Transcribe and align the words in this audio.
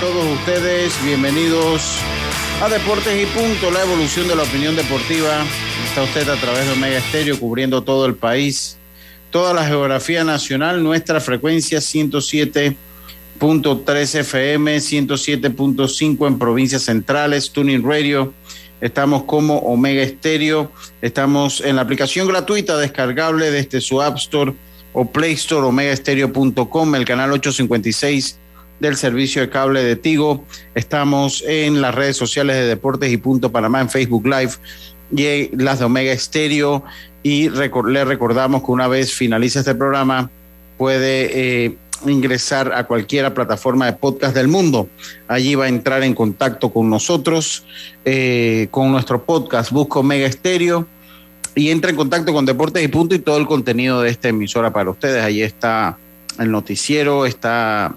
todos 0.00 0.26
ustedes. 0.38 0.94
Bienvenidos 1.04 1.98
a 2.62 2.70
Deportes 2.70 3.22
y 3.22 3.26
Punto, 3.26 3.70
la 3.70 3.82
evolución 3.82 4.26
de 4.28 4.34
la 4.34 4.44
opinión 4.44 4.74
deportiva. 4.74 5.44
Está 5.86 6.02
usted 6.02 6.26
a 6.28 6.36
través 6.36 6.64
de 6.66 6.72
Omega 6.72 6.96
Estéreo 6.96 7.38
cubriendo 7.38 7.82
todo 7.82 8.06
el 8.06 8.14
país, 8.14 8.78
toda 9.30 9.52
la 9.52 9.66
geografía 9.66 10.24
nacional, 10.24 10.82
nuestra 10.82 11.20
frecuencia 11.20 11.80
107.3 11.80 14.14
FM, 14.20 14.78
107.5 14.78 16.26
en 16.26 16.38
provincias 16.38 16.80
centrales, 16.82 17.50
Tuning 17.50 17.84
Radio. 17.84 18.32
Estamos 18.80 19.24
como 19.24 19.58
Omega 19.58 20.02
Estéreo. 20.02 20.72
Estamos 21.02 21.60
en 21.60 21.76
la 21.76 21.82
aplicación 21.82 22.26
gratuita 22.26 22.78
descargable 22.78 23.50
desde 23.50 23.82
su 23.82 24.00
App 24.00 24.16
Store 24.16 24.54
o 24.94 25.04
Play 25.04 25.34
Store, 25.34 25.66
omegaestereo.com, 25.66 26.94
el 26.94 27.04
canal 27.04 27.32
856 27.32 28.38
del 28.80 28.96
servicio 28.96 29.42
de 29.42 29.50
cable 29.50 29.84
de 29.84 29.96
Tigo. 29.96 30.44
Estamos 30.74 31.44
en 31.46 31.80
las 31.80 31.94
redes 31.94 32.16
sociales 32.16 32.56
de 32.56 32.66
Deportes 32.66 33.12
y 33.12 33.16
Punto 33.18 33.52
Panamá 33.52 33.80
en 33.80 33.90
Facebook 33.90 34.26
Live 34.26 34.52
y 35.14 35.54
las 35.56 35.78
de 35.78 35.84
Omega 35.84 36.12
Estéreo. 36.12 36.82
Y 37.22 37.50
le 37.50 38.04
recordamos 38.04 38.64
que 38.64 38.72
una 38.72 38.88
vez 38.88 39.12
finalice 39.12 39.58
este 39.60 39.74
programa, 39.74 40.30
puede 40.78 41.66
eh, 41.66 41.76
ingresar 42.06 42.72
a 42.72 42.84
cualquier 42.84 43.32
plataforma 43.34 43.84
de 43.86 43.92
podcast 43.92 44.34
del 44.34 44.48
mundo. 44.48 44.88
Allí 45.28 45.54
va 45.54 45.66
a 45.66 45.68
entrar 45.68 46.02
en 46.02 46.14
contacto 46.14 46.72
con 46.72 46.88
nosotros, 46.88 47.64
eh, 48.04 48.68
con 48.70 48.90
nuestro 48.90 49.22
podcast. 49.22 49.70
Busca 49.70 49.98
Omega 49.98 50.26
Estéreo 50.26 50.86
y 51.54 51.70
entra 51.70 51.90
en 51.90 51.96
contacto 51.96 52.32
con 52.32 52.46
Deportes 52.46 52.82
y 52.82 52.88
Punto 52.88 53.14
y 53.14 53.18
todo 53.18 53.36
el 53.36 53.46
contenido 53.46 54.00
de 54.00 54.10
esta 54.10 54.28
emisora 54.28 54.72
para 54.72 54.90
ustedes. 54.90 55.22
Allí 55.22 55.42
está 55.42 55.98
el 56.38 56.50
noticiero, 56.50 57.26
está 57.26 57.94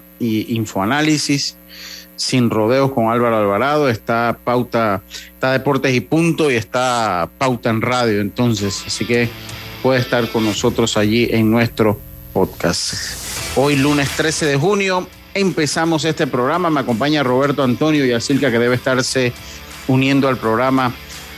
Infoanálisis, 0.48 1.56
Sin 2.16 2.50
Rodeos 2.50 2.92
con 2.92 3.08
Álvaro 3.08 3.36
Alvarado, 3.36 3.88
está 3.88 4.38
Pauta, 4.44 5.02
está 5.34 5.52
Deportes 5.52 5.94
y 5.94 6.00
Punto 6.00 6.50
y 6.50 6.54
está 6.54 7.28
Pauta 7.38 7.70
en 7.70 7.82
Radio. 7.82 8.20
Entonces, 8.20 8.84
así 8.86 9.04
que 9.04 9.28
puede 9.82 10.00
estar 10.00 10.28
con 10.30 10.44
nosotros 10.44 10.96
allí 10.96 11.28
en 11.30 11.50
nuestro 11.50 11.98
podcast. 12.32 12.94
Hoy, 13.56 13.76
lunes 13.76 14.08
13 14.16 14.46
de 14.46 14.56
junio, 14.56 15.06
empezamos 15.34 16.04
este 16.04 16.26
programa. 16.26 16.70
Me 16.70 16.80
acompaña 16.80 17.22
Roberto 17.22 17.62
Antonio 17.62 18.04
y 18.04 18.12
Asilca, 18.12 18.50
que 18.50 18.58
debe 18.58 18.76
estarse 18.76 19.32
uniendo 19.86 20.28
al 20.28 20.38
programa 20.38 20.92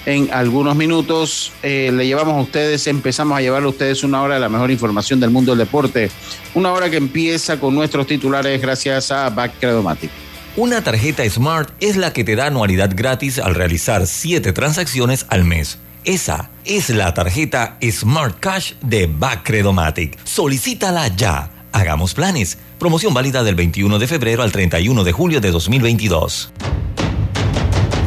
en 0.07 0.33
algunos 0.33 0.75
minutos. 0.77 1.53
Eh, 1.63 1.91
le 1.93 2.07
llevamos 2.07 2.37
a 2.37 2.41
ustedes, 2.41 2.87
empezamos 2.87 3.37
a 3.37 3.43
llevarle 3.43 3.67
a 3.67 3.71
ustedes 3.71 4.03
una 4.05 4.23
hora 4.23 4.35
de 4.35 4.41
la 4.41 4.49
mejor 4.49 4.71
información 4.71 5.21
del 5.21 5.31
mundo 5.31 5.53
del 5.53 5.59
deporte. 5.59 6.11
Una 6.55 6.73
hora 6.73 6.89
que 6.89 6.97
empieza 6.97 7.61
con 7.61 7.75
nuestros 7.75 8.07
titulares 8.07 8.63
gracias 8.63 9.11
a 9.11 9.29
Backcredomatic. 9.29 10.11
Una 10.57 10.83
tarjeta 10.83 11.29
Smart 11.29 11.71
es 11.81 11.97
la 11.97 12.15
que 12.15 12.25
te 12.25 12.35
da 12.35 12.47
anualidad 12.47 12.93
gratis 12.95 13.39
al 13.39 13.55
realizar 13.55 14.07
7 14.07 14.53
transacciones 14.55 15.27
al 15.29 15.45
mes. 15.45 15.79
Esa 16.05 16.51
es 16.65 16.89
la 16.89 17.13
tarjeta 17.13 17.77
Smart 17.91 18.39
Cash 18.41 18.75
de 18.81 19.07
Backcredomatic. 19.07 20.17
Solicítala 20.25 21.09
ya. 21.09 21.51
Hagamos 21.73 22.15
planes. 22.15 22.57
Promoción 22.79 23.13
válida 23.13 23.43
del 23.43 23.55
21 23.55 23.99
de 23.99 24.07
febrero 24.07 24.43
al 24.43 24.53
31 24.53 25.05
de 25.05 25.13
julio 25.13 25.41
de 25.41 25.51
2022. 25.51 26.53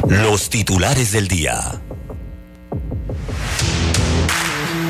Los 0.07 0.49
titulares 0.49 1.11
del 1.11 1.27
día. 1.27 1.81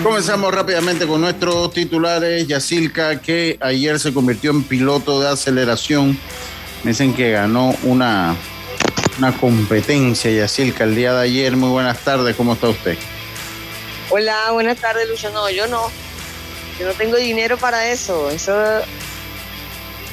Comenzamos 0.04 0.54
rápidamente 0.54 1.06
con 1.06 1.20
nuestros 1.20 1.74
titulares. 1.74 2.48
Yacilca, 2.48 3.20
que 3.22 3.58
ayer 3.60 4.00
se 4.00 4.14
convirtió 4.14 4.52
en 4.52 4.64
piloto 4.64 5.20
de 5.20 5.28
aceleración. 5.28 6.18
Me 6.84 6.92
dicen 6.92 7.14
que 7.14 7.32
ganó 7.32 7.76
una, 7.84 8.34
una 9.18 9.38
competencia, 9.38 10.32
Yacilca, 10.32 10.86
el 10.86 10.96
día 10.96 11.14
de 11.14 11.24
ayer. 11.24 11.58
Muy 11.58 11.70
buenas 11.70 12.00
tardes, 12.00 12.34
¿cómo 12.38 12.54
está 12.54 12.70
usted? 12.70 12.98
Hola, 14.10 14.52
buenas 14.54 14.78
tardes, 14.78 15.08
Lucho. 15.10 15.32
No, 15.32 15.50
yo 15.50 15.68
no. 15.68 15.92
Yo 16.80 16.88
no 16.88 16.94
tengo 16.94 17.18
dinero 17.18 17.58
para 17.58 17.90
eso. 17.90 18.30
Eso. 18.30 18.54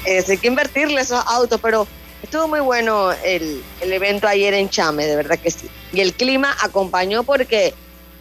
Es, 0.05 0.29
hay 0.29 0.39
que 0.39 0.49
invertirle 0.49 1.01
esos 1.01 1.23
autos, 1.27 1.61
pero 1.63 1.87
estuvo 2.25 2.49
muy 2.49 2.61
bueno 2.61 3.13
el, 3.25 3.63
el 3.81 3.93
evento 3.93 4.27
ayer 4.27 4.53
en 4.55 4.69
Chame, 4.69 5.07
de 5.07 5.15
verdad 5.15 5.39
que 5.39 5.51
sí. 5.53 5.69
Y 5.93 6.01
el 6.01 6.13
clima 6.13 6.57
acompañó 6.61 7.23
porque 7.23 7.73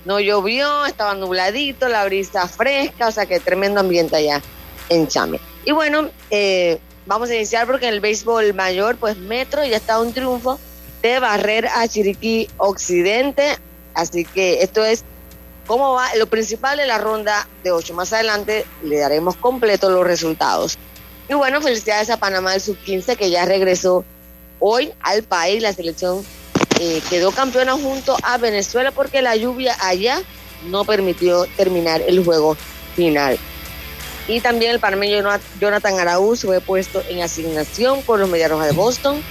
no 0.05 0.19
llovió, 0.19 0.85
estaba 0.85 1.15
nubladito, 1.15 1.87
la 1.87 2.05
brisa 2.05 2.47
fresca, 2.47 3.07
o 3.07 3.11
sea 3.11 3.25
que 3.25 3.39
tremendo 3.39 3.79
ambiente 3.79 4.15
allá 4.15 4.41
en 4.89 5.07
Chame. 5.07 5.39
Y 5.65 5.71
bueno, 5.71 6.09
eh, 6.29 6.79
vamos 7.05 7.29
a 7.29 7.35
iniciar 7.35 7.65
porque 7.67 7.87
en 7.87 7.95
el 7.95 7.99
béisbol 7.99 8.53
mayor, 8.53 8.97
pues 8.97 9.17
Metro 9.17 9.65
ya 9.65 9.77
está 9.77 9.99
un 9.99 10.13
triunfo 10.13 10.59
de 11.01 11.19
barrer 11.19 11.67
a 11.67 11.87
Chiriquí 11.87 12.47
Occidente. 12.57 13.57
Así 13.93 14.25
que 14.25 14.61
esto 14.61 14.83
es 14.83 15.03
cómo 15.65 15.93
va 15.93 16.13
lo 16.15 16.27
principal 16.27 16.77
de 16.77 16.85
la 16.85 16.97
ronda 16.97 17.47
de 17.63 17.71
ocho. 17.71 17.93
Más 17.93 18.13
adelante 18.13 18.65
le 18.83 18.97
daremos 18.97 19.35
completo 19.35 19.89
los 19.89 20.05
resultados. 20.05 20.77
Y 21.27 21.33
bueno, 21.33 21.61
felicidades 21.61 22.09
a 22.09 22.17
Panamá 22.17 22.51
del 22.51 22.61
Sub-15 22.61 23.15
que 23.17 23.31
ya 23.31 23.45
regresó 23.45 24.05
hoy 24.59 24.93
al 25.01 25.23
país. 25.23 25.61
La 25.63 25.73
selección 25.73 26.23
eh, 26.79 27.01
quedó 27.09 27.31
campeona 27.31 27.73
junto 27.73 28.17
a 28.23 28.37
Venezuela 28.37 28.91
porque 28.91 29.21
la 29.21 29.35
lluvia 29.35 29.75
allá 29.81 30.21
no 30.69 30.83
permitió 30.83 31.45
terminar 31.57 32.01
el 32.05 32.23
juego 32.23 32.57
final. 32.95 33.37
Y 34.27 34.41
también 34.41 34.71
el 34.71 34.79
panameño 34.79 35.23
Jonathan 35.59 35.99
Araúz 35.99 36.41
fue 36.41 36.59
puesto 36.59 37.03
en 37.09 37.21
asignación 37.21 38.01
con 38.01 38.19
los 38.19 38.29
Mediarrojas 38.29 38.67
de 38.67 38.73
Boston. 38.73 39.21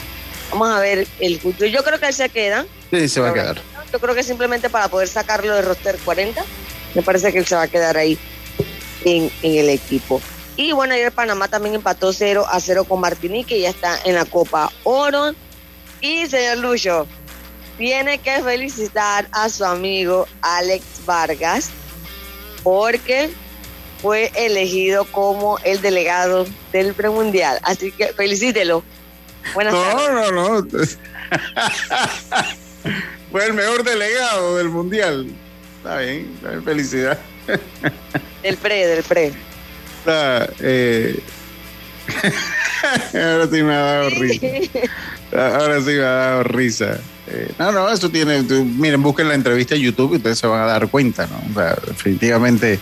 Vamos 0.51 0.71
a 0.71 0.79
ver 0.79 1.07
el 1.19 1.41
futuro. 1.41 1.67
Yo 1.69 1.83
creo 1.83 1.99
que 1.99 2.07
él 2.07 2.15
se 2.15 2.29
queda. 2.29 2.65
Sí, 2.91 3.09
se 3.09 3.21
va 3.21 3.31
a 3.31 3.35
quedar. 3.35 3.61
Yo 3.93 3.99
creo 3.99 4.15
que 4.15 4.23
simplemente 4.23 4.71
para 4.71 4.89
poder 4.89 5.09
sacarlo 5.09 5.55
de 5.55 5.63
roster 5.63 5.99
40, 6.05 6.45
me 6.95 7.03
parece 7.03 7.33
que 7.33 7.39
él 7.39 7.47
se 7.47 7.57
va 7.57 7.63
a 7.63 7.69
quedar 7.69 7.97
ahí 7.97 8.19
en, 9.05 9.31
en 9.43 9.59
el 9.59 9.69
equipo. 9.69 10.21
Y 10.57 10.73
bueno, 10.73 10.95
ayer 10.95 11.11
Panamá 11.11 11.49
también 11.49 11.75
empató 11.75 12.13
0 12.13 12.47
a 12.49 12.61
0 12.61 12.85
con 12.85 13.01
Martinique, 13.01 13.59
y 13.59 13.63
ya 13.63 13.71
está 13.71 13.99
en 14.05 14.15
la 14.15 14.25
Copa 14.25 14.71
Oro. 14.85 15.35
Y 16.01 16.27
señor 16.27 16.59
Lucho, 16.59 17.07
tiene 17.79 18.19
que 18.19 18.43
felicitar 18.43 19.29
a 19.33 19.49
su 19.49 19.65
amigo 19.65 20.27
Alex 20.43 20.85
Vargas 21.05 21.71
porque 22.63 23.31
fue 24.01 24.31
elegido 24.35 25.05
como 25.07 25.59
el 25.61 25.81
delegado 25.81 26.47
del 26.73 26.95
premundial. 26.95 27.59
Así 27.63 27.91
que 27.93 28.09
felicítelo. 28.09 28.83
Buenas 29.55 29.75
no, 29.75 30.31
no, 30.31 30.61
no. 30.61 30.67
fue 33.31 33.47
el 33.47 33.55
mejor 33.55 33.85
delegado 33.85 34.57
del 34.57 34.69
mundial. 34.69 35.27
Está 35.79 35.99
bien, 35.99 36.39
felicidad. 36.65 37.19
Del 38.43 38.57
pre, 38.57 38.87
del 38.87 39.03
pre. 39.05 39.33
eh... 40.61 41.21
Ahora 43.15 43.47
sí 43.47 43.63
me 43.63 43.75
ha 43.75 43.79
dado 43.79 44.11
risa. 44.11 44.47
Ahora 45.33 45.81
sí 45.81 45.91
me 45.91 46.03
ha 46.03 46.13
dado 46.13 46.43
risa. 46.45 47.01
Eh, 47.27 47.53
no, 47.59 47.73
no, 47.73 47.91
eso 47.91 48.11
tiene. 48.11 48.43
miren, 48.43 49.03
busquen 49.03 49.29
la 49.29 49.35
entrevista 49.35 49.75
en 49.75 49.83
YouTube 49.83 50.15
y 50.15 50.17
ustedes 50.17 50.39
se 50.39 50.47
van 50.47 50.63
a 50.63 50.67
dar 50.67 50.89
cuenta, 50.89 51.27
¿no? 51.27 51.37
O 51.51 51.55
sea, 51.55 51.77
definitivamente 51.87 52.79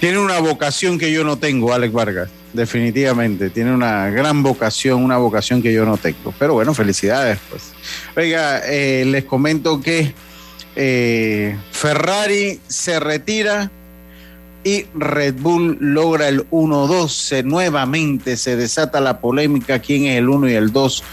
tiene 0.00 0.18
una 0.18 0.38
vocación 0.38 0.98
que 0.98 1.10
yo 1.10 1.24
no 1.24 1.38
tengo, 1.38 1.72
Alex 1.72 1.92
Vargas. 1.92 2.28
Definitivamente, 2.52 3.50
tiene 3.50 3.72
una 3.72 4.10
gran 4.10 4.42
vocación, 4.42 5.02
una 5.02 5.16
vocación 5.16 5.62
que 5.62 5.72
yo 5.72 5.86
no 5.86 5.96
tengo. 5.96 6.34
Pero 6.38 6.54
bueno, 6.54 6.74
felicidades, 6.74 7.38
pues. 7.48 7.72
Oiga, 8.16 8.60
eh, 8.66 9.04
les 9.06 9.24
comento 9.24 9.80
que 9.80 10.12
eh, 10.76 11.56
Ferrari 11.72 12.60
se 12.68 13.00
retira 13.00 13.70
y 14.62 14.84
Red 14.94 15.36
Bull 15.38 15.78
logra 15.80 16.28
el 16.28 16.48
1-2. 16.50 17.42
Nuevamente 17.44 18.36
se 18.36 18.56
desata 18.56 19.00
la 19.00 19.20
polémica 19.20 19.78
quién 19.78 20.04
es 20.04 20.18
el 20.18 20.28
1 20.28 20.50
y 20.50 20.54
el 20.54 20.72
2 20.72 21.04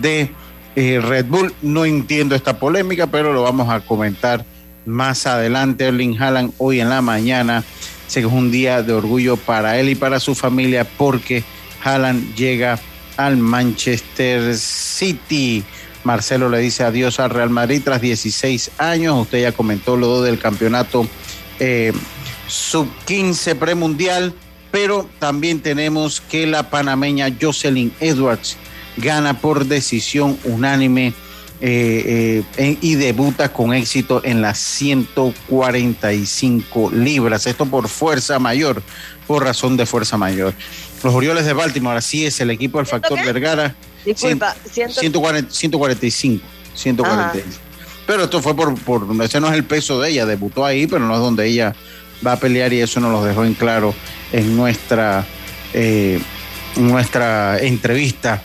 de 0.00 0.30
eh, 0.76 1.00
Red 1.00 1.26
Bull. 1.26 1.54
No 1.62 1.84
entiendo 1.84 2.34
esta 2.34 2.58
polémica, 2.58 3.06
pero 3.06 3.32
lo 3.32 3.42
vamos 3.42 3.68
a 3.70 3.80
comentar 3.80 4.44
más 4.84 5.26
adelante. 5.26 5.86
Erling 5.86 6.20
Haaland 6.20 6.52
hoy 6.58 6.80
en 6.80 6.88
la 6.88 7.02
mañana. 7.02 7.64
Sé 8.06 8.20
que 8.20 8.26
es 8.26 8.32
un 8.32 8.50
día 8.50 8.82
de 8.82 8.92
orgullo 8.92 9.36
para 9.36 9.78
él 9.78 9.90
y 9.90 9.94
para 9.94 10.18
su 10.18 10.34
familia 10.34 10.86
porque 10.96 11.44
Haaland 11.84 12.34
llega 12.34 12.78
al 13.16 13.36
Manchester 13.36 14.56
City. 14.56 15.62
Marcelo 16.04 16.48
le 16.48 16.58
dice 16.58 16.84
adiós 16.84 17.20
al 17.20 17.30
Real 17.30 17.50
Madrid 17.50 17.82
tras 17.84 18.00
16 18.00 18.70
años. 18.78 19.20
Usted 19.20 19.42
ya 19.42 19.52
comentó 19.52 19.96
lo 19.96 20.22
del 20.22 20.38
campeonato 20.38 21.06
eh, 21.58 21.92
sub-15 22.46 23.56
premundial, 23.56 24.32
pero 24.70 25.08
también 25.18 25.60
tenemos 25.60 26.20
que 26.20 26.46
la 26.46 26.70
panameña 26.70 27.28
Jocelyn 27.38 27.92
Edwards 28.00 28.56
gana 29.00 29.40
por 29.40 29.66
decisión 29.66 30.38
unánime 30.44 31.14
eh, 31.60 32.44
eh, 32.56 32.78
y 32.80 32.94
debuta 32.94 33.52
con 33.52 33.74
éxito 33.74 34.20
en 34.24 34.40
las 34.42 34.58
145 34.58 36.92
libras. 36.92 37.48
Esto 37.48 37.66
por 37.66 37.88
fuerza 37.88 38.38
mayor, 38.38 38.80
por 39.26 39.42
razón 39.42 39.76
de 39.76 39.84
fuerza 39.84 40.16
mayor. 40.16 40.54
los 41.02 41.12
Orioles 41.12 41.46
de 41.46 41.52
Baltimore, 41.52 41.98
así 41.98 42.26
es, 42.26 42.40
el 42.40 42.50
equipo 42.50 42.78
del 42.78 42.86
Factor 42.86 43.18
Vergara. 43.24 43.74
Disculpa, 44.04 44.54
140, 44.72 45.52
145. 45.52 46.44
145. 46.74 47.48
Pero 48.06 48.22
esto 48.24 48.40
fue 48.40 48.54
por, 48.54 48.78
por, 48.80 49.06
ese 49.22 49.40
no 49.40 49.48
es 49.48 49.54
el 49.54 49.64
peso 49.64 50.00
de 50.00 50.10
ella, 50.10 50.24
debutó 50.24 50.64
ahí, 50.64 50.86
pero 50.86 51.04
no 51.04 51.14
es 51.14 51.20
donde 51.20 51.46
ella 51.46 51.74
va 52.26 52.32
a 52.32 52.36
pelear 52.36 52.72
y 52.72 52.80
eso 52.80 53.00
nos 53.00 53.12
lo 53.12 53.24
dejó 53.24 53.44
en 53.44 53.54
claro 53.54 53.94
en 54.32 54.56
nuestra, 54.56 55.26
eh, 55.74 56.20
nuestra 56.76 57.58
entrevista. 57.58 58.42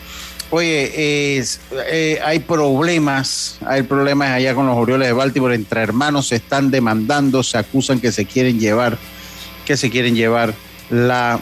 Oye, 0.56 0.92
eh, 0.96 2.20
hay 2.24 2.38
problemas, 2.38 3.58
hay 3.66 3.82
problemas 3.82 4.30
allá 4.30 4.54
con 4.54 4.68
los 4.68 4.78
Orioles 4.78 5.08
de 5.08 5.14
Baltimore, 5.14 5.56
entre 5.56 5.82
hermanos 5.82 6.28
se 6.28 6.36
están 6.36 6.70
demandando, 6.70 7.42
se 7.42 7.58
acusan 7.58 8.00
que 8.00 8.12
se 8.12 8.26
quieren 8.26 8.60
llevar, 8.60 9.00
que 9.66 9.76
se 9.78 9.90
quieren 9.90 10.14
llevar 10.14 10.54
la, 10.92 11.40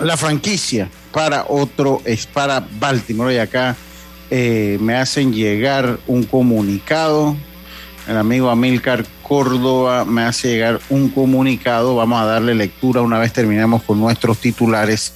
la 0.00 0.16
franquicia 0.16 0.90
para 1.12 1.44
otro, 1.46 2.02
es 2.04 2.26
para 2.26 2.66
Baltimore 2.80 3.32
y 3.32 3.38
acá 3.38 3.76
eh, 4.32 4.78
me 4.80 4.96
hacen 4.96 5.32
llegar 5.32 6.00
un 6.08 6.24
comunicado. 6.24 7.36
El 8.08 8.16
amigo 8.16 8.50
Amilcar 8.50 9.06
Córdoba 9.22 10.04
me 10.04 10.22
hace 10.22 10.48
llegar 10.48 10.80
un 10.90 11.10
comunicado. 11.10 11.94
Vamos 11.94 12.20
a 12.20 12.24
darle 12.24 12.56
lectura 12.56 13.02
una 13.02 13.20
vez 13.20 13.32
terminemos 13.32 13.84
con 13.84 14.00
nuestros 14.00 14.38
titulares. 14.38 15.14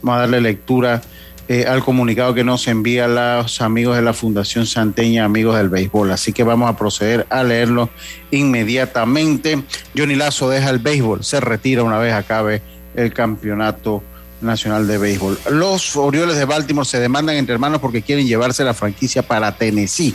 Vamos 0.00 0.16
a 0.16 0.20
darle 0.20 0.40
lectura 0.40 1.02
eh, 1.46 1.66
al 1.66 1.84
comunicado 1.84 2.32
que 2.32 2.42
nos 2.42 2.66
envía 2.68 3.06
los 3.06 3.60
amigos 3.60 3.96
de 3.96 4.02
la 4.02 4.14
Fundación 4.14 4.66
Santeña, 4.66 5.24
amigos 5.24 5.56
del 5.56 5.68
béisbol. 5.68 6.10
Así 6.10 6.32
que 6.32 6.42
vamos 6.42 6.70
a 6.70 6.76
proceder 6.76 7.26
a 7.28 7.42
leerlo 7.42 7.90
inmediatamente. 8.30 9.62
Johnny 9.96 10.14
Lazo 10.14 10.48
deja 10.48 10.70
el 10.70 10.78
béisbol, 10.78 11.22
se 11.22 11.40
retira 11.40 11.82
una 11.82 11.98
vez 11.98 12.14
acabe 12.14 12.62
el 12.94 13.12
campeonato 13.12 14.02
Nacional 14.40 14.86
de 14.86 14.98
Béisbol. 14.98 15.38
Los 15.50 15.96
Orioles 15.96 16.36
de 16.36 16.44
Baltimore 16.44 16.86
se 16.86 17.00
demandan 17.00 17.36
entre 17.36 17.54
hermanos 17.54 17.80
porque 17.80 18.02
quieren 18.02 18.26
llevarse 18.26 18.64
la 18.64 18.74
franquicia 18.74 19.22
para 19.22 19.56
Tennessee, 19.56 20.14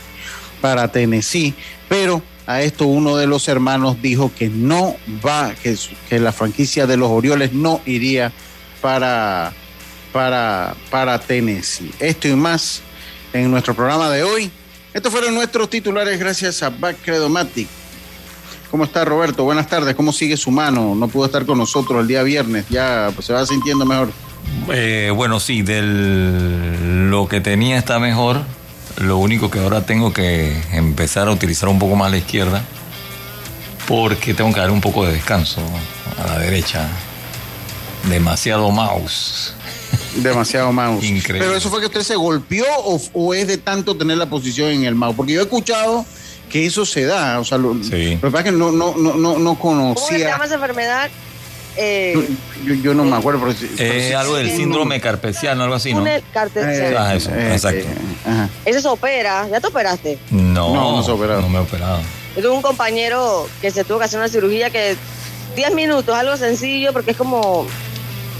para 0.62 0.88
Tennessee, 0.92 1.54
pero 1.88 2.22
a 2.46 2.62
esto 2.62 2.88
uno 2.88 3.18
de 3.18 3.28
los 3.28 3.48
hermanos 3.48 4.02
dijo 4.02 4.32
que 4.36 4.50
no 4.50 4.96
va, 5.26 5.54
que, 5.62 5.76
que 6.10 6.20
la 6.20 6.32
franquicia 6.32 6.88
de 6.88 6.98
los 6.98 7.10
Orioles 7.10 7.54
no 7.54 7.82
iría 7.86 8.32
para, 8.82 9.54
para, 10.12 10.76
para 10.90 11.20
Tennessee. 11.20 11.92
Esto 12.00 12.28
y 12.28 12.36
más 12.36 12.82
en 13.34 13.52
nuestro 13.52 13.74
programa 13.74 14.10
de 14.10 14.24
hoy. 14.24 14.52
Estos 14.94 15.12
fueron 15.12 15.36
nuestros 15.36 15.70
titulares 15.70 16.20
gracias 16.20 16.64
a 16.64 16.70
Backcredomatic. 16.70 17.68
¿Cómo 18.72 18.84
está 18.84 19.04
Roberto? 19.04 19.44
Buenas 19.44 19.68
tardes. 19.68 19.96
¿Cómo 19.96 20.12
sigue 20.12 20.38
su 20.38 20.52
mano? 20.52 20.94
No 20.96 21.08
pudo 21.08 21.26
estar 21.26 21.46
con 21.46 21.58
nosotros 21.58 22.02
el 22.02 22.08
día 22.08 22.22
viernes. 22.24 22.66
Ya 22.70 23.12
se 23.20 23.34
va 23.34 23.46
sintiendo 23.46 23.86
mejor. 23.86 24.12
Eh, 24.72 25.12
bueno, 25.16 25.40
sí, 25.40 25.62
del 25.64 27.10
lo 27.10 27.28
que 27.28 27.42
tenía 27.42 27.78
está 27.78 28.00
mejor. 28.00 28.42
Lo 28.98 29.18
único 29.18 29.50
que 29.50 29.60
ahora 29.60 29.86
tengo 29.86 30.14
que 30.14 30.62
empezar 30.72 31.28
a 31.28 31.32
utilizar 31.32 31.70
un 31.70 31.80
poco 31.80 31.96
más 31.96 32.12
la 32.12 32.18
izquierda 32.18 32.64
porque 33.88 34.36
tengo 34.36 34.54
que 34.54 34.60
dar 34.60 34.70
un 34.70 34.82
poco 34.82 35.06
de 35.06 35.14
descanso 35.14 35.62
a 36.22 36.28
la 36.28 36.40
derecha. 36.40 36.88
Demasiado 38.08 38.70
mouse. 38.70 39.56
Demasiado 40.16 40.72
mouse. 40.72 41.04
Increíble. 41.04 41.46
Pero 41.46 41.56
eso 41.58 41.70
fue 41.70 41.80
que 41.80 41.86
usted 41.88 42.02
se 42.02 42.16
golpeó 42.16 42.66
o, 42.84 43.00
o 43.14 43.34
es 43.34 43.48
de 43.48 43.58
tanto 43.58 43.96
tener 43.96 44.18
la 44.18 44.26
posición 44.28 44.70
en 44.72 44.84
el 44.86 44.96
mouse. 44.96 45.16
Porque 45.16 45.34
yo 45.34 45.42
he 45.42 45.44
escuchado 45.44 46.06
que 46.50 46.66
eso 46.66 46.86
se 46.86 47.06
da. 47.06 47.40
O 47.40 47.46
sea, 47.46 47.58
lo, 47.58 47.76
Sí. 47.84 48.16
lo 48.16 48.22
que 48.22 48.32
pasa 48.32 48.40
es 48.40 48.44
que 48.46 48.52
no, 48.52 48.72
no, 48.72 48.96
no, 48.96 49.16
no, 49.16 49.38
no 49.38 49.56
¿Cómo 49.60 49.94
se 49.96 50.00
conocía. 50.00 50.30
llama 50.30 50.46
esa 50.46 50.56
enfermedad? 50.56 51.10
Eh, 51.78 52.14
Yo, 52.66 52.74
yo 52.74 52.94
no 52.94 53.06
me 53.06 53.16
acuerdo. 53.16 53.40
Pero, 53.40 53.52
Eh, 53.78 54.08
sí- 54.10 54.14
algo 54.14 54.36
del 54.36 54.50
sí, 54.50 54.58
síndrome 54.58 55.00
carpesiano, 55.00 55.64
algo 55.64 55.76
así, 55.76 55.94
¿no? 55.94 56.04
cartel- 56.34 56.96
Ah, 56.98 57.16
eso, 57.16 57.30
exacto. 57.34 57.86
ajá. 58.26 58.50
Ese 58.66 58.82
se 58.82 58.88
opera. 58.88 59.48
¿Ya 59.50 59.62
te 59.62 59.68
operaste? 59.68 60.18
No, 60.32 60.74
No, 60.74 60.96
no 60.98 61.04
se 61.04 61.12
operado. 61.12 61.42
No 61.42 61.48
me 61.50 61.60
he 61.60 61.62
operado. 61.62 62.00
Yo 62.36 62.42
tuve 62.42 62.52
un 62.52 62.62
compañero 62.62 63.48
que 63.62 63.72
se 63.72 63.84
tuvo 63.84 64.00
que 64.00 64.06
hacer 64.06 64.20
una 64.20 64.28
cirugía 64.28 64.70
que 64.72 64.98
10 65.56 65.74
minutos, 65.74 66.14
algo 66.16 66.36
sencillo, 66.36 66.92
porque 66.92 67.12
es 67.12 67.18
como 67.18 67.66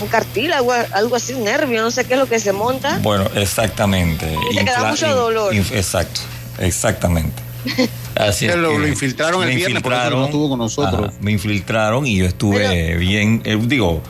un 0.02 0.08
cartílago, 0.08 0.72
algo 0.94 1.16
así, 1.16 1.34
un 1.34 1.44
nervio, 1.44 1.82
no 1.82 1.92
sé 1.92 2.06
qué 2.06 2.14
es 2.14 2.20
lo 2.20 2.28
que 2.28 2.40
se 2.40 2.52
monta. 2.54 3.00
Bueno, 3.02 3.26
exactamente. 3.36 4.26
Dice 4.50 4.66
que 4.66 4.72
da 4.72 4.78
Infla- 4.80 4.90
mucho 4.90 5.16
dolor. 5.16 5.54
exacto, 5.56 6.22
exactamente. 6.60 7.42
Así 8.16 8.46
es 8.48 8.56
lo- 8.56 8.72
que 8.72 8.80
lo 8.80 8.88
infiltraron 8.88 9.44
el 9.44 9.56
viernes, 9.56 9.84
por 9.84 9.94
eso 9.94 10.10
no 10.12 10.26
estuvo 10.26 10.50
con 10.50 10.60
nosotros. 10.60 11.10
ajá, 11.10 11.14
me 11.22 11.32
infiltraron 11.32 12.06
y 12.08 12.18
yo 12.18 12.26
estuve 12.26 12.96
bien. 12.98 13.42
eh, 13.46 13.58
digo, 13.62 14.02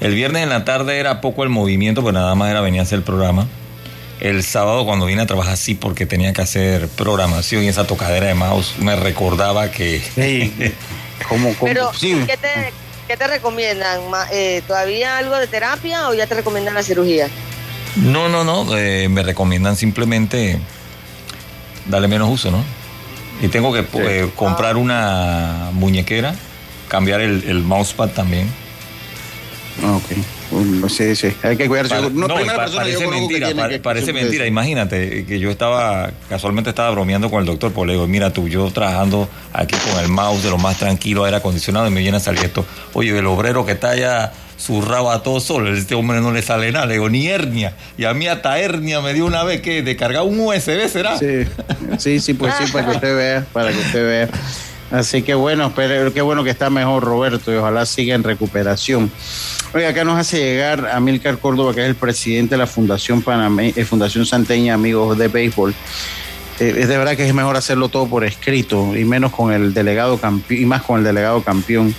el 0.00 0.14
viernes 0.14 0.42
en 0.42 0.48
la 0.48 0.64
tarde 0.64 0.98
era 0.98 1.20
poco 1.20 1.42
el 1.44 1.48
movimiento, 1.48 2.02
pues 2.02 2.14
nada 2.14 2.34
más 2.34 2.50
era 2.50 2.60
venir 2.60 2.80
a 2.80 2.82
hacer 2.84 2.98
el 2.98 3.04
programa. 3.04 3.46
El 4.20 4.42
sábado 4.44 4.84
cuando 4.86 5.06
vine 5.06 5.22
a 5.22 5.26
trabajar 5.26 5.56
sí 5.56 5.74
porque 5.74 6.06
tenía 6.06 6.32
que 6.32 6.42
hacer 6.42 6.86
programación 6.88 7.64
y 7.64 7.68
esa 7.68 7.86
tocadera 7.86 8.28
de 8.28 8.34
mouse 8.34 8.74
me 8.78 8.94
recordaba 8.96 9.70
que 9.70 10.00
Hey, 10.16 10.74
¿Cómo, 11.28 11.48
cómo? 11.58 11.72
Pero, 11.72 11.92
Sí. 11.94 12.16
¿qué 12.26 12.36
te, 12.36 12.72
qué 13.12 13.18
te 13.18 13.26
recomiendan? 13.26 14.00
Eh, 14.32 14.62
¿Todavía 14.66 15.18
algo 15.18 15.36
de 15.36 15.46
terapia 15.46 16.08
o 16.08 16.14
ya 16.14 16.26
te 16.26 16.34
recomiendan 16.34 16.72
la 16.72 16.82
cirugía? 16.82 17.28
No, 17.96 18.30
no, 18.30 18.42
no. 18.42 18.74
eh, 18.74 19.06
me 19.10 19.22
recomiendan 19.22 19.76
simplemente 19.76 20.58
darle 21.84 22.08
menos 22.08 22.30
uso, 22.30 22.50
¿no? 22.50 22.64
Y 23.42 23.48
tengo 23.48 23.70
que 23.70 23.84
eh, 23.94 24.30
comprar 24.34 24.78
una 24.78 25.68
muñequera, 25.74 26.34
cambiar 26.88 27.20
el, 27.20 27.44
el 27.46 27.58
mousepad 27.62 28.08
también. 28.10 28.50
Ah, 29.84 29.96
Ok. 29.96 30.16
Sí, 30.88 31.16
sí. 31.16 31.32
Hay 31.42 31.56
que 31.56 31.66
cuidarse. 31.68 31.94
Pa- 31.94 32.00
no, 32.02 32.10
no, 32.28 32.34
primera 32.34 32.56
pa- 32.56 32.62
persona 32.64 32.82
parece 32.82 32.98
que 32.98 33.06
mentira, 33.10 33.46
tiene 33.48 33.62
pa- 33.62 33.68
que- 33.68 33.78
parece 33.78 34.06
que- 34.06 34.12
mentira. 34.12 34.46
Imagínate 34.46 35.24
que 35.24 35.38
yo 35.38 35.50
estaba, 35.50 36.10
casualmente 36.28 36.70
estaba 36.70 36.90
bromeando 36.90 37.30
con 37.30 37.40
el 37.40 37.46
doctor, 37.46 37.72
pues 37.72 37.86
le 37.86 37.94
digo, 37.94 38.06
mira 38.06 38.32
tú, 38.32 38.48
yo 38.48 38.70
trabajando 38.70 39.28
aquí 39.52 39.74
con 39.90 40.00
el 40.02 40.08
mouse 40.08 40.42
de 40.42 40.50
lo 40.50 40.58
más 40.58 40.78
tranquilo, 40.78 41.24
aire 41.24 41.36
acondicionado, 41.38 41.86
y 41.86 41.90
me 41.90 42.00
viene 42.00 42.16
a 42.18 42.20
salir 42.20 42.44
esto. 42.44 42.64
Oye, 42.92 43.16
el 43.18 43.26
obrero 43.26 43.64
que 43.64 43.72
está 43.72 43.90
allá 43.90 44.32
zurrado 44.58 45.10
a 45.10 45.22
todo 45.24 45.40
solo, 45.40 45.74
este 45.74 45.94
hombre 45.96 46.20
no 46.20 46.30
le 46.30 46.40
sale 46.40 46.70
nada, 46.70 46.86
le 46.86 46.94
digo, 46.94 47.08
ni 47.08 47.26
hernia. 47.26 47.74
Y 47.98 48.04
a 48.04 48.14
mí 48.14 48.28
hasta 48.28 48.58
hernia 48.60 49.00
me 49.00 49.12
dio 49.12 49.26
una 49.26 49.42
vez 49.42 49.60
que 49.60 49.82
de 49.82 49.96
cargar 49.96 50.22
un 50.22 50.38
USB, 50.38 50.88
¿será? 50.88 51.18
Sí, 51.18 51.26
sí, 51.98 52.20
sí, 52.20 52.34
pues 52.34 52.54
sí, 52.62 52.70
para 52.72 52.86
que 52.86 52.92
usted 52.92 53.16
vea, 53.16 53.46
para 53.52 53.72
que 53.72 53.78
usted 53.78 54.06
vea. 54.06 54.28
Así 54.92 55.22
que 55.22 55.34
bueno, 55.34 55.72
pero 55.74 56.12
qué 56.12 56.20
bueno 56.20 56.44
que 56.44 56.50
está 56.50 56.68
mejor 56.68 57.02
Roberto 57.02 57.50
y 57.52 57.56
ojalá 57.56 57.86
siga 57.86 58.14
en 58.14 58.22
recuperación. 58.22 59.10
Oiga, 59.72 59.88
acá 59.88 60.04
nos 60.04 60.18
hace 60.18 60.38
llegar 60.38 60.86
Amílcar 60.92 61.38
Córdoba, 61.38 61.74
que 61.74 61.80
es 61.80 61.88
el 61.88 61.94
presidente 61.94 62.56
de 62.56 62.58
la 62.58 62.66
Fundación 62.66 63.22
Paname, 63.22 63.72
eh, 63.74 63.84
Fundación 63.86 64.26
Santeña 64.26 64.74
Amigos 64.74 65.16
de 65.16 65.28
Béisbol. 65.28 65.74
Eh, 66.60 66.74
es 66.76 66.88
de 66.88 66.98
verdad 66.98 67.16
que 67.16 67.26
es 67.26 67.32
mejor 67.32 67.56
hacerlo 67.56 67.88
todo 67.88 68.06
por 68.06 68.22
escrito 68.22 68.94
y 68.94 69.04
menos 69.06 69.32
con 69.32 69.50
el 69.50 69.72
delegado 69.72 70.18
campeón 70.18 70.62
y 70.62 70.66
más 70.66 70.82
con 70.82 70.98
el 70.98 71.04
delegado 71.04 71.42
campeón, 71.42 71.94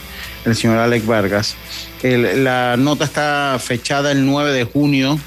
el 0.46 0.56
señor 0.56 0.78
Alex 0.78 1.06
Vargas. 1.08 1.56
La 2.04 2.78
nota 2.78 3.06
está 3.06 3.58
fechada 3.60 4.12
el 4.12 4.24
9 4.26 4.52
de 4.52 4.66
junio 4.66 5.20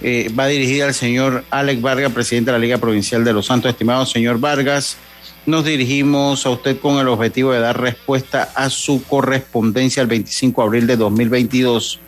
eh, 0.00 0.30
va 0.38 0.46
dirigida 0.46 0.86
al 0.86 0.94
señor 0.94 1.44
Alex 1.50 1.82
Vargas, 1.82 2.12
presidente 2.12 2.52
de 2.52 2.58
la 2.58 2.62
Liga 2.62 2.78
Provincial 2.78 3.24
de 3.24 3.32
Los 3.32 3.46
Santos. 3.46 3.70
Estimado 3.70 4.06
señor 4.06 4.38
Vargas, 4.38 4.96
nos 5.48 5.64
dirigimos 5.64 6.44
a 6.44 6.50
usted 6.50 6.78
con 6.78 6.98
el 6.98 7.08
objetivo 7.08 7.52
de 7.52 7.60
dar 7.60 7.80
respuesta 7.80 8.50
a 8.54 8.68
su 8.68 9.02
correspondencia 9.02 10.02
el 10.02 10.06
25 10.06 10.60
de 10.60 10.66
abril 10.66 10.86
de 10.86 10.98
2022, 10.98 12.00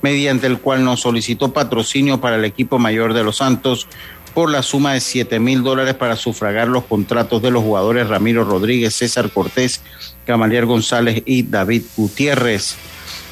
mediante 0.00 0.46
el 0.46 0.58
cual 0.58 0.84
nos 0.84 1.00
solicitó 1.00 1.52
patrocinio 1.52 2.20
para 2.20 2.36
el 2.36 2.44
equipo 2.44 2.78
mayor 2.78 3.12
de 3.12 3.24
Los 3.24 3.38
Santos 3.38 3.88
por 4.32 4.48
la 4.48 4.62
suma 4.62 4.92
de 4.92 5.00
7 5.00 5.40
mil 5.40 5.64
dólares 5.64 5.94
para 5.94 6.14
sufragar 6.14 6.68
los 6.68 6.84
contratos 6.84 7.42
de 7.42 7.50
los 7.50 7.64
jugadores 7.64 8.06
Ramiro 8.06 8.44
Rodríguez, 8.44 8.94
César 8.94 9.28
Cortés, 9.30 9.80
Gamaliel 10.24 10.66
González 10.66 11.20
y 11.26 11.42
David 11.42 11.82
Gutiérrez. 11.96 12.76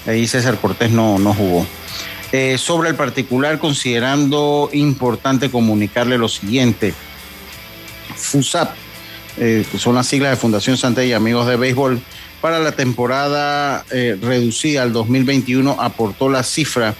Ahí 0.08 0.26
César 0.26 0.58
Cortés 0.58 0.90
no, 0.90 1.20
no 1.20 1.34
jugó. 1.34 1.64
Eh, 2.32 2.58
sobre 2.58 2.88
el 2.88 2.96
particular, 2.96 3.60
considerando 3.60 4.70
importante 4.72 5.52
comunicarle 5.52 6.18
lo 6.18 6.28
siguiente. 6.28 6.94
FUSAP, 8.16 8.74
eh, 9.38 9.64
son 9.78 9.94
las 9.94 10.06
siglas 10.06 10.30
de 10.30 10.36
Fundación 10.36 10.76
Santa 10.76 11.02
y 11.04 11.12
Amigos 11.12 11.46
de 11.46 11.56
Béisbol, 11.56 12.02
para 12.40 12.58
la 12.58 12.72
temporada 12.72 13.84
eh, 13.90 14.18
reducida 14.20 14.82
al 14.82 14.92
2021 14.92 15.76
aportó 15.78 16.28
la 16.28 16.42
cifra 16.42 16.96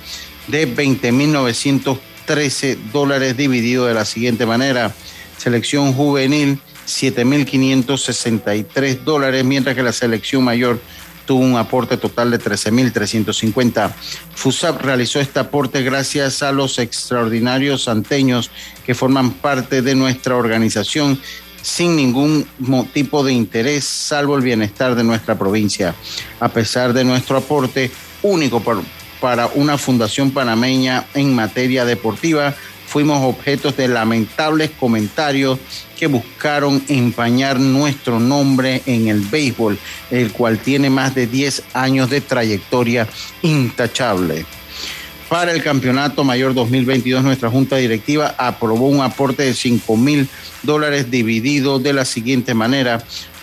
de 0.46 0.72
20.913 0.72 2.76
dólares 2.92 3.36
dividido 3.36 3.86
de 3.86 3.94
la 3.94 4.04
siguiente 4.04 4.46
manera. 4.46 4.94
Selección 5.36 5.92
juvenil, 5.94 6.60
7.563 6.86 9.00
dólares, 9.00 9.44
mientras 9.44 9.74
que 9.74 9.82
la 9.82 9.92
selección 9.92 10.44
mayor 10.44 10.80
tuvo 11.26 11.40
un 11.40 11.56
aporte 11.56 11.96
total 11.96 12.30
de 12.30 12.38
13.350. 12.38 13.92
FUSAP 14.34 14.80
realizó 14.80 15.18
este 15.18 15.40
aporte 15.40 15.82
gracias 15.82 16.44
a 16.44 16.52
los 16.52 16.78
extraordinarios 16.78 17.82
santeños 17.84 18.52
que 18.86 18.94
forman 18.94 19.32
parte 19.32 19.82
de 19.82 19.96
nuestra 19.96 20.36
organización 20.36 21.20
sin 21.62 21.96
ningún 21.96 22.46
tipo 22.92 23.24
de 23.24 23.32
interés 23.32 23.84
salvo 23.84 24.36
el 24.36 24.42
bienestar 24.42 24.94
de 24.94 25.04
nuestra 25.04 25.38
provincia. 25.38 25.94
A 26.40 26.48
pesar 26.48 26.92
de 26.92 27.04
nuestro 27.04 27.38
aporte 27.38 27.90
único 28.22 28.62
para 29.20 29.46
una 29.54 29.78
fundación 29.78 30.32
panameña 30.32 31.06
en 31.14 31.34
materia 31.34 31.84
deportiva. 31.84 32.54
Fuimos 32.86 33.24
objetos 33.24 33.76
de 33.76 33.88
lamentables 33.88 34.70
comentarios 34.70 35.58
que 35.98 36.08
buscaron 36.08 36.82
empañar 36.88 37.58
nuestro 37.58 38.20
nombre 38.20 38.82
en 38.84 39.08
el 39.08 39.20
béisbol, 39.20 39.78
el 40.10 40.30
cual 40.32 40.58
tiene 40.58 40.90
más 40.90 41.14
de 41.14 41.26
10 41.26 41.62
años 41.72 42.10
de 42.10 42.20
trayectoria 42.20 43.08
intachable. 43.40 44.44
Para 45.32 45.52
el 45.52 45.62
Campeonato 45.62 46.24
Mayor 46.24 46.52
2022, 46.52 47.24
nuestra 47.24 47.48
Junta 47.48 47.76
Directiva 47.76 48.34
aprobó 48.36 48.88
un 48.88 49.00
aporte 49.00 49.44
de 49.44 49.54
5 49.54 49.96
mil 49.96 50.28
dólares 50.62 51.10
dividido 51.10 51.78
de 51.78 51.94
la 51.94 52.04
siguiente 52.04 52.52
manera. 52.52 53.02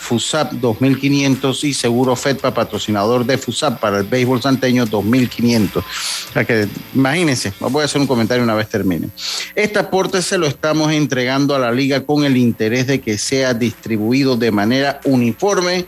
FUSAP 0.09 0.53
2.500 0.53 1.63
y 1.65 1.73
Seguro 1.75 2.15
FEDPA, 2.15 2.51
patrocinador 2.51 3.23
de 3.27 3.37
FUSAP 3.37 3.79
para 3.79 3.99
el 3.99 4.05
béisbol 4.05 4.41
santeño 4.41 4.87
2.500. 4.87 5.77
O 5.77 5.83
sea 6.33 6.67
imagínense, 6.95 7.53
voy 7.59 7.83
a 7.83 7.85
hacer 7.85 8.01
un 8.01 8.07
comentario 8.07 8.43
una 8.43 8.55
vez 8.55 8.67
termine. 8.69 9.09
Este 9.53 9.77
aporte 9.77 10.23
se 10.23 10.39
lo 10.39 10.47
estamos 10.47 10.91
entregando 10.91 11.53
a 11.53 11.59
la 11.59 11.71
liga 11.71 12.07
con 12.07 12.23
el 12.23 12.37
interés 12.37 12.87
de 12.87 13.01
que 13.01 13.19
sea 13.19 13.53
distribuido 13.53 14.35
de 14.35 14.49
manera 14.49 14.99
uniforme 15.03 15.85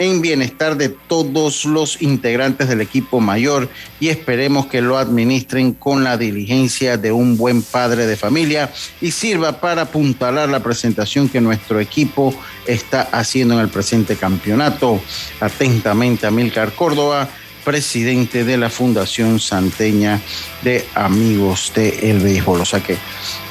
en 0.00 0.20
bienestar 0.20 0.76
de 0.76 0.88
todos 0.88 1.64
los 1.64 2.02
integrantes 2.02 2.68
del 2.68 2.80
equipo 2.80 3.20
mayor 3.20 3.68
y 4.00 4.08
esperemos 4.08 4.66
que 4.66 4.80
lo 4.80 4.98
administren 4.98 5.74
con 5.74 6.02
la 6.02 6.16
diligencia 6.16 6.96
de 6.96 7.12
un 7.12 7.36
buen 7.36 7.62
padre 7.62 8.06
de 8.06 8.16
familia 8.16 8.72
y 9.00 9.12
sirva 9.12 9.60
para 9.60 9.82
apuntalar 9.82 10.48
la 10.48 10.62
presentación 10.62 11.28
que 11.28 11.40
nuestro 11.40 11.78
equipo 11.78 12.34
está 12.66 13.02
haciendo 13.02 13.51
en 13.54 13.60
el 13.60 13.68
presente 13.68 14.16
campeonato. 14.16 15.00
Atentamente, 15.40 16.26
Amilcar 16.26 16.72
Córdoba, 16.72 17.28
presidente 17.64 18.44
de 18.44 18.56
la 18.56 18.70
Fundación 18.70 19.38
Santeña 19.38 20.20
de 20.62 20.84
Amigos 20.94 21.72
del 21.74 21.94
El 22.02 22.18
Béisbol. 22.20 22.60
O 22.60 22.64
sea 22.64 22.80
que, 22.80 22.96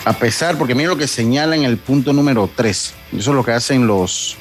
a 0.06 0.14
pesar, 0.14 0.58
porque 0.58 0.76
miren 0.76 0.90
lo 0.90 0.98
que 0.98 1.08
señala 1.08 1.56
en 1.56 1.64
el 1.64 1.78
punto 1.78 2.14
número 2.14 2.50
3, 2.54 2.94
eso 3.18 3.32
es 3.32 3.36
lo 3.36 3.44
que 3.44 3.52
hacen 3.52 3.88
los 3.88 4.38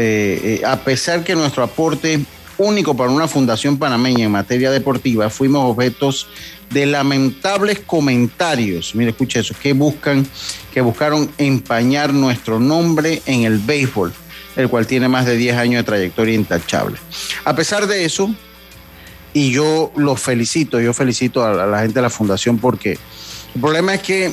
eh, 0.00 0.60
eh, 0.60 0.66
a 0.66 0.76
pesar 0.76 1.24
que 1.24 1.34
nuestro 1.34 1.64
aporte 1.64 2.20
único 2.56 2.96
para 2.96 3.10
una 3.10 3.26
fundación 3.26 3.78
panameña 3.78 4.26
en 4.26 4.30
materia 4.30 4.70
deportiva, 4.70 5.28
fuimos 5.30 5.70
objetos 5.70 6.28
de 6.70 6.86
lamentables 6.86 7.80
comentarios, 7.80 8.94
mire, 8.94 9.10
escuche 9.10 9.40
eso, 9.40 9.54
que 9.60 9.72
buscan, 9.72 10.26
que 10.72 10.80
buscaron 10.80 11.30
empañar 11.38 12.12
nuestro 12.12 12.60
nombre 12.60 13.22
en 13.26 13.44
el 13.44 13.58
béisbol, 13.58 14.12
el 14.58 14.68
cual 14.68 14.88
tiene 14.88 15.08
más 15.08 15.24
de 15.24 15.36
10 15.36 15.56
años 15.56 15.76
de 15.80 15.84
trayectoria 15.84 16.34
intachable. 16.34 16.98
A 17.44 17.54
pesar 17.54 17.86
de 17.86 18.04
eso, 18.04 18.34
y 19.32 19.52
yo 19.52 19.92
los 19.94 20.20
felicito, 20.20 20.80
yo 20.80 20.92
felicito 20.92 21.44
a 21.44 21.64
la 21.64 21.78
gente 21.78 21.94
de 21.94 22.02
la 22.02 22.10
fundación 22.10 22.58
porque 22.58 22.98
el 23.54 23.60
problema 23.60 23.94
es 23.94 24.02
que 24.02 24.32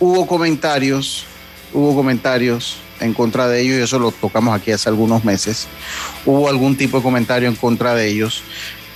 hubo 0.00 0.26
comentarios, 0.26 1.26
hubo 1.72 1.94
comentarios 1.94 2.78
en 2.98 3.14
contra 3.14 3.46
de 3.46 3.60
ellos 3.60 3.78
y 3.78 3.82
eso 3.82 4.00
lo 4.00 4.10
tocamos 4.10 4.52
aquí 4.52 4.72
hace 4.72 4.88
algunos 4.88 5.24
meses. 5.24 5.68
Hubo 6.26 6.48
algún 6.48 6.76
tipo 6.76 6.96
de 6.96 7.02
comentario 7.04 7.48
en 7.48 7.54
contra 7.54 7.94
de 7.94 8.08
ellos, 8.08 8.42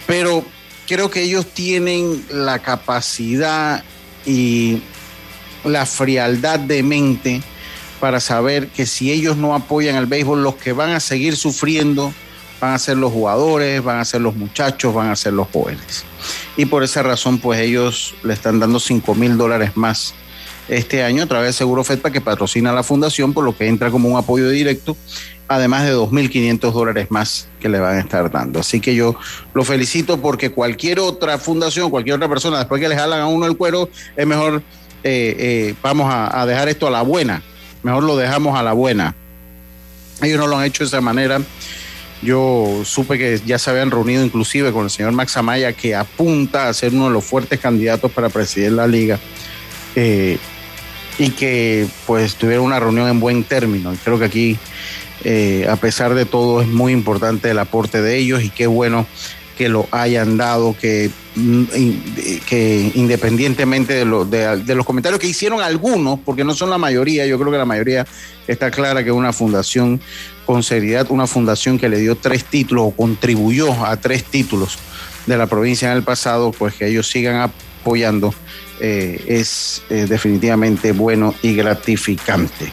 pero 0.05 0.45
creo 0.89 1.11
que 1.11 1.23
ellos 1.23 1.47
tienen 1.47 2.25
la 2.29 2.59
capacidad 2.59 3.85
y 4.27 4.83
la 5.65 5.87
frialdad 5.87 6.59
de 6.59 6.83
mente 6.83 7.41
para 8.05 8.21
saber 8.21 8.69
que 8.69 8.85
si 8.85 9.11
ellos 9.11 9.39
no 9.39 9.55
apoyan 9.55 9.97
el 9.97 10.05
béisbol, 10.05 10.43
los 10.43 10.57
que 10.57 10.75
van 10.75 10.91
a 10.91 11.01
seguir 11.01 11.39
sufriendo 11.39 12.13
van 12.61 12.75
a 12.75 12.79
ser 12.79 12.99
los 12.99 13.11
jugadores, 13.11 13.83
van 13.83 13.99
a 13.99 14.05
ser 14.05 14.21
los 14.21 14.37
muchachos, 14.37 14.93
van 14.93 15.09
a 15.09 15.17
ser 15.17 15.33
los 15.33 15.49
jóvenes. 15.49 16.05
Y 16.55 16.67
por 16.67 16.85
esa 16.85 17.03
razón, 17.03 17.39
pues 17.39 17.61
ellos 17.61 18.15
le 18.23 18.35
están 18.35 18.61
dando 18.61 18.79
5 18.79 19.15
mil 19.15 19.39
dólares 19.39 19.71
más 19.77 20.13
este 20.69 21.03
año 21.03 21.23
a 21.23 21.27
través 21.27 21.47
de 21.47 21.53
Seguro 21.55 21.83
FEDPA 21.83 22.11
que 22.11 22.21
patrocina 22.21 22.75
la 22.75 22.83
fundación, 22.83 23.33
por 23.33 23.43
lo 23.43 23.57
que 23.57 23.69
entra 23.69 23.91
como 23.91 24.11
un 24.11 24.19
apoyo 24.19 24.51
directo, 24.51 24.99
además 25.49 25.85
de 25.85 25.95
2.500 25.95 26.73
dólares 26.73 27.07
más 27.09 27.49
que 27.59 27.71
le 27.71 27.81
van 27.81 27.97
a 27.97 28.01
estar 28.01 28.31
dando. 28.31 28.61
Así 28.61 28.81
que 28.81 28.95
yo 28.95 29.17
lo 29.55 29.65
felicito 29.65 30.21
porque 30.21 30.51
cualquier 30.51 31.01
otra 31.01 31.39
fundación, 31.39 31.89
cualquier 31.89 32.17
otra 32.17 32.29
persona, 32.29 32.59
después 32.59 32.83
que 32.83 32.89
les 32.91 32.99
jalan 32.99 33.23
a 33.23 33.29
uno 33.29 33.47
el 33.47 33.57
cuero, 33.57 33.89
es 34.15 34.27
mejor, 34.27 34.63
eh, 35.03 35.37
eh, 35.39 35.75
vamos 35.83 36.13
a, 36.13 36.39
a 36.39 36.45
dejar 36.45 36.69
esto 36.69 36.87
a 36.87 36.91
la 36.91 37.01
buena, 37.01 37.43
mejor 37.85 38.03
lo 38.03 38.17
dejamos 38.17 38.59
a 38.59 38.63
la 38.65 38.73
buena. 38.73 39.15
Ellos 40.21 40.39
no 40.39 40.49
lo 40.49 40.59
han 40.59 40.65
hecho 40.65 40.83
de 40.83 40.89
esa 40.89 41.01
manera. 41.01 41.41
Yo 42.23 42.83
supe 42.85 43.19
que 43.19 43.41
ya 43.45 43.59
se 43.59 43.71
habían 43.71 43.91
reunido 43.91 44.25
inclusive 44.25 44.73
con 44.73 44.85
el 44.85 44.91
señor 44.91 45.13
Max 45.13 45.37
Amaya, 45.37 45.73
que 45.75 45.95
apunta 45.95 46.69
a 46.69 46.75
ser 46.75 46.93
uno 46.93 47.07
de 47.07 47.13
los 47.13 47.25
fuertes 47.25 47.61
candidatos 47.61 48.11
para 48.11 48.31
presidir 48.31 48.73
la 48.73 48.87
liga. 48.87 49.21
Eh, 49.95 50.39
y 51.19 51.31
que 51.31 51.87
pues 52.07 52.35
tuvieron 52.35 52.65
una 52.65 52.81
reunión 52.81 53.09
en 53.09 53.21
buen 53.21 53.45
término. 53.45 53.93
Y 53.93 53.97
creo 53.99 54.19
que 54.19 54.25
aquí, 54.25 54.59
eh, 55.23 55.67
a 55.71 55.77
pesar 55.77 56.15
de 56.15 56.25
todo, 56.25 56.61
es 56.61 56.67
muy 56.67 56.93
importante 56.93 57.51
el 57.51 57.59
aporte 57.59 58.03
de 58.03 58.17
ellos 58.17 58.43
y 58.43 58.51
qué 58.51 58.67
bueno 58.67 59.07
que 59.57 59.69
lo 59.69 59.87
hayan 59.93 60.37
dado, 60.37 60.75
que, 60.81 61.11
que 61.35 62.93
independientemente 62.95 64.05
de, 64.05 64.57
de, 64.65 64.75
los 64.75 64.87
comentarios 64.87 65.19
que 65.21 65.27
hicieron 65.27 65.61
algunos, 65.61 66.21
porque 66.21 66.45
no 66.45 66.55
son 66.55 66.71
la 66.71 66.79
mayoría, 66.79 67.27
yo 67.27 67.39
creo 67.39 67.51
que 67.51 67.59
la 67.59 67.65
mayoría 67.65 68.07
está 68.47 68.71
clara 68.71 69.03
que 69.03 69.11
una 69.11 69.33
fundación 69.33 70.01
con 70.47 70.63
seriedad, 70.63 71.07
una 71.11 71.27
fundación 71.27 71.79
que 71.79 71.89
le 71.89 71.99
dio 71.99 72.15
tres 72.15 72.45
títulos 72.45 72.87
o 72.87 72.91
contribuyó 72.93 73.85
a 73.85 73.97
tres 73.97 74.25
títulos 74.25 74.79
de 75.27 75.37
la 75.37 75.47
provincia 75.47 75.91
en 75.91 75.97
el 75.97 76.05
pasado, 76.05 76.53
pues 76.53 76.75
que 76.75 76.87
ellos 76.87 77.09
sigan 77.09 77.37
apoyando 77.37 78.33
eh, 78.81 79.23
es 79.27 79.83
eh, 79.91 80.07
definitivamente 80.09 80.93
bueno 80.93 81.35
y 81.43 81.55
gratificante. 81.55 82.71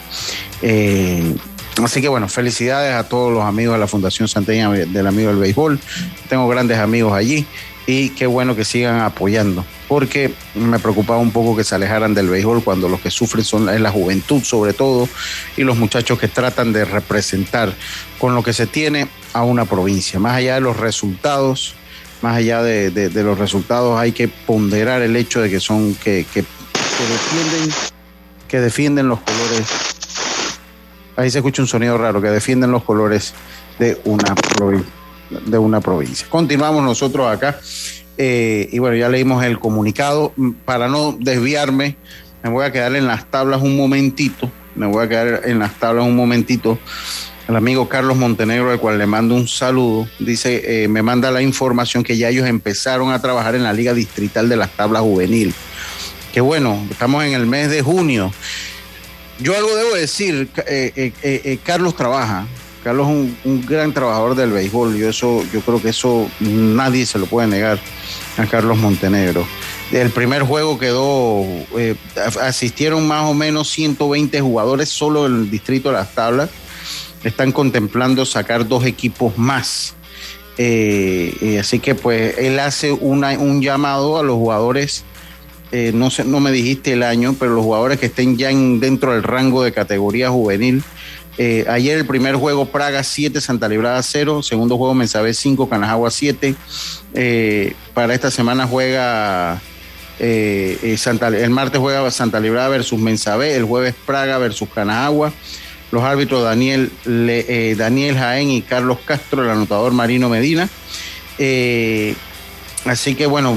Eh, 0.60 1.34
así 1.82 2.00
que 2.00 2.08
bueno, 2.08 2.28
felicidades 2.28 2.94
a 2.94 3.08
todos 3.08 3.32
los 3.32 3.44
amigos 3.44 3.74
de 3.74 3.80
la 3.80 3.86
Fundación 3.86 4.28
Santeña 4.28 4.70
del 4.70 5.06
Amigo 5.06 5.30
del 5.30 5.38
Béisbol. 5.38 5.80
Tengo 6.28 6.46
grandes 6.48 6.78
amigos 6.78 7.12
allí 7.12 7.46
y 7.86 8.10
qué 8.10 8.26
bueno 8.26 8.54
que 8.54 8.64
sigan 8.64 9.00
apoyando, 9.00 9.64
porque 9.88 10.32
me 10.54 10.78
preocupaba 10.78 11.18
un 11.18 11.32
poco 11.32 11.56
que 11.56 11.64
se 11.64 11.74
alejaran 11.74 12.14
del 12.14 12.28
béisbol 12.28 12.62
cuando 12.62 12.88
los 12.88 13.00
que 13.00 13.10
sufren 13.10 13.44
son 13.44 13.68
es 13.68 13.80
la 13.80 13.90
juventud 13.90 14.42
sobre 14.42 14.72
todo 14.72 15.08
y 15.56 15.64
los 15.64 15.76
muchachos 15.76 16.18
que 16.18 16.28
tratan 16.28 16.72
de 16.72 16.84
representar 16.84 17.74
con 18.18 18.34
lo 18.34 18.42
que 18.42 18.52
se 18.52 18.66
tiene 18.66 19.08
a 19.32 19.42
una 19.42 19.64
provincia. 19.64 20.20
Más 20.20 20.34
allá 20.34 20.54
de 20.54 20.60
los 20.60 20.76
resultados, 20.76 21.74
más 22.20 22.36
allá 22.36 22.62
de, 22.62 23.10
los 23.14 23.38
resultados, 23.38 23.98
hay 23.98 24.12
que 24.12 24.28
ponderar 24.28 25.02
el 25.02 25.16
hecho 25.16 25.40
de 25.40 25.50
que 25.50 25.58
son 25.58 25.94
que, 25.96 26.24
que, 26.32 26.42
defienden 26.42 27.74
que 28.48 28.60
defienden 28.60 29.08
los 29.08 29.20
colores. 29.20 29.66
Ahí 31.16 31.30
se 31.30 31.38
escucha 31.38 31.62
un 31.62 31.68
sonido 31.68 31.98
raro, 31.98 32.22
que 32.22 32.28
defienden 32.28 32.70
los 32.70 32.84
colores 32.84 33.34
de 33.78 34.00
una 34.04 34.34
provincia. 34.34 35.01
De 35.46 35.58
una 35.58 35.80
provincia. 35.80 36.26
Continuamos 36.28 36.82
nosotros 36.84 37.26
acá. 37.30 37.58
Eh, 38.18 38.68
y 38.70 38.78
bueno, 38.78 38.96
ya 38.96 39.08
leímos 39.08 39.44
el 39.44 39.58
comunicado. 39.58 40.32
Para 40.64 40.88
no 40.88 41.16
desviarme, 41.18 41.96
me 42.42 42.50
voy 42.50 42.64
a 42.64 42.72
quedar 42.72 42.94
en 42.96 43.06
las 43.06 43.30
tablas 43.30 43.62
un 43.62 43.76
momentito. 43.76 44.50
Me 44.74 44.86
voy 44.86 45.04
a 45.04 45.08
quedar 45.08 45.42
en 45.44 45.58
las 45.58 45.74
tablas 45.78 46.06
un 46.06 46.16
momentito 46.16 46.78
el 47.48 47.56
amigo 47.56 47.88
Carlos 47.88 48.16
Montenegro, 48.16 48.70
al 48.70 48.78
cual 48.78 48.98
le 48.98 49.06
mando 49.06 49.34
un 49.34 49.48
saludo, 49.48 50.08
dice, 50.18 50.84
eh, 50.84 50.88
me 50.88 51.02
manda 51.02 51.30
la 51.30 51.42
información 51.42 52.04
que 52.04 52.16
ya 52.16 52.28
ellos 52.28 52.46
empezaron 52.46 53.12
a 53.12 53.20
trabajar 53.20 53.54
en 53.54 53.64
la 53.64 53.72
Liga 53.72 53.94
Distrital 53.94 54.48
de 54.48 54.56
las 54.56 54.70
Tablas 54.70 55.02
Juvenil. 55.02 55.52
Que 56.32 56.40
bueno, 56.40 56.82
estamos 56.90 57.24
en 57.24 57.32
el 57.32 57.46
mes 57.46 57.68
de 57.70 57.82
junio. 57.82 58.32
Yo 59.40 59.56
algo 59.56 59.74
debo 59.74 59.94
decir, 59.94 60.48
eh, 60.66 61.12
eh, 61.22 61.58
Carlos 61.64 61.96
trabaja, 61.96 62.46
Carlos 62.82 63.08
es 63.08 63.36
un, 63.44 63.66
gran 63.66 63.92
trabajador 63.92 64.34
del 64.34 64.52
béisbol, 64.52 64.96
yo, 64.96 65.08
eso, 65.08 65.42
yo 65.52 65.60
creo 65.60 65.80
que 65.80 65.90
eso 65.90 66.28
nadie 66.40 67.06
se 67.06 67.18
lo 67.18 67.26
puede 67.26 67.46
negar 67.48 67.78
a 68.36 68.46
Carlos 68.46 68.78
Montenegro. 68.78 69.46
El 69.92 70.10
primer 70.10 70.42
juego 70.42 70.78
quedó, 70.78 71.44
asistieron 72.40 73.06
más 73.06 73.26
o 73.26 73.34
menos 73.34 73.68
120 73.70 74.40
jugadores 74.40 74.88
solo 74.88 75.26
en 75.26 75.34
el 75.34 75.50
distrito 75.50 75.90
de 75.90 75.96
las 75.96 76.14
tablas 76.14 76.50
están 77.24 77.52
contemplando 77.52 78.24
sacar 78.26 78.66
dos 78.66 78.84
equipos 78.84 79.38
más. 79.38 79.94
Eh, 80.58 81.34
eh, 81.40 81.58
así 81.58 81.78
que 81.78 81.94
pues 81.94 82.36
él 82.38 82.58
hace 82.58 82.92
una, 82.92 83.30
un 83.38 83.62
llamado 83.62 84.18
a 84.18 84.22
los 84.22 84.36
jugadores, 84.36 85.04
eh, 85.70 85.92
no, 85.94 86.10
sé, 86.10 86.24
no 86.24 86.40
me 86.40 86.52
dijiste 86.52 86.92
el 86.92 87.02
año, 87.02 87.34
pero 87.38 87.54
los 87.54 87.64
jugadores 87.64 87.98
que 87.98 88.06
estén 88.06 88.36
ya 88.36 88.48
dentro 88.48 89.12
del 89.12 89.22
rango 89.22 89.62
de 89.62 89.72
categoría 89.72 90.30
juvenil. 90.30 90.82
Ayer 91.38 91.98
el 91.98 92.06
primer 92.06 92.36
juego 92.36 92.66
Praga 92.66 93.02
7, 93.02 93.40
Santa 93.40 93.68
Librada 93.68 94.02
0, 94.02 94.42
segundo 94.42 94.76
juego 94.76 94.94
Mensabé 94.94 95.34
5, 95.34 95.68
Canajagua 95.68 96.10
7. 96.10 96.54
para 97.94 98.14
esta 98.14 98.30
semana 98.30 98.66
juega 98.66 99.60
Santa, 100.96 101.28
el 101.28 101.50
martes 101.50 101.80
juega 101.80 102.10
Santa 102.10 102.38
Librada 102.38 102.68
versus 102.68 102.98
Mensabé, 102.98 103.56
el 103.56 103.64
jueves 103.64 103.94
Praga 104.06 104.38
versus 104.38 104.68
Canajagua 104.68 105.32
los 105.92 106.02
árbitros 106.02 106.42
Daniel, 106.42 106.90
eh, 107.06 107.74
Daniel 107.76 108.16
Jaén 108.16 108.50
y 108.50 108.62
Carlos 108.62 108.98
Castro, 109.04 109.44
el 109.44 109.50
anotador 109.50 109.92
Marino 109.92 110.30
Medina. 110.30 110.68
Eh, 111.38 112.14
así 112.86 113.14
que 113.14 113.26
bueno, 113.26 113.56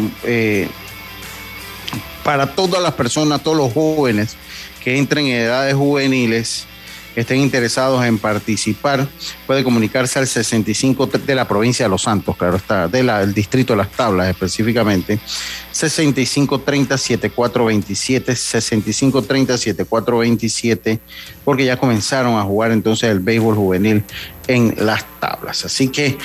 para 2.26 2.56
todas 2.56 2.84
las 2.84 2.94
personas, 2.96 3.42
todos 3.42 3.56
los 3.56 3.72
jóvenes 3.72 4.36
que 4.84 4.98
entren 4.98 5.28
en 5.28 5.36
edades 5.42 5.76
juveniles, 5.76 6.66
estén 7.22 7.40
interesados 7.40 8.04
en 8.06 8.18
participar, 8.18 9.08
puede 9.48 9.64
comunicarse 9.64 10.20
al 10.20 10.28
65 10.28 11.08
de 11.08 11.36
la 11.36 11.48
provincia 11.48 11.86
de 11.86 11.90
Los 11.90 12.04
Santos, 12.04 12.36
claro 12.38 12.58
está, 12.58 12.88
del 12.88 13.34
distrito 13.34 13.74
de 13.74 13.78
Las 13.78 13.92
Tablas 13.92 14.30
específicamente, 14.30 15.20
6530 15.72 16.98
7427, 16.98 18.36
6530 18.36 19.58
7427, 19.58 21.00
porque 21.44 21.66
ya 21.66 21.78
comenzaron 21.78 22.38
a 22.38 22.44
jugar 22.44 22.72
entonces 22.72 23.10
el 23.10 23.20
béisbol 23.20 23.56
juvenil 23.56 24.04
en 24.48 24.76
Las 24.78 25.06
Tablas. 25.20 25.66
Así 25.66 25.88
que 25.88 26.18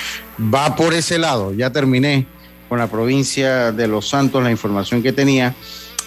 va 0.53 0.75
por 0.75 0.93
ese 0.93 1.17
lado, 1.17 1.53
ya 1.53 1.69
terminé 1.71 2.27
con 2.69 2.79
la 2.79 2.87
provincia 2.87 3.71
de 3.71 3.87
Los 3.87 4.09
Santos 4.09 4.43
la 4.43 4.51
información 4.51 5.03
que 5.03 5.11
tenía. 5.11 5.55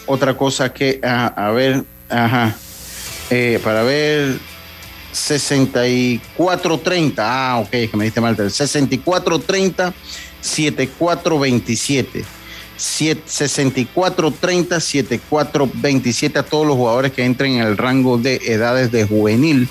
Otra 0.06 0.36
cosa 0.36 0.72
que, 0.72 1.00
a, 1.02 1.26
a 1.26 1.50
ver, 1.50 1.84
ajá, 2.08 2.54
eh, 3.30 3.58
para 3.64 3.82
ver 3.82 4.38
6430. 5.14 7.22
Ah, 7.24 7.60
ok, 7.60 7.70
que 7.70 7.90
me 7.94 8.04
diste 8.04 8.20
mal. 8.20 8.36
6430 8.36 9.94
7427. 10.40 12.24
6430 12.76 14.80
7427 14.80 16.38
a 16.38 16.42
todos 16.42 16.66
los 16.66 16.76
jugadores 16.76 17.12
que 17.12 17.24
entren 17.24 17.52
en 17.52 17.62
el 17.62 17.76
rango 17.76 18.18
de 18.18 18.40
edades 18.44 18.90
de 18.90 19.06
juvenil 19.06 19.68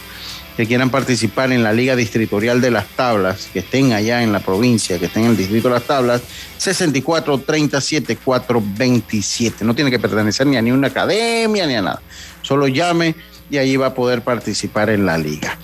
que 0.55 0.67
quieran 0.67 0.89
participar 0.89 1.51
en 1.51 1.63
la 1.63 1.73
Liga 1.73 1.95
Distritorial 1.95 2.62
de 2.62 2.69
las 2.69 2.88
Tablas, 2.89 3.50
que 3.51 3.59
estén 3.59 3.91
allá 3.91 4.21
en 4.21 4.31
la 4.31 4.39
provincia, 4.39 5.00
que 5.00 5.07
estén 5.07 5.23
en 5.23 5.31
el 5.31 5.38
Distrito 5.38 5.67
de 5.67 5.73
las 5.73 5.83
Tablas, 5.83 6.21
64 6.57 7.39
30 7.39 7.81
74 7.81 8.63
27. 8.77 9.65
No 9.65 9.73
tiene 9.73 9.89
que 9.89 10.00
pertenecer 10.00 10.45
ni 10.45 10.57
a 10.57 10.62
ni 10.62 10.71
una 10.71 10.88
academia 10.88 11.65
ni 11.65 11.75
a 11.75 11.81
nada. 11.81 12.01
Solo 12.43 12.67
llame 12.67 13.15
y 13.50 13.57
ahí 13.57 13.77
va 13.77 13.88
a 13.88 13.93
poder 13.93 14.21
participar 14.21 14.89
en 14.89 15.05
la 15.05 15.17
liga. 15.17 15.57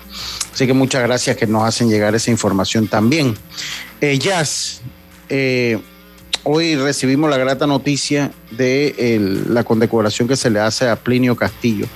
Así 0.53 0.67
que 0.67 0.73
muchas 0.73 1.03
gracias 1.03 1.37
que 1.37 1.47
nos 1.47 1.63
hacen 1.63 1.89
llegar 1.89 2.15
esa 2.15 2.31
información 2.31 2.87
también. 2.87 3.37
Jazz, 4.01 4.81
eh, 5.29 5.79
hoy 6.43 6.75
recibimos 6.75 7.29
la 7.29 7.37
grata 7.37 7.67
noticia 7.67 8.31
de 8.51 9.45
la 9.47 9.63
condecoración 9.63 10.27
que 10.27 10.35
se 10.35 10.49
le 10.49 10.59
hace 10.59 10.89
a 10.89 10.95
Plinio 10.95 11.35
Castillo 11.35 11.87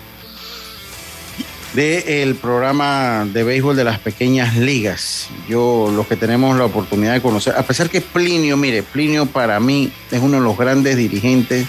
del 1.73 2.35
programa 2.35 3.25
de 3.25 3.43
béisbol 3.43 3.75
de 3.75 3.83
las 3.83 3.99
pequeñas 3.99 4.55
ligas. 4.55 5.27
Yo, 5.49 5.91
los 5.93 6.05
que 6.07 6.15
tenemos 6.15 6.55
la 6.57 6.65
oportunidad 6.65 7.13
de 7.13 7.21
conocer, 7.21 7.55
a 7.57 7.63
pesar 7.63 7.89
que 7.89 7.99
Plinio, 7.99 8.57
mire, 8.57 8.83
Plinio 8.83 9.25
para 9.25 9.59
mí 9.59 9.91
es 10.11 10.21
uno 10.21 10.37
de 10.37 10.43
los 10.43 10.55
grandes 10.55 10.97
dirigentes 10.97 11.67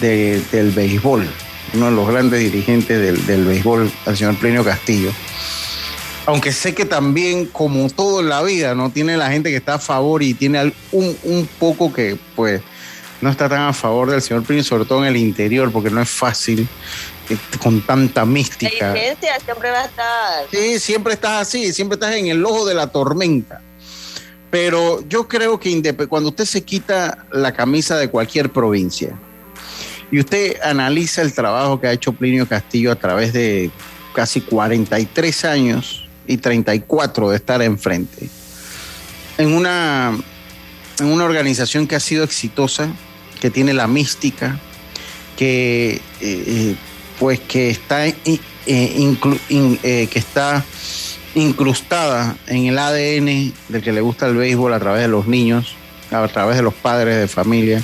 del 0.00 0.70
béisbol 0.72 1.28
uno 1.72 1.86
de 1.86 1.92
los 1.92 2.08
grandes 2.08 2.40
dirigentes 2.40 3.00
del, 3.00 3.26
del 3.26 3.44
béisbol, 3.44 3.90
el 4.06 4.16
señor 4.16 4.36
Plinio 4.36 4.64
Castillo. 4.64 5.10
Aunque 6.26 6.52
sé 6.52 6.74
que 6.74 6.84
también, 6.84 7.46
como 7.46 7.88
todo 7.90 8.20
en 8.20 8.28
la 8.28 8.42
vida, 8.42 8.74
no 8.74 8.90
tiene 8.90 9.16
la 9.16 9.30
gente 9.30 9.50
que 9.50 9.56
está 9.56 9.74
a 9.74 9.78
favor 9.78 10.22
y 10.22 10.34
tiene 10.34 10.72
un, 10.92 11.16
un 11.24 11.48
poco 11.58 11.92
que, 11.92 12.16
pues, 12.34 12.62
no 13.20 13.30
está 13.30 13.48
tan 13.48 13.62
a 13.62 13.72
favor 13.72 14.10
del 14.10 14.22
señor 14.22 14.42
Plinio, 14.44 14.64
sobre 14.64 14.84
todo 14.84 15.00
en 15.00 15.10
el 15.10 15.16
interior, 15.16 15.70
porque 15.70 15.90
no 15.90 16.00
es 16.00 16.08
fácil 16.08 16.68
eh, 17.28 17.36
con 17.62 17.80
tanta 17.82 18.24
mística. 18.24 18.94
La 18.94 19.40
siempre 19.40 19.70
va 19.70 19.80
a 19.80 19.84
estar. 19.84 20.44
Sí, 20.50 20.78
siempre 20.78 21.14
estás 21.14 21.42
así, 21.42 21.72
siempre 21.72 21.96
estás 21.96 22.14
en 22.14 22.26
el 22.26 22.44
ojo 22.44 22.66
de 22.66 22.74
la 22.74 22.86
tormenta. 22.86 23.60
Pero 24.50 25.02
yo 25.08 25.26
creo 25.26 25.58
que 25.58 25.94
cuando 26.08 26.28
usted 26.28 26.44
se 26.44 26.62
quita 26.62 27.26
la 27.32 27.52
camisa 27.52 27.96
de 27.96 28.08
cualquier 28.08 28.50
provincia, 28.50 29.18
y 30.10 30.20
usted 30.20 30.56
analiza 30.62 31.22
el 31.22 31.32
trabajo 31.32 31.80
que 31.80 31.86
ha 31.86 31.92
hecho 31.92 32.12
Plinio 32.12 32.46
Castillo 32.46 32.92
a 32.92 32.96
través 32.96 33.32
de 33.32 33.70
casi 34.14 34.40
43 34.40 35.44
años 35.44 36.08
y 36.26 36.38
34 36.38 37.30
de 37.30 37.36
estar 37.36 37.62
enfrente, 37.62 38.28
en 39.38 39.52
una, 39.52 40.16
en 41.00 41.06
una 41.06 41.24
organización 41.24 41.86
que 41.86 41.96
ha 41.96 42.00
sido 42.00 42.24
exitosa, 42.24 42.88
que 43.40 43.50
tiene 43.50 43.74
la 43.74 43.86
mística, 43.86 44.58
que, 45.36 46.00
eh, 46.20 46.76
pues 47.18 47.40
que 47.40 47.70
está, 47.70 48.06
eh, 48.06 48.16
eh, 48.66 50.08
que 50.10 50.18
está 50.18 50.64
incrustada 51.34 52.36
en 52.46 52.66
el 52.66 52.78
ADN 52.78 53.52
del 53.68 53.82
que 53.82 53.92
le 53.92 54.00
gusta 54.00 54.26
el 54.28 54.36
béisbol 54.36 54.72
a 54.72 54.78
través 54.78 55.02
de 55.02 55.08
los 55.08 55.26
niños, 55.26 55.74
a 56.10 56.26
través 56.28 56.56
de 56.56 56.62
los 56.62 56.74
padres 56.74 57.18
de 57.18 57.26
familia 57.26 57.82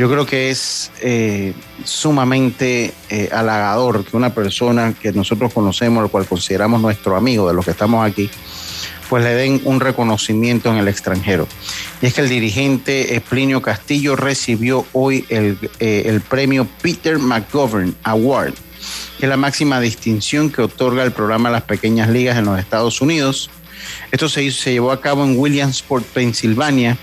yo 0.00 0.08
creo 0.08 0.24
que 0.24 0.48
es 0.48 0.90
eh, 1.02 1.52
sumamente 1.84 2.94
eh, 3.10 3.28
halagador 3.32 4.02
que 4.02 4.16
una 4.16 4.32
persona 4.32 4.94
que 4.94 5.12
nosotros 5.12 5.52
conocemos, 5.52 6.02
el 6.02 6.10
cual 6.10 6.24
consideramos 6.24 6.80
nuestro 6.80 7.16
amigo 7.16 7.46
de 7.46 7.52
los 7.52 7.66
que 7.66 7.72
estamos 7.72 8.08
aquí, 8.08 8.30
pues 9.10 9.22
le 9.22 9.34
den 9.34 9.60
un 9.64 9.78
reconocimiento 9.78 10.70
en 10.70 10.78
el 10.78 10.88
extranjero. 10.88 11.46
Y 12.00 12.06
es 12.06 12.14
que 12.14 12.22
el 12.22 12.30
dirigente 12.30 13.14
Esplinio 13.14 13.60
Castillo 13.60 14.16
recibió 14.16 14.86
hoy 14.94 15.26
el, 15.28 15.58
eh, 15.80 16.04
el 16.06 16.22
premio 16.22 16.66
Peter 16.80 17.18
McGovern 17.18 17.94
Award, 18.04 18.54
que 19.18 19.26
es 19.26 19.28
la 19.28 19.36
máxima 19.36 19.80
distinción 19.80 20.50
que 20.50 20.62
otorga 20.62 21.02
el 21.02 21.12
programa 21.12 21.50
Las 21.50 21.64
Pequeñas 21.64 22.08
Ligas 22.08 22.38
en 22.38 22.46
los 22.46 22.58
Estados 22.58 23.02
Unidos. 23.02 23.50
Esto 24.12 24.30
se, 24.30 24.50
se 24.50 24.72
llevó 24.72 24.92
a 24.92 25.02
cabo 25.02 25.24
en 25.24 25.38
Williamsport, 25.38 26.06
Pensilvania, 26.06 26.96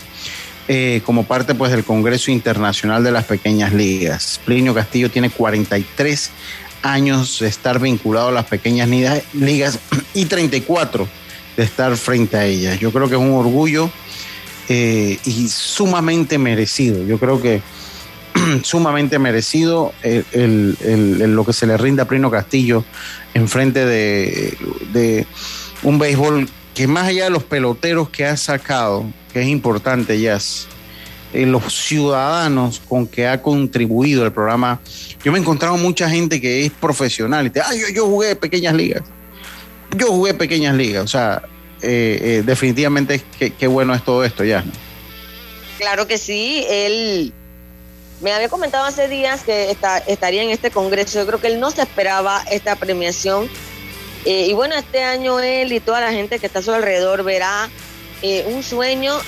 eh, 0.70 1.02
como 1.06 1.24
parte 1.24 1.56
pues, 1.56 1.72
del 1.72 1.86
Congreso 1.86 2.30
Internacional 2.30 3.04
de 3.04 3.12
las 3.12 3.24
Pequeñas 3.24 3.72
Ligas. 3.74 4.42
Plinio 4.44 4.74
Castillo 4.74 5.10
tiene 5.10 5.30
43 5.30 6.30
años 6.82 7.40
de 7.40 7.48
estar 7.48 7.80
vinculado 7.80 8.28
a 8.28 8.32
las 8.32 8.46
pequeñas 8.46 8.90
ligas 9.34 9.80
y 10.14 10.26
34 10.26 11.08
de 11.56 11.64
estar 11.64 11.96
frente 11.96 12.36
a 12.36 12.46
ellas. 12.46 12.80
Yo 12.80 12.92
creo 12.92 13.08
que 13.08 13.16
es 13.16 13.22
un 13.22 13.32
orgullo 13.32 13.90
eh, 14.68 15.18
y 15.24 15.48
sumamente 15.48 16.38
merecido. 16.38 17.02
Yo 17.06 17.18
creo 17.18 17.42
que 17.42 17.62
sumamente 18.64 19.20
merecido 19.20 19.94
lo 20.04 21.46
que 21.46 21.54
se 21.54 21.66
le 21.66 21.78
rinde 21.78 22.02
a 22.02 22.06
Plinio 22.06 22.30
Castillo 22.30 22.84
en 23.34 23.48
frente 23.48 23.86
de 23.86 25.26
un 25.84 25.98
béisbol 25.98 26.50
que 26.78 26.86
más 26.86 27.08
allá 27.08 27.24
de 27.24 27.30
los 27.32 27.44
peloteros 27.44 28.08
que 28.12 28.24
ha 28.24 28.38
sacado, 28.38 29.04
es 29.34 29.48
importante, 29.48 30.22
Jazz, 30.22 30.68
eh, 31.34 31.48
los 31.48 31.74
ciudadanos 31.74 32.80
con 32.88 33.08
que 33.08 33.28
ha 33.28 33.42
contribuido 33.42 34.24
el 34.24 34.32
programa. 34.32 34.80
Yo 35.24 35.32
me 35.32 35.40
he 35.40 35.42
encontrado 35.42 35.76
mucha 35.78 36.08
gente 36.08 36.40
que 36.40 36.68
es 36.68 36.72
profesional 36.72 37.48
y 37.48 37.50
te, 37.50 37.62
ah, 37.62 37.72
yo, 37.96 38.06
jugué 38.06 38.36
pequeñas 38.36 38.76
ligas. 38.76 39.02
Yo 39.96 40.10
jugué 40.10 40.36
pequeñas 40.36 40.76
ligas. 40.76 41.04
O 41.04 41.08
sea, 41.08 41.42
eh, 41.82 42.20
eh, 42.22 42.44
definitivamente 42.46 43.24
qué 43.40 43.66
bueno 43.66 43.96
es 43.96 44.06
todo 44.06 44.24
esto, 44.24 44.44
ya. 44.44 44.64
Claro 45.80 46.06
que 46.06 46.20
sí. 46.20 46.64
Él 46.70 47.34
me 48.22 48.34
había 48.34 48.50
comentado 48.50 48.86
hace 48.86 49.08
días 49.08 49.42
que 49.42 49.72
está, 49.72 49.98
estaría 49.98 50.44
en 50.44 50.52
este 50.52 50.70
congreso. 50.70 51.18
Yo 51.18 51.26
creo 51.26 51.42
que 51.42 51.48
él 51.48 51.60
no 51.60 51.72
se 51.72 51.82
esperaba 51.82 52.44
esta 52.52 52.76
premiación. 52.76 53.50
Y 54.26 54.54
bueno, 54.54 54.76
este 54.76 55.04
año 55.04 55.40
él 55.40 55.72
y 55.72 55.80
toda 55.80 56.02
la 56.02 56.12
gente 56.12 56.40
que 56.40 56.48
está 56.48 56.60
a 56.60 56.62
su 56.62 56.74
alrededor 56.74 57.24
verá 57.24 57.70
eh, 58.22 58.46
un 58.48 58.64
sueño 58.64 59.20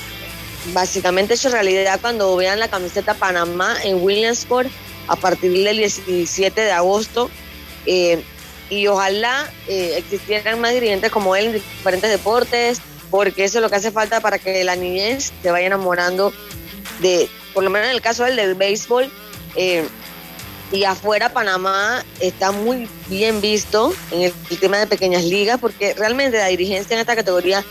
básicamente 0.74 1.36
hecho 1.36 1.50
realidad 1.50 2.00
cuando 2.02 2.36
vean 2.36 2.60
la 2.60 2.68
camiseta 2.68 3.14
Panamá 3.14 3.78
en 3.84 4.04
Williamsport 4.04 4.70
a 5.08 5.16
partir 5.16 5.52
del 5.64 5.78
17 5.78 6.62
de 6.62 6.72
agosto. 6.72 7.30
Eh, 7.86 8.24
y 8.70 8.86
ojalá 8.88 9.52
eh, 9.68 9.96
existieran 9.98 10.62
más 10.62 10.74
dirigentes 10.74 11.12
como 11.12 11.36
él 11.36 11.48
en 11.48 11.54
diferentes 11.54 12.10
deportes, 12.10 12.82
porque 13.10 13.44
eso 13.44 13.58
es 13.58 13.64
lo 13.64 13.70
que 13.70 13.78
hace 13.78 13.92
falta 13.92 14.22
para 14.22 14.38
que 14.38 14.64
la 14.64 14.76
niñez 14.76 15.32
se 15.42 15.52
vaya 15.52 15.68
enamorando 15.68 16.32
de, 17.00 17.28
por 17.54 17.64
lo 17.64 17.72
menos 17.72 17.88
en 17.88 17.96
el 17.96 18.02
caso 18.02 18.24
del, 18.26 18.36
del 18.36 18.56
béisbol. 18.56 19.12
Y 20.72 20.84
afuera 20.84 21.30
Panamá 21.34 22.06
está 22.20 22.52
muy 22.52 22.88
bien 23.08 23.42
visto 23.42 23.94
en 24.12 24.22
el 24.22 24.60
tema 24.60 24.78
de 24.78 24.88
pequeñas 24.88 25.24
ligas, 25.24 25.60
porque 25.60 25.94
realmente 25.96 26.38
la 26.38 26.48
dirigencia 26.48 26.94
en 26.94 27.02
esta 27.02 27.16
categoría 27.16 27.64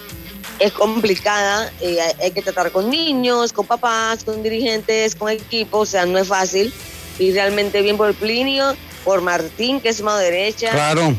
es 0.58 0.72
complicada, 0.72 1.72
eh, 1.80 1.98
hay 2.20 2.32
que 2.32 2.42
tratar 2.42 2.72
con 2.72 2.90
niños, 2.90 3.52
con 3.52 3.66
papás, 3.66 4.24
con 4.24 4.42
dirigentes, 4.42 5.14
con 5.14 5.30
equipos, 5.30 5.88
o 5.88 5.90
sea, 5.92 6.06
no 6.06 6.18
es 6.18 6.26
fácil. 6.26 6.72
Y 7.18 7.32
realmente 7.32 7.82
bien 7.82 7.96
por 7.96 8.12
Plinio, 8.14 8.76
por 9.04 9.20
Martín, 9.20 9.80
que 9.80 9.90
es 9.90 10.00
mano 10.02 10.18
derecha. 10.18 10.70
Claro. 10.70 11.14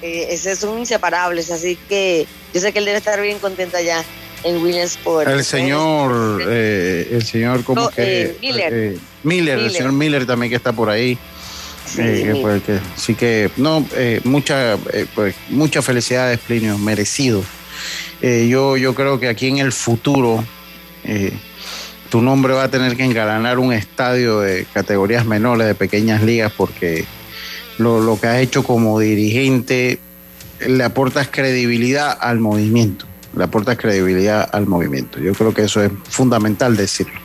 Eh, 0.00 0.28
esos 0.30 0.58
son 0.58 0.78
inseparables, 0.78 1.50
así 1.50 1.76
que 1.88 2.26
yo 2.54 2.60
sé 2.60 2.72
que 2.72 2.78
él 2.78 2.86
debe 2.86 2.98
estar 2.98 3.20
bien 3.20 3.38
contento 3.38 3.76
allá 3.76 4.04
en 4.44 4.62
Williamsport. 4.62 5.28
El 5.28 5.44
señor, 5.44 6.42
eh, 6.46 7.08
el 7.12 7.24
señor, 7.24 7.64
¿cómo 7.64 7.88
que? 7.90 8.36
Miller. 8.40 8.96
Miller. 9.22 9.58
el 9.58 9.70
señor 9.70 9.92
Miller 9.92 10.26
también 10.26 10.50
que 10.50 10.56
está 10.56 10.72
por 10.72 10.90
ahí. 10.90 11.18
Sí, 11.84 11.96
que, 11.96 12.80
así 12.96 13.14
que, 13.14 13.50
no, 13.56 13.84
mucha, 14.24 14.78
pues, 15.14 15.34
muchas 15.50 15.84
felicidades, 15.84 16.38
Plinio, 16.38 16.78
merecido. 16.78 17.42
Eh, 18.22 18.46
yo, 18.48 18.76
yo 18.76 18.94
creo 18.94 19.18
que 19.18 19.28
aquí 19.28 19.48
en 19.48 19.58
el 19.58 19.72
futuro, 19.72 20.44
eh, 21.04 21.32
tu 22.08 22.22
nombre 22.22 22.54
va 22.54 22.64
a 22.64 22.70
tener 22.70 22.96
que 22.96 23.04
engalanar 23.04 23.58
un 23.58 23.72
estadio 23.72 24.40
de 24.40 24.64
categorías 24.72 25.26
menores, 25.26 25.66
de 25.66 25.74
pequeñas 25.74 26.22
ligas, 26.22 26.52
porque 26.56 27.04
lo, 27.78 28.00
lo 28.00 28.20
que 28.20 28.28
has 28.28 28.38
hecho 28.38 28.62
como 28.62 29.00
dirigente 29.00 29.98
le 30.64 30.84
aportas 30.84 31.28
credibilidad 31.28 32.16
al 32.20 32.38
movimiento, 32.38 33.06
le 33.36 33.44
aportas 33.44 33.76
credibilidad 33.76 34.48
al 34.52 34.66
movimiento. 34.66 35.18
Yo 35.18 35.32
creo 35.32 35.54
que 35.54 35.62
eso 35.62 35.82
es 35.82 35.90
fundamental 36.08 36.76
decirlo. 36.76 37.18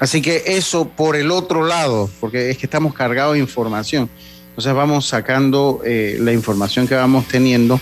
Así 0.00 0.22
que 0.22 0.42
eso 0.46 0.88
por 0.88 1.16
el 1.16 1.30
otro 1.30 1.66
lado, 1.66 2.10
porque 2.20 2.50
es 2.50 2.58
que 2.58 2.66
estamos 2.66 2.94
cargados 2.94 3.34
de 3.34 3.40
información. 3.40 4.08
Entonces 4.50 4.72
vamos 4.72 5.06
sacando 5.06 5.80
eh, 5.84 6.16
la 6.20 6.32
información 6.32 6.86
que 6.86 6.94
vamos 6.94 7.26
teniendo. 7.26 7.80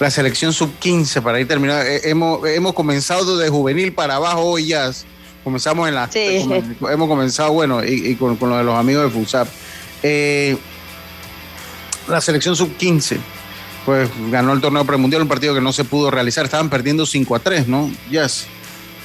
La 0.00 0.10
selección 0.10 0.52
sub-15, 0.52 1.22
para 1.22 1.40
ir 1.40 1.48
terminando, 1.48 1.84
eh, 1.84 2.02
hemos, 2.04 2.46
hemos 2.48 2.72
comenzado 2.72 3.36
de 3.36 3.48
juvenil 3.48 3.92
para 3.92 4.14
abajo 4.14 4.42
hoy 4.42 4.68
ya. 4.68 4.90
Comenzamos 5.44 5.88
en 5.88 5.94
la... 5.94 6.10
Sí. 6.10 6.48
Hemos 6.80 7.08
comenzado, 7.08 7.52
bueno, 7.52 7.84
y, 7.84 8.10
y 8.10 8.14
con, 8.14 8.36
con, 8.36 8.50
lo 8.50 8.56
de 8.56 8.64
los 8.64 8.76
amigos 8.76 9.04
de 9.04 9.10
FUSAP. 9.10 9.48
Eh, 10.02 10.56
la 12.08 12.20
selección 12.20 12.56
sub-15, 12.56 13.18
pues 13.88 14.10
ganó 14.30 14.52
el 14.52 14.60
torneo 14.60 14.84
premundial, 14.84 15.22
un 15.22 15.28
partido 15.28 15.54
que 15.54 15.62
no 15.62 15.72
se 15.72 15.82
pudo 15.82 16.10
realizar. 16.10 16.44
Estaban 16.44 16.68
perdiendo 16.68 17.06
5 17.06 17.34
a 17.34 17.38
3, 17.38 17.68
¿no? 17.68 17.90
Yes. 18.10 18.46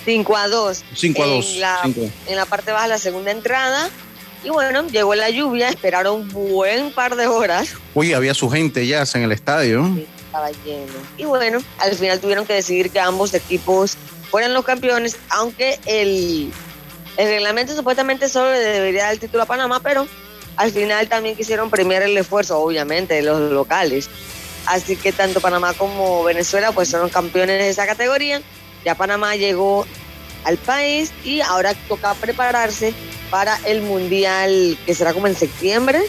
5 0.04 0.36
a 0.36 0.50
2. 0.50 0.84
5 0.93 1.24
a 1.24 1.26
2. 1.26 1.54
En 1.54 1.62
la, 1.62 1.80
en 2.28 2.36
la 2.36 2.46
parte 2.46 2.74
baja, 2.74 2.88
la 2.88 2.98
segunda 2.98 3.32
entrada. 3.32 3.89
Y 4.43 4.50
bueno, 4.50 4.86
llegó 4.89 5.15
la 5.15 5.30
lluvia, 5.30 5.69
esperaron 5.69 6.24
un 6.24 6.28
buen 6.28 6.91
par 6.91 7.15
de 7.15 7.28
horas. 7.28 7.69
Uy, 7.93 8.12
había 8.12 8.34
su 8.34 8.50
gente 8.50 8.86
ya 8.86 9.06
en 9.13 9.22
el 9.22 9.32
estadio. 9.32 9.89
Sí, 9.96 10.06
estaba 10.26 10.52
lleno. 10.65 10.91
Y 11.17 11.24
bueno, 11.24 11.60
al 11.80 11.96
final 11.96 12.19
tuvieron 12.19 12.46
que 12.46 12.52
decidir 12.52 12.89
que 12.89 13.00
ambos 13.00 13.34
equipos 13.34 13.96
fueran 14.30 14.54
los 14.54 14.65
campeones, 14.65 15.15
aunque 15.30 15.80
el, 15.86 16.52
el 17.15 17.28
reglamento 17.30 17.74
supuestamente 17.74 18.28
solo 18.28 18.52
le 18.52 18.60
debería 18.60 19.04
dar 19.04 19.13
el 19.13 19.19
título 19.22 19.43
a 19.43 19.46
Panamá, 19.46 19.80
pero 19.80 20.06
al 20.58 20.72
final 20.72 21.08
también 21.08 21.38
quisieron 21.38 21.69
premiar 21.69 22.04
el 22.04 22.17
esfuerzo, 22.17 22.60
obviamente, 22.60 23.13
de 23.13 23.22
los 23.22 23.50
locales. 23.50 24.10
Así 24.65 24.95
que 24.95 25.12
tanto 25.12 25.41
Panamá 25.41 25.73
como 25.73 26.23
Venezuela 26.23 26.71
pues 26.71 26.89
son 26.89 27.10
campeones 27.10 27.60
de 27.60 27.69
esa 27.69 27.86
categoría. 27.86 28.41
Ya 28.86 28.95
Panamá 28.95 29.36
llegó 29.36 29.86
al 30.45 30.58
país 30.58 31.12
y 31.23 31.41
ahora 31.41 31.73
toca 31.88 32.13
prepararse 32.15 32.93
para 33.30 33.58
el 33.65 33.82
mundial 33.82 34.78
que 34.86 34.93
será 34.93 35.13
como 35.13 35.28
en 35.28 35.36
septiembre 35.36 36.02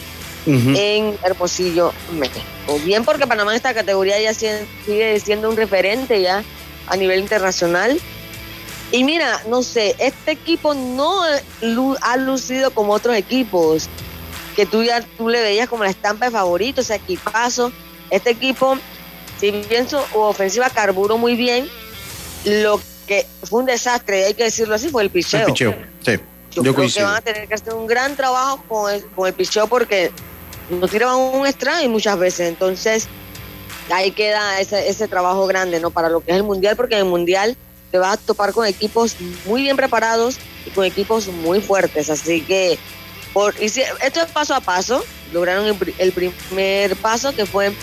uh 0.45 0.51
-huh. 0.51 0.77
en 0.77 1.17
Hermosillo, 1.23 1.93
México. 2.13 2.45
Bien 2.83 3.03
porque 3.03 3.27
Panamá 3.27 3.51
en 3.51 3.57
esta 3.57 3.73
categoría 3.73 4.19
ya 4.19 4.33
sigue 4.33 5.19
siendo 5.19 5.49
un 5.49 5.57
referente 5.57 6.21
ya 6.21 6.43
a 6.87 6.95
nivel 6.95 7.19
internacional. 7.19 7.99
Y 8.91 9.03
mira, 9.03 9.41
no 9.49 9.63
sé, 9.63 9.95
este 9.99 10.31
equipo 10.31 10.73
no 10.73 11.23
ha 12.01 12.17
lucido 12.17 12.71
como 12.71 12.93
otros 12.93 13.15
equipos 13.15 13.89
que 14.55 14.65
tú 14.65 14.83
ya 14.83 15.01
tú 15.01 15.27
le 15.27 15.41
veías 15.41 15.67
como 15.67 15.83
la 15.83 15.89
estampa 15.89 16.25
de 16.25 16.31
favorito, 16.31 16.81
ese 16.81 16.95
equipazo. 16.95 17.71
Este 18.09 18.31
equipo, 18.31 18.77
si 19.39 19.51
bien 19.51 19.89
su 19.89 19.97
ofensiva 20.13 20.69
carburó 20.69 21.17
muy 21.17 21.35
bien, 21.35 21.67
lo 22.45 22.79
que 23.07 23.25
fue 23.43 23.61
un 23.61 23.65
desastre, 23.65 24.25
hay 24.25 24.33
que 24.33 24.43
decirlo 24.45 24.75
así, 24.75 24.89
fue 24.89 25.03
el 25.03 25.09
picheo. 25.09 25.41
El 25.41 25.45
picheo, 25.47 25.75
sí. 26.03 26.19
Yo, 26.51 26.61
Yo 26.61 26.61
creo 26.61 26.75
coincido. 26.75 27.05
que 27.05 27.11
van 27.11 27.17
a 27.17 27.21
tener 27.21 27.47
que 27.47 27.53
hacer 27.53 27.73
un 27.73 27.85
gran 27.87 28.15
trabajo 28.15 28.63
con 28.67 28.93
el, 28.93 29.05
con 29.07 29.27
el 29.27 29.33
picheo 29.33 29.67
porque 29.67 30.11
nos 30.69 30.89
tiraban 30.89 31.17
un 31.17 31.45
strike 31.47 31.89
muchas 31.89 32.17
veces. 32.17 32.47
Entonces, 32.47 33.07
ahí 33.91 34.11
queda 34.11 34.59
ese, 34.61 34.87
ese 34.87 35.07
trabajo 35.07 35.45
grande, 35.47 35.79
¿no? 35.79 35.91
Para 35.91 36.09
lo 36.09 36.21
que 36.21 36.31
es 36.31 36.37
el 36.37 36.43
mundial, 36.43 36.75
porque 36.75 36.95
en 36.95 37.01
el 37.01 37.05
mundial 37.05 37.57
te 37.91 37.97
vas 37.97 38.13
a 38.13 38.17
topar 38.17 38.53
con 38.53 38.65
equipos 38.65 39.15
muy 39.45 39.63
bien 39.63 39.75
preparados 39.75 40.37
y 40.65 40.69
con 40.69 40.85
equipos 40.85 41.27
muy 41.27 41.59
fuertes. 41.61 42.09
Así 42.09 42.41
que 42.41 42.79
por, 43.33 43.53
esto 43.59 43.81
es 44.01 44.31
paso 44.33 44.55
a 44.55 44.61
paso. 44.61 45.03
Lograron 45.33 45.65
el, 45.65 45.93
el 45.97 46.11
primer 46.13 46.95
paso 46.97 47.35
que 47.35 47.45
fue 47.45 47.73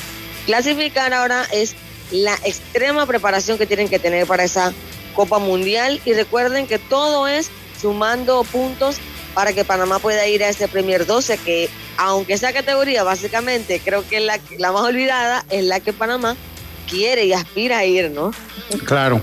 clasificar. 0.46 1.12
Ahora 1.12 1.46
es 1.52 1.74
la 2.10 2.34
extrema 2.44 3.06
preparación 3.06 3.58
que 3.58 3.66
tienen 3.66 3.88
que 3.88 3.98
tener 3.98 4.26
para 4.26 4.44
esa 4.44 4.72
Copa 5.14 5.38
Mundial. 5.38 6.00
Y 6.04 6.12
recuerden 6.12 6.66
que 6.66 6.78
todo 6.78 7.26
es 7.26 7.50
sumando 7.80 8.44
puntos 8.44 8.96
para 9.34 9.52
que 9.52 9.64
Panamá 9.64 9.98
pueda 9.98 10.26
ir 10.26 10.44
a 10.44 10.48
ese 10.48 10.68
Premier 10.68 11.06
12, 11.06 11.38
que 11.38 11.68
aunque 11.96 12.34
esa 12.34 12.52
categoría 12.52 13.02
básicamente 13.02 13.80
creo 13.82 14.06
que 14.06 14.20
la, 14.20 14.38
la 14.58 14.72
más 14.72 14.82
olvidada, 14.82 15.44
es 15.50 15.64
la 15.64 15.80
que 15.80 15.92
Panamá 15.92 16.36
quiere 16.88 17.24
y 17.24 17.32
aspira 17.32 17.78
a 17.78 17.84
ir, 17.84 18.10
¿no? 18.10 18.32
Claro. 18.84 19.22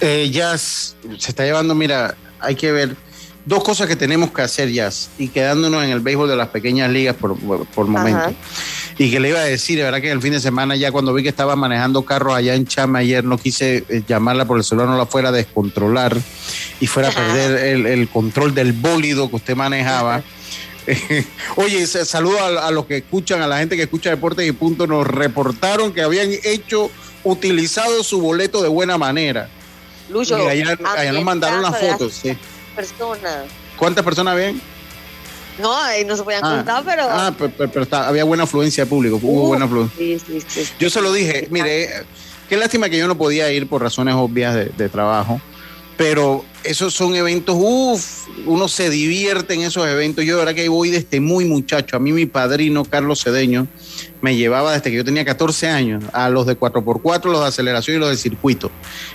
Eh, 0.00 0.28
ya 0.30 0.58
se 0.58 0.96
está 1.16 1.44
llevando, 1.44 1.74
mira, 1.74 2.16
hay 2.40 2.56
que 2.56 2.72
ver 2.72 2.96
dos 3.44 3.62
cosas 3.62 3.86
que 3.86 3.96
tenemos 3.96 4.30
que 4.30 4.42
hacer 4.42 4.70
ya 4.70 4.90
y 5.18 5.28
quedándonos 5.28 5.84
en 5.84 5.90
el 5.90 6.00
béisbol 6.00 6.28
de 6.28 6.36
las 6.36 6.48
pequeñas 6.48 6.90
ligas 6.90 7.14
por, 7.16 7.36
por, 7.38 7.86
momento. 7.86 8.18
Ajá. 8.18 8.32
Y 8.96 9.10
que 9.10 9.20
le 9.20 9.30
iba 9.30 9.40
a 9.40 9.44
decir, 9.44 9.76
de 9.76 9.84
verdad 9.84 10.00
que 10.00 10.10
el 10.10 10.22
fin 10.22 10.32
de 10.32 10.40
semana 10.40 10.76
ya 10.76 10.92
cuando 10.92 11.12
vi 11.12 11.22
que 11.22 11.28
estaba 11.28 11.56
manejando 11.56 12.04
carros 12.04 12.34
allá 12.34 12.54
en 12.54 12.66
Chama 12.66 13.00
ayer, 13.00 13.24
no 13.24 13.38
quise 13.38 13.84
eh, 13.88 14.02
llamarla 14.06 14.44
por 14.44 14.56
el 14.56 14.64
celular, 14.64 14.88
no 14.88 14.96
la 14.96 15.06
fuera 15.06 15.30
a 15.30 15.32
descontrolar 15.32 16.16
y 16.80 16.86
fuera 16.86 17.08
Ajá. 17.08 17.20
a 17.20 17.26
perder 17.26 17.64
el, 17.74 17.86
el, 17.86 18.08
control 18.08 18.54
del 18.54 18.72
bólido 18.72 19.28
que 19.28 19.36
usted 19.36 19.56
manejaba. 19.56 20.22
Oye, 21.56 21.86
saludo 21.86 22.38
a, 22.40 22.68
a, 22.68 22.70
los 22.70 22.86
que 22.86 22.98
escuchan, 22.98 23.42
a 23.42 23.46
la 23.46 23.58
gente 23.58 23.76
que 23.76 23.82
escucha 23.82 24.10
Deportes 24.10 24.46
y 24.46 24.52
Punto, 24.52 24.86
nos 24.86 25.06
reportaron 25.06 25.92
que 25.92 26.02
habían 26.02 26.30
hecho, 26.44 26.90
utilizado 27.24 28.04
su 28.04 28.20
boleto 28.20 28.62
de 28.62 28.68
buena 28.68 28.98
manera. 28.98 29.48
Lucho, 30.10 30.38
y 30.38 30.46
allá, 30.46 30.78
allá 30.96 31.12
nos 31.12 31.24
mandaron 31.24 31.62
las 31.62 31.78
fotos. 31.78 32.12
Sí. 32.12 32.36
Personas. 32.74 33.44
¿Cuántas 33.76 34.04
personas 34.04 34.36
ven? 34.36 34.60
No, 35.58 35.76
ahí 35.76 36.04
no 36.04 36.16
se 36.16 36.22
podían 36.24 36.44
ah, 36.44 36.56
contar, 36.56 36.84
pero. 36.84 37.06
Ah, 37.08 37.32
pero, 37.36 37.52
pero, 37.56 37.70
pero 37.70 37.82
está, 37.84 38.08
había 38.08 38.24
buena 38.24 38.42
afluencia 38.42 38.84
de 38.84 38.90
público. 38.90 39.20
Hubo 39.22 39.44
uh, 39.44 39.46
buena 39.48 39.66
afluencia. 39.66 39.96
Sí, 39.96 40.18
sí, 40.18 40.40
sí. 40.46 40.72
Yo 40.78 40.90
se 40.90 41.00
lo 41.00 41.12
dije, 41.12 41.46
mire, 41.50 41.88
qué 42.48 42.56
lástima 42.56 42.88
que 42.88 42.98
yo 42.98 43.06
no 43.06 43.16
podía 43.16 43.50
ir 43.52 43.68
por 43.68 43.80
razones 43.80 44.14
obvias 44.16 44.54
de, 44.54 44.66
de 44.66 44.88
trabajo, 44.88 45.40
pero 45.96 46.44
esos 46.64 46.94
son 46.94 47.14
eventos, 47.14 47.54
uff, 47.58 48.28
uno 48.46 48.68
se 48.68 48.90
divierte 48.90 49.54
en 49.54 49.62
esos 49.62 49.86
eventos. 49.86 50.24
Yo 50.24 50.36
de 50.36 50.44
verdad 50.44 50.54
que 50.54 50.68
voy 50.68 50.90
desde 50.90 51.20
muy 51.20 51.44
muchacho. 51.44 51.96
A 51.96 52.00
mí 52.00 52.12
mi 52.12 52.26
padrino, 52.26 52.84
Carlos 52.84 53.22
Cedeño, 53.22 53.66
me 54.20 54.36
llevaba 54.36 54.72
desde 54.72 54.90
que 54.90 54.96
yo 54.96 55.04
tenía 55.04 55.24
14 55.24 55.68
años 55.68 56.04
a 56.12 56.28
los 56.30 56.46
de 56.46 56.58
4x4, 56.58 57.24
los 57.24 57.40
de 57.40 57.46
aceleración 57.46 57.96
y 57.96 58.00
los 58.00 58.10
de 58.10 58.16
circuito. 58.16 58.70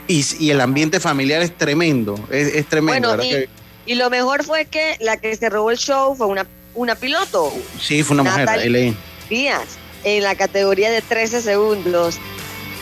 Y, 0.07 0.23
y 0.39 0.51
el 0.51 0.61
ambiente 0.61 0.99
familiar 0.99 1.41
es 1.41 1.57
tremendo, 1.57 2.15
es, 2.29 2.53
es 2.53 2.65
tremendo. 2.67 3.09
Bueno, 3.09 3.23
y, 3.23 3.29
que... 3.29 3.49
y, 3.87 3.95
lo 3.95 4.09
mejor 4.09 4.43
fue 4.43 4.65
que 4.65 4.95
la 4.99 5.17
que 5.17 5.35
se 5.35 5.49
robó 5.49 5.71
el 5.71 5.77
show 5.77 6.15
fue 6.15 6.27
una, 6.27 6.47
una 6.75 6.95
piloto. 6.95 7.51
Sí, 7.81 8.03
fue 8.03 8.19
una 8.19 8.23
Natalie 8.23 8.91
mujer, 8.91 9.03
Díaz, 9.29 9.77
en 10.03 10.23
la 10.23 10.35
categoría 10.35 10.91
de 10.91 11.01
13 11.01 11.41
segundos. 11.41 12.15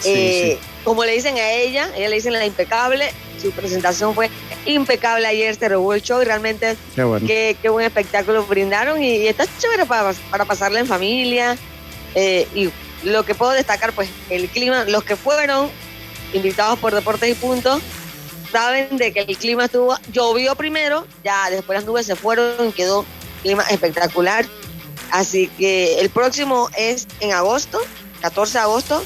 Sí, 0.01 0.09
eh, 0.09 0.59
sí. 0.61 0.67
Como 0.87 1.03
le 1.03 1.11
dicen 1.11 1.35
a 1.35 1.51
ella, 1.51 1.89
ella 1.97 2.07
le 2.07 2.15
dicen 2.15 2.31
la 2.31 2.45
impecable, 2.45 3.11
su 3.41 3.51
presentación 3.51 4.15
fue 4.15 4.29
impecable 4.65 5.27
ayer, 5.27 5.53
se 5.53 5.67
robó 5.67 5.93
el 5.93 6.01
show 6.01 6.21
y 6.21 6.23
realmente 6.23 6.77
qué, 6.95 7.03
bueno. 7.03 7.27
qué, 7.27 7.57
qué 7.61 7.67
buen 7.67 7.85
espectáculo 7.85 8.45
brindaron 8.45 9.03
y, 9.03 9.17
y, 9.17 9.27
está 9.27 9.43
chévere 9.59 9.85
para, 9.85 10.13
para 10.31 10.45
pasarla 10.45 10.79
en 10.79 10.87
familia. 10.87 11.57
Eh, 12.15 12.47
y 12.55 12.69
lo 13.03 13.25
que 13.25 13.35
puedo 13.35 13.51
destacar, 13.51 13.91
pues 13.91 14.07
el 14.29 14.47
clima, 14.47 14.85
los 14.85 15.03
que 15.03 15.17
fueron 15.17 15.69
invitados 16.31 16.79
por 16.79 16.95
Deportes 16.95 17.31
y 17.31 17.33
Puntos, 17.33 17.81
saben 18.49 18.95
de 18.95 19.11
que 19.11 19.19
el 19.19 19.37
clima 19.37 19.65
estuvo, 19.65 19.93
llovió 20.13 20.55
primero, 20.55 21.05
ya 21.21 21.49
después 21.49 21.79
las 21.79 21.85
nubes 21.85 22.05
se 22.05 22.15
fueron, 22.15 22.71
quedó 22.71 23.05
clima 23.41 23.63
espectacular. 23.63 24.45
Así 25.11 25.49
que 25.49 25.99
el 25.99 26.09
próximo 26.09 26.69
es 26.77 27.09
en 27.19 27.33
agosto, 27.33 27.77
14 28.21 28.53
de 28.53 28.59
agosto, 28.59 29.03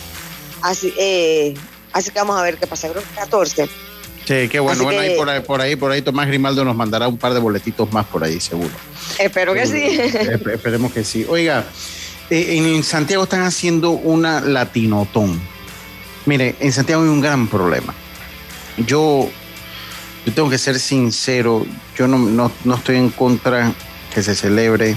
así, 0.61 0.93
eh, 0.95 1.55
así 1.93 2.11
que 2.11 2.19
vamos 2.19 2.39
a 2.39 2.43
ver 2.43 2.57
qué 2.57 2.67
pasa, 2.67 2.89
creo 2.89 3.01
que 3.01 3.15
14. 3.15 3.69
Sí, 4.25 4.47
qué 4.49 4.59
bueno. 4.59 4.73
Así 4.73 4.83
bueno, 4.83 5.01
que... 5.01 5.07
ahí 5.07 5.17
por, 5.17 5.29
ahí, 5.29 5.41
por 5.41 5.61
ahí, 5.61 5.75
por 5.75 5.91
ahí 5.91 6.01
Tomás 6.01 6.27
Grimaldo 6.27 6.63
nos 6.63 6.75
mandará 6.75 7.07
un 7.07 7.17
par 7.17 7.33
de 7.33 7.39
boletitos 7.39 7.91
más 7.91 8.05
por 8.05 8.23
ahí, 8.23 8.39
seguro. 8.39 8.71
Espero 9.19 9.53
que 9.53 9.65
sí. 9.65 9.83
Esperemos 10.51 10.93
que 10.93 11.03
sí. 11.03 11.25
Oiga, 11.27 11.65
eh, 12.29 12.57
en 12.57 12.83
Santiago 12.83 13.23
están 13.23 13.43
haciendo 13.43 13.91
una 13.91 14.41
latinotón. 14.41 15.41
Mire, 16.25 16.55
en 16.59 16.71
Santiago 16.71 17.03
hay 17.03 17.09
un 17.09 17.21
gran 17.21 17.47
problema. 17.47 17.93
Yo, 18.85 19.29
yo 20.25 20.33
tengo 20.33 20.49
que 20.49 20.57
ser 20.57 20.79
sincero, 20.79 21.65
yo 21.97 22.07
no, 22.07 22.17
no, 22.19 22.51
no 22.63 22.75
estoy 22.75 22.97
en 22.97 23.09
contra 23.09 23.73
que 24.13 24.21
se 24.21 24.35
celebre, 24.35 24.95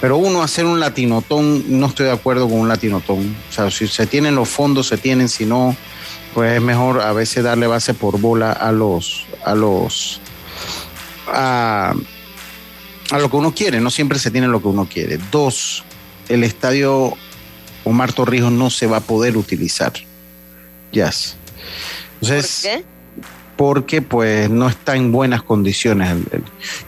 pero 0.00 0.16
uno 0.16 0.42
hacer 0.42 0.64
un 0.64 0.80
latinotón, 0.80 1.78
no 1.78 1.86
estoy 1.86 2.06
de 2.06 2.12
acuerdo 2.12 2.48
con 2.48 2.58
un 2.58 2.68
latinotón. 2.68 3.36
O 3.48 3.52
sea, 3.52 3.70
si 3.70 3.86
se 3.86 4.06
tienen 4.06 4.34
los 4.34 4.48
fondos, 4.48 4.88
se 4.88 4.96
tienen, 4.96 5.28
si 5.28 5.46
no, 5.46 5.76
pues 6.34 6.56
es 6.56 6.62
mejor 6.62 7.00
a 7.00 7.12
veces 7.12 7.44
darle 7.44 7.66
base 7.66 7.94
por 7.94 8.20
bola 8.20 8.52
a 8.52 8.72
los, 8.72 9.26
a 9.44 9.54
los, 9.54 10.20
a, 11.28 11.94
a 13.10 13.18
lo 13.18 13.30
que 13.30 13.36
uno 13.36 13.54
quiere, 13.54 13.80
no 13.80 13.90
siempre 13.90 14.18
se 14.18 14.30
tiene 14.30 14.48
lo 14.48 14.60
que 14.60 14.68
uno 14.68 14.88
quiere. 14.90 15.18
Dos, 15.30 15.84
el 16.28 16.44
estadio 16.44 17.14
Omar 17.84 18.12
Torrijos 18.12 18.52
no 18.52 18.70
se 18.70 18.86
va 18.86 18.98
a 18.98 19.00
poder 19.00 19.36
utilizar. 19.36 19.92
Yes. 20.92 21.36
Entonces, 22.20 22.62
¿Por 22.62 22.70
qué? 22.70 22.84
porque 23.56 24.02
pues 24.02 24.50
no 24.50 24.68
está 24.68 24.96
en 24.96 25.12
buenas 25.12 25.42
condiciones. 25.42 26.16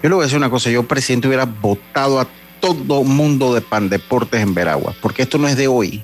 Yo 0.03 0.09
le 0.09 0.15
voy 0.15 0.23
a 0.23 0.25
decir 0.25 0.39
una 0.39 0.51
cosa, 0.51 0.71
yo 0.71 0.87
presidente 0.87 1.29
hubiera 1.29 1.45
votado 1.45 2.21
a 2.21 2.29
todo 2.61 3.05
mundo 3.05 3.55
de 3.55 3.61
Pan 3.61 3.89
Deportes 3.89 4.41
en 4.41 4.55
Veragua, 4.55 4.95
porque 5.01 5.23
esto 5.23 5.39
no 5.39 5.49
es 5.49 5.57
de 5.57 5.69
hoy. 5.69 6.03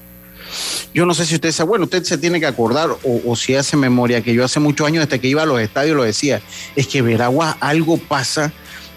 Yo 0.93 1.07
no 1.07 1.15
sé 1.15 1.25
si 1.27 1.37
usted 1.37 1.53
sabe, 1.53 1.69
bueno, 1.69 1.85
usted 1.85 2.03
se 2.03 2.19
tiene 2.19 2.41
que 2.41 2.47
acordar 2.47 2.91
o, 3.05 3.37
si 3.37 3.55
hace 3.55 3.77
memoria 3.77 4.23
que 4.23 4.35
yo 4.35 4.45
hace 4.45 4.61
muchos 4.61 4.87
años 4.87 5.05
desde 5.05 5.21
que 5.21 5.29
iba 5.29 5.43
a 5.43 5.47
los 5.47 5.61
estadios 5.61 5.97
lo 5.97 6.03
decía, 6.03 6.41
es 6.77 6.87
que 6.87 7.03
Veragua 7.03 7.57
algo 7.61 7.97
pasa 7.97 8.53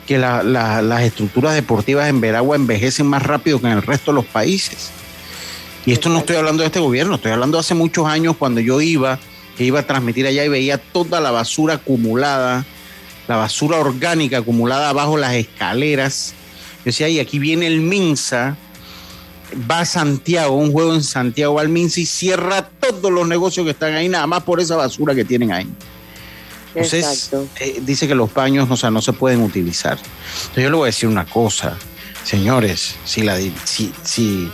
que 0.07 0.17
las 0.17 1.01
estructuras 1.03 1.53
deportivas 1.53 2.09
en 2.09 2.19
Veragua 2.19 2.55
envejecen 2.55 3.05
más 3.07 3.23
rápido 3.23 3.61
que 3.61 3.67
en 3.67 3.73
el 3.73 3.81
resto 3.81 4.11
de 4.11 4.15
los 4.15 4.25
países. 4.25 4.91
Y 5.85 5.91
esto 5.91 6.09
no 6.09 6.19
estoy 6.19 6.37
hablando 6.37 6.61
de 6.61 6.67
este 6.67 6.79
gobierno, 6.79 7.15
estoy 7.15 7.31
hablando 7.31 7.57
de 7.57 7.61
hace 7.61 7.75
muchos 7.75 8.07
años 8.07 8.37
cuando 8.37 8.61
yo 8.61 8.81
iba, 8.81 9.19
que 9.57 9.65
iba 9.65 9.81
a 9.81 9.87
transmitir 9.87 10.25
allá 10.25 10.43
y 10.43 10.49
veía 10.49 10.77
toda 10.77 11.19
la 11.19 11.31
basura 11.31 11.75
acumulada, 11.75 12.65
la 13.27 13.35
basura 13.35 13.77
orgánica 13.77 14.39
acumulada 14.39 14.89
abajo 14.89 15.17
las 15.17 15.33
escaleras. 15.33 16.33
Yo 16.79 16.85
decía, 16.85 17.09
y 17.09 17.19
aquí 17.19 17.37
viene 17.37 17.67
el 17.67 17.81
Minsa, 17.81 18.57
va 19.69 19.79
a 19.79 19.85
Santiago, 19.85 20.55
un 20.55 20.71
juego 20.71 20.93
en 20.93 21.03
Santiago, 21.03 21.55
va 21.55 21.61
al 21.61 21.69
Minsa 21.69 21.99
y 21.99 22.05
cierra 22.05 22.69
todos 22.79 23.11
los 23.11 23.27
negocios 23.27 23.65
que 23.65 23.71
están 23.71 23.93
ahí, 23.93 24.09
nada 24.09 24.27
más 24.27 24.43
por 24.43 24.59
esa 24.59 24.75
basura 24.75 25.15
que 25.15 25.25
tienen 25.25 25.51
ahí. 25.51 25.67
Entonces, 26.75 27.29
eh, 27.59 27.81
dice 27.81 28.07
que 28.07 28.15
los 28.15 28.31
paños 28.31 28.69
o 28.69 28.77
sea, 28.77 28.89
no 28.89 29.01
se 29.01 29.13
pueden 29.13 29.41
utilizar. 29.41 29.97
Entonces 29.97 30.63
yo 30.63 30.69
le 30.69 30.75
voy 30.75 30.83
a 30.83 30.87
decir 30.87 31.07
una 31.07 31.25
cosa, 31.25 31.77
señores, 32.23 32.95
si, 33.05 33.21
la, 33.21 33.37
si, 33.37 33.93
si, 34.03 34.51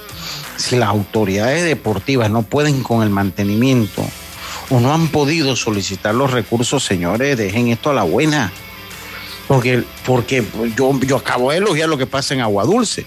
si 0.58 0.76
las 0.76 0.90
autoridades 0.90 1.64
deportivas 1.64 2.30
no 2.30 2.44
pueden 2.44 2.84
con 2.84 3.04
el 3.04 3.10
mantenimiento 3.10 4.06
o 4.70 4.80
no 4.80 4.94
han 4.94 5.08
podido 5.08 5.56
solicitar 5.56 6.14
los 6.14 6.32
recursos, 6.32 6.84
señores, 6.84 7.38
dejen 7.38 7.70
esto 7.70 7.92
a 7.92 7.94
la 7.94 8.04
buena. 8.04 8.52
Porque, 9.48 9.84
porque 10.06 10.46
yo, 10.76 11.00
yo 11.00 11.18
acabo 11.18 11.50
de 11.50 11.58
elogiar 11.58 11.90
lo 11.90 11.98
que 11.98 12.06
pasa 12.06 12.36
en 12.36 12.42
Agua 12.42 12.66
Dulce, 12.66 13.06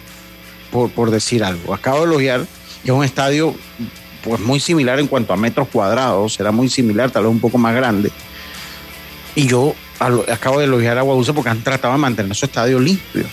por, 0.72 0.90
por 0.90 1.12
decir 1.12 1.44
algo. 1.44 1.72
Acabo 1.74 1.98
de 1.98 2.04
elogiar 2.04 2.46
que 2.82 2.90
es 2.90 2.96
un 2.96 3.04
estadio 3.04 3.54
pues 4.24 4.40
muy 4.40 4.58
similar 4.58 4.98
en 4.98 5.06
cuanto 5.06 5.32
a 5.32 5.37
metros 5.37 5.68
cuadrados, 5.68 6.35
será 6.35 6.50
muy 6.50 6.68
similar, 6.68 7.11
tal 7.11 7.24
vez 7.24 7.30
un 7.30 7.40
poco 7.40 7.58
más 7.58 7.74
grande 7.74 8.11
y 9.35 9.46
yo 9.46 9.74
acabo 9.98 10.58
de 10.58 10.64
elogiar 10.64 10.98
a 10.98 11.02
Dulce 11.02 11.32
porque 11.32 11.50
han 11.50 11.62
tratado 11.62 11.94
de 11.94 12.00
mantener 12.00 12.35
su 12.35 12.44
estadio 12.44 12.78
limpio. 12.78 13.24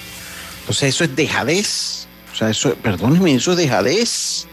Entonces 0.62 0.89
eso 0.89 1.04
es 1.04 1.15
dejadez. 1.15 2.08
O 2.32 2.36
sea, 2.36 2.49
eso, 2.49 2.73
perdóneme, 2.75 3.34
eso 3.36 3.52
es 3.52 3.58
dejadez. 3.58 4.47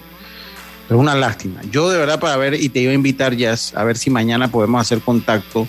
Es 0.89 0.93
una 0.93 1.15
lástima. 1.15 1.61
Yo 1.71 1.91
de 1.91 1.99
verdad 1.99 2.19
para 2.19 2.37
ver, 2.37 2.55
y 2.55 2.69
te 2.69 2.81
iba 2.81 2.93
a 2.93 2.95
invitar 2.95 3.37
ya 3.37 3.55
a 3.75 3.85
ver 3.85 3.99
si 3.99 4.11
mañana 4.11 4.49
podemos 4.49 4.81
hacer 4.81 5.01
contacto 5.01 5.69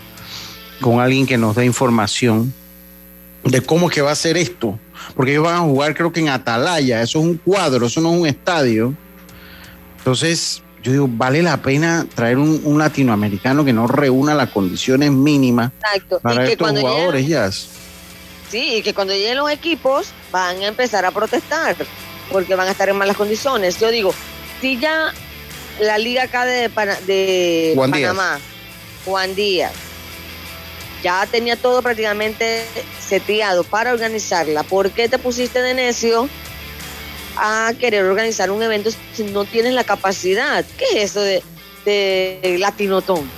con 0.80 1.00
alguien 1.00 1.26
que 1.26 1.38
nos 1.38 1.56
dé 1.56 1.66
información 1.66 2.54
de 3.50 3.62
cómo 3.62 3.90
que 3.90 4.02
va 4.02 4.12
a 4.12 4.16
ser 4.16 4.38
esto. 4.38 4.80
Porque 5.16 5.32
ellos 5.32 5.44
van 5.44 5.56
a 5.56 5.60
jugar 5.60 5.96
creo 5.96 6.12
que 6.12 6.20
en 6.20 6.30
Atalaya, 6.30 7.02
eso 7.02 7.20
es 7.20 7.26
un 7.26 7.38
cuadro, 7.38 7.88
eso 7.88 8.02
no 8.02 8.14
es 8.14 8.20
un 8.20 8.28
estadio. 8.28 8.94
Entonces, 9.98 10.62
yo 10.84 10.92
digo, 10.92 11.08
vale 11.10 11.42
la 11.42 11.62
pena 11.62 12.06
traer 12.16 12.38
un, 12.38 12.78
latinoamericano 12.78 13.66
que 13.66 13.74
no 13.74 13.88
reúna 13.88 14.36
las 14.36 14.50
condiciones 14.50 15.12
mínimas 15.12 15.72
para 16.22 16.48
estos 16.48 16.72
jugadores 16.72 17.28
ya. 17.28 17.52
Sí, 17.52 18.76
y 18.76 18.82
que 18.82 18.94
cuando 18.94 19.14
lleguen 19.14 19.38
los 19.38 19.52
equipos 19.52 20.08
van 20.32 20.62
a 20.62 20.68
empezar 20.68 21.06
a 21.06 21.12
protestar 21.12 21.76
porque 22.32 22.56
van 22.56 22.68
a 22.68 22.72
estar 22.72 22.88
en 22.90 22.96
malas 22.96 23.18
condiciones. 23.18 23.80
Yo 23.80 23.90
digo, 23.90 24.14
si 24.62 24.80
ya 24.80 25.14
la 25.80 25.98
liga 25.98 26.24
acá 26.24 26.46
de, 26.46 26.70
de 27.06 27.74
Panamá, 27.76 28.40
Juan 29.06 29.36
Díaz, 29.36 29.74
ya 31.04 31.26
tenía 31.26 31.56
todo 31.56 31.82
prácticamente 31.82 32.66
seteado 33.00 33.64
para 33.64 33.92
organizarla, 33.92 34.64
¿por 34.64 34.92
qué 34.92 35.08
te 35.08 35.18
pusiste 35.18 35.62
de 35.62 35.74
necio 35.74 36.30
a 37.38 37.74
querer 37.80 38.04
organizar 38.06 38.52
un 38.52 38.62
evento 38.62 38.90
si 39.14 39.24
no 39.24 39.46
tienes 39.46 39.74
la 39.74 39.84
capacidad. 39.84 40.66
¿Qué 40.78 40.86
es 41.04 41.12
eso 41.12 41.22
de, 41.22 41.44
de 41.86 42.58
Latinotón? 42.60 43.30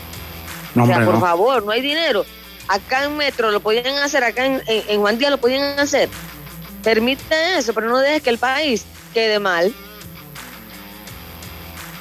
No, 0.76 0.84
o 0.84 0.88
sea, 0.88 1.04
por 1.04 1.20
favor, 1.20 1.64
no 1.66 1.72
hay 1.72 1.82
dinero. 1.82 2.26
Acá 2.68 3.06
en 3.06 3.18
Metro 3.18 3.52
lo 3.52 3.60
podían 3.60 3.98
hacer, 3.98 4.24
acá 4.24 4.46
en, 4.46 4.62
en, 4.68 5.00
Juan 5.00 5.18
Díaz 5.18 5.32
lo 5.32 5.38
podían 5.38 5.80
hacer. 5.80 6.08
Permite 6.84 7.58
eso, 7.58 7.74
pero 7.74 7.90
no 7.90 7.98
dejes 7.98 8.22
que 8.22 8.30
el 8.30 8.38
país 8.38 8.86
quede 9.14 9.40
mal. 9.40 9.74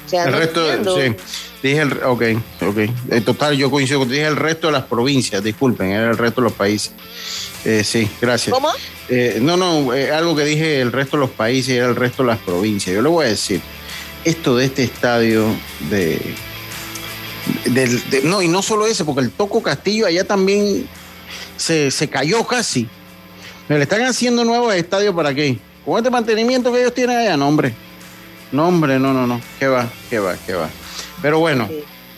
O 0.05 0.09
sea, 0.09 0.25
el 0.25 0.33
resto, 0.33 0.95
sí. 0.95 1.15
Dije 1.61 1.81
el, 1.81 1.93
ok, 2.03 2.23
ok. 2.61 2.77
En 3.09 3.23
total, 3.25 3.57
yo 3.57 3.69
coincido 3.69 3.99
con 3.99 4.09
dije 4.09 4.25
el 4.25 4.37
resto 4.37 4.67
de 4.67 4.73
las 4.73 4.83
provincias, 4.83 5.43
disculpen, 5.43 5.91
era 5.91 6.11
el 6.11 6.17
resto 6.17 6.41
de 6.41 6.45
los 6.45 6.53
países. 6.53 6.93
Eh, 7.65 7.83
sí, 7.83 8.09
gracias. 8.21 8.53
¿Cómo? 8.53 8.69
Eh, 9.09 9.39
no, 9.41 9.57
no, 9.57 9.93
eh, 9.93 10.11
algo 10.11 10.35
que 10.35 10.45
dije 10.45 10.79
el 10.79 10.91
resto 10.91 11.17
de 11.17 11.21
los 11.21 11.31
países 11.31 11.75
era 11.75 11.87
el 11.87 11.95
resto 11.95 12.23
de 12.23 12.27
las 12.27 12.39
provincias. 12.39 12.95
Yo 12.95 13.01
le 13.01 13.09
voy 13.09 13.25
a 13.25 13.29
decir, 13.29 13.61
esto 14.23 14.55
de 14.55 14.65
este 14.65 14.83
estadio 14.83 15.47
de, 15.89 16.19
no, 18.23 18.41
y 18.41 18.47
no 18.47 18.61
solo 18.61 18.85
ese, 18.85 19.03
porque 19.05 19.21
el 19.21 19.31
Toco 19.31 19.61
Castillo 19.61 20.05
allá 20.05 20.23
también 20.23 20.87
se, 21.57 21.91
cayó 22.09 22.45
casi. 22.45 22.87
Le 23.67 23.81
están 23.81 24.01
haciendo 24.01 24.43
nuevos 24.45 24.73
estadios 24.73 25.13
para 25.13 25.33
qué? 25.33 25.59
Con 25.85 25.97
este 25.97 26.09
mantenimiento 26.09 26.71
que 26.71 26.79
ellos 26.79 26.93
tienen 26.93 27.17
allá, 27.17 27.37
no, 27.37 27.47
hombre. 27.47 27.73
No, 28.51 28.67
hombre, 28.67 28.99
no, 28.99 29.13
no, 29.13 29.27
no. 29.27 29.39
¿Qué 29.59 29.67
va? 29.67 29.87
¿Qué 30.09 30.19
va? 30.19 30.35
¿Qué 30.45 30.53
va? 30.53 30.69
Pero 31.21 31.39
bueno, 31.39 31.69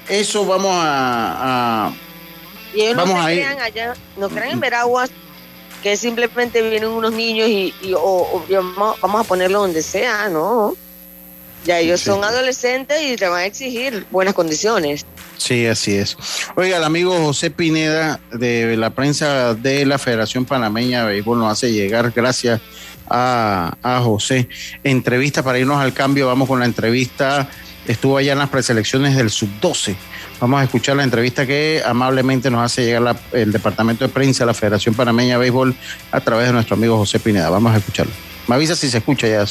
eso 0.08 0.46
vamos 0.46 0.72
a. 0.74 1.92
y 2.74 2.82
ellos 2.82 2.98
vamos 2.98 3.16
no 3.16 3.22
a 3.22 3.34
ir. 3.34 3.44
allá, 3.44 3.94
no 4.18 4.30
crean 4.30 4.52
en 4.52 4.60
Veraguas 4.60 5.10
que 5.82 5.98
simplemente 5.98 6.62
vienen 6.62 6.90
unos 6.90 7.12
niños 7.12 7.50
y, 7.50 7.74
o, 7.96 8.44
vamos 9.02 9.22
a 9.22 9.24
ponerlo 9.24 9.62
donde 9.62 9.82
sea, 9.82 10.30
¿no? 10.30 10.76
Ya 11.66 11.80
ellos 11.80 12.02
son 12.02 12.24
adolescentes 12.24 13.00
y 13.04 13.16
te 13.16 13.28
van 13.28 13.42
a 13.42 13.46
exigir 13.46 14.06
buenas 14.10 14.34
condiciones. 14.34 15.06
Sí, 15.38 15.68
así 15.68 15.96
es. 15.96 16.18
Oiga, 16.56 16.78
el 16.78 16.84
amigo 16.84 17.16
José 17.20 17.52
Pineda 17.52 18.20
de 18.32 18.76
la 18.78 18.90
prensa 18.92 19.54
de 19.54 19.86
la 19.86 20.00
Federación 20.00 20.46
Panameña 20.46 21.02
de 21.06 21.14
Béisbol 21.14 21.40
nos 21.40 21.52
hace 21.52 21.72
llegar, 21.72 22.12
gracias 22.16 22.62
a, 23.10 23.76
a 23.84 24.02
José. 24.02 24.48
Entrevista 24.84 25.44
para 25.44 25.60
irnos 25.60 25.80
al 25.80 25.94
cambio, 25.94 26.28
vamos 26.28 26.48
con 26.48 26.60
la 26.60 26.66
entrevista 26.66 27.48
estuvo 27.86 28.18
allá 28.18 28.34
en 28.34 28.40
las 28.40 28.50
preselecciones 28.50 29.16
del 29.16 29.30
sub-12. 29.30 29.96
Vamos 30.40 30.62
a 30.62 30.64
escuchar 30.64 30.96
la 30.96 31.04
entrevista 31.04 31.46
que 31.46 31.82
amablemente 31.86 32.50
nos 32.50 32.64
hace 32.64 32.86
llegar 32.86 33.16
el 33.32 33.52
Departamento 33.52 34.06
de 34.06 34.14
Prensa 34.14 34.44
de 34.44 34.48
la 34.48 34.54
Federación 34.54 34.96
Panameña 34.96 35.36
de 35.36 35.40
Béisbol 35.40 35.76
a 36.12 36.22
través 36.22 36.48
de 36.48 36.54
nuestro 36.54 36.76
amigo 36.76 36.98
José 36.98 37.20
Pineda. 37.20 37.50
Vamos 37.50 37.74
a 37.74 37.78
escucharlo. 37.78 38.14
Me 38.48 38.56
avisa 38.56 38.76
si 38.76 38.90
se 38.90 38.98
escucha 38.98 39.28
ya. 39.28 39.46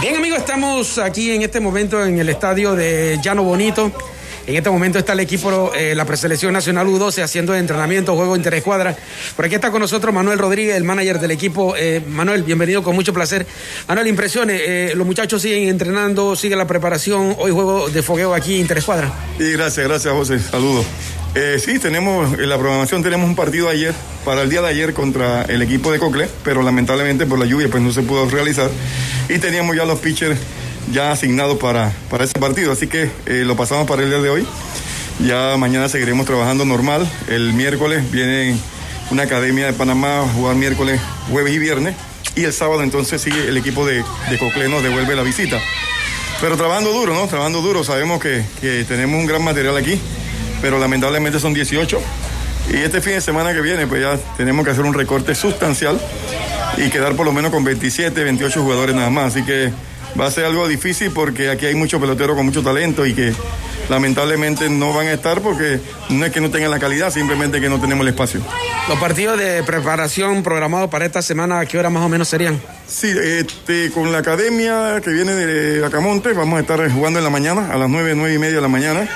Bien, 0.00 0.16
amigos, 0.16 0.40
estamos 0.40 0.98
aquí 0.98 1.30
en 1.30 1.42
este 1.42 1.60
momento 1.60 2.04
en 2.04 2.18
el 2.18 2.28
estadio 2.28 2.74
de 2.74 3.18
Llano 3.22 3.42
Bonito 3.42 3.90
en 4.46 4.56
este 4.56 4.70
momento 4.70 4.98
está 4.98 5.14
el 5.14 5.20
equipo, 5.20 5.72
eh, 5.74 5.94
la 5.94 6.04
preselección 6.04 6.52
nacional 6.52 6.86
U12 6.86 7.22
haciendo 7.22 7.54
entrenamiento, 7.54 8.14
juego 8.14 8.36
interescuadra. 8.36 8.96
Por 9.36 9.44
aquí 9.44 9.54
está 9.54 9.70
con 9.70 9.80
nosotros 9.80 10.12
Manuel 10.14 10.38
Rodríguez, 10.38 10.76
el 10.76 10.84
manager 10.84 11.18
del 11.18 11.30
equipo. 11.30 11.74
Eh, 11.76 12.02
Manuel, 12.06 12.42
bienvenido 12.42 12.82
con 12.82 12.94
mucho 12.94 13.12
placer. 13.14 13.46
Manuel, 13.88 14.08
impresiones, 14.08 14.60
eh, 14.64 14.92
los 14.94 15.06
muchachos 15.06 15.40
siguen 15.40 15.68
entrenando, 15.68 16.36
sigue 16.36 16.56
la 16.56 16.66
preparación. 16.66 17.34
Hoy 17.38 17.52
juego 17.52 17.88
de 17.88 18.02
fogueo 18.02 18.34
aquí 18.34 18.56
interescuadra. 18.56 19.12
Sí, 19.38 19.52
gracias, 19.52 19.86
gracias 19.86 20.12
José. 20.12 20.38
Saludos. 20.38 20.84
sí, 21.58 21.78
tenemos 21.78 22.38
en 22.38 22.48
la 22.48 22.58
programación 22.58 23.02
tenemos 23.02 23.28
un 23.28 23.34
partido 23.34 23.68
ayer, 23.68 23.94
para 24.24 24.42
el 24.42 24.50
día 24.50 24.62
de 24.62 24.68
ayer 24.68 24.94
contra 24.94 25.42
el 25.42 25.62
equipo 25.62 25.90
de 25.90 25.98
Cocle, 25.98 26.28
pero 26.44 26.62
lamentablemente 26.62 27.26
por 27.26 27.38
la 27.38 27.46
lluvia 27.46 27.68
pues 27.70 27.82
no 27.82 27.92
se 27.92 28.02
pudo 28.02 28.28
realizar. 28.28 28.70
Y 29.28 29.38
teníamos 29.38 29.74
ya 29.74 29.84
los 29.84 29.98
pitchers 30.00 30.38
ya 30.92 31.12
asignado 31.12 31.58
para, 31.58 31.92
para 32.10 32.24
ese 32.24 32.38
partido, 32.38 32.72
así 32.72 32.86
que 32.86 33.10
eh, 33.26 33.44
lo 33.44 33.56
pasamos 33.56 33.86
para 33.86 34.02
el 34.02 34.10
día 34.10 34.20
de 34.20 34.30
hoy. 34.30 34.46
Ya 35.20 35.56
mañana 35.56 35.88
seguiremos 35.88 36.26
trabajando 36.26 36.64
normal. 36.64 37.08
El 37.28 37.52
miércoles 37.52 38.10
viene 38.10 38.56
una 39.10 39.24
academia 39.24 39.66
de 39.66 39.72
Panamá 39.72 40.20
a 40.20 40.28
jugar 40.28 40.56
miércoles, 40.56 41.00
jueves 41.30 41.52
y 41.52 41.58
viernes. 41.58 41.94
Y 42.34 42.44
el 42.44 42.52
sábado 42.52 42.82
entonces 42.82 43.22
sigue 43.22 43.48
el 43.48 43.56
equipo 43.56 43.86
de, 43.86 44.04
de 44.28 44.68
nos 44.68 44.82
devuelve 44.82 45.14
la 45.14 45.22
visita. 45.22 45.60
Pero 46.40 46.56
trabajando 46.56 46.92
duro, 46.92 47.14
¿no? 47.14 47.28
Trabajando 47.28 47.62
duro. 47.62 47.84
Sabemos 47.84 48.20
que, 48.20 48.44
que 48.60 48.84
tenemos 48.84 49.20
un 49.20 49.26
gran 49.26 49.42
material 49.44 49.76
aquí, 49.76 50.00
pero 50.60 50.80
lamentablemente 50.80 51.38
son 51.38 51.54
18. 51.54 52.00
Y 52.72 52.76
este 52.78 53.00
fin 53.00 53.12
de 53.12 53.20
semana 53.20 53.52
que 53.52 53.60
viene, 53.60 53.86
pues 53.86 54.02
ya 54.02 54.18
tenemos 54.36 54.64
que 54.64 54.72
hacer 54.72 54.84
un 54.84 54.94
recorte 54.94 55.34
sustancial 55.34 56.00
y 56.76 56.90
quedar 56.90 57.14
por 57.14 57.24
lo 57.24 57.32
menos 57.32 57.52
con 57.52 57.62
27, 57.62 58.24
28 58.24 58.62
jugadores 58.62 58.96
nada 58.96 59.10
más. 59.10 59.36
Así 59.36 59.44
que 59.44 59.70
va 60.18 60.26
a 60.26 60.30
ser 60.30 60.44
algo 60.44 60.66
difícil 60.68 61.10
porque 61.10 61.50
aquí 61.50 61.66
hay 61.66 61.74
muchos 61.74 62.00
peloteros 62.00 62.36
con 62.36 62.46
mucho 62.46 62.62
talento 62.62 63.04
y 63.06 63.14
que 63.14 63.32
lamentablemente 63.88 64.68
no 64.70 64.92
van 64.92 65.08
a 65.08 65.12
estar 65.12 65.40
porque 65.40 65.80
no 66.08 66.24
es 66.24 66.32
que 66.32 66.40
no 66.40 66.50
tengan 66.50 66.70
la 66.70 66.78
calidad, 66.78 67.12
simplemente 67.12 67.60
que 67.60 67.68
no 67.68 67.80
tenemos 67.80 68.02
el 68.02 68.08
espacio. 68.08 68.40
¿Los 68.88 68.98
partidos 68.98 69.38
de 69.38 69.62
preparación 69.62 70.42
programados 70.42 70.90
para 70.90 71.04
esta 71.06 71.22
semana 71.22 71.60
a 71.60 71.66
qué 71.66 71.78
hora 71.78 71.90
más 71.90 72.04
o 72.04 72.08
menos 72.08 72.28
serían? 72.28 72.60
Sí, 72.86 73.08
este, 73.10 73.90
con 73.90 74.12
la 74.12 74.18
academia 74.18 75.00
que 75.02 75.10
viene 75.10 75.34
de 75.34 75.84
Acamonte, 75.84 76.32
vamos 76.32 76.58
a 76.58 76.60
estar 76.60 76.90
jugando 76.90 77.18
en 77.18 77.24
la 77.24 77.30
mañana, 77.30 77.72
a 77.72 77.76
las 77.76 77.88
nueve, 77.88 78.14
nueve 78.14 78.34
y 78.34 78.38
media 78.38 78.56
de 78.56 78.62
la 78.62 78.68
mañana. 78.68 79.08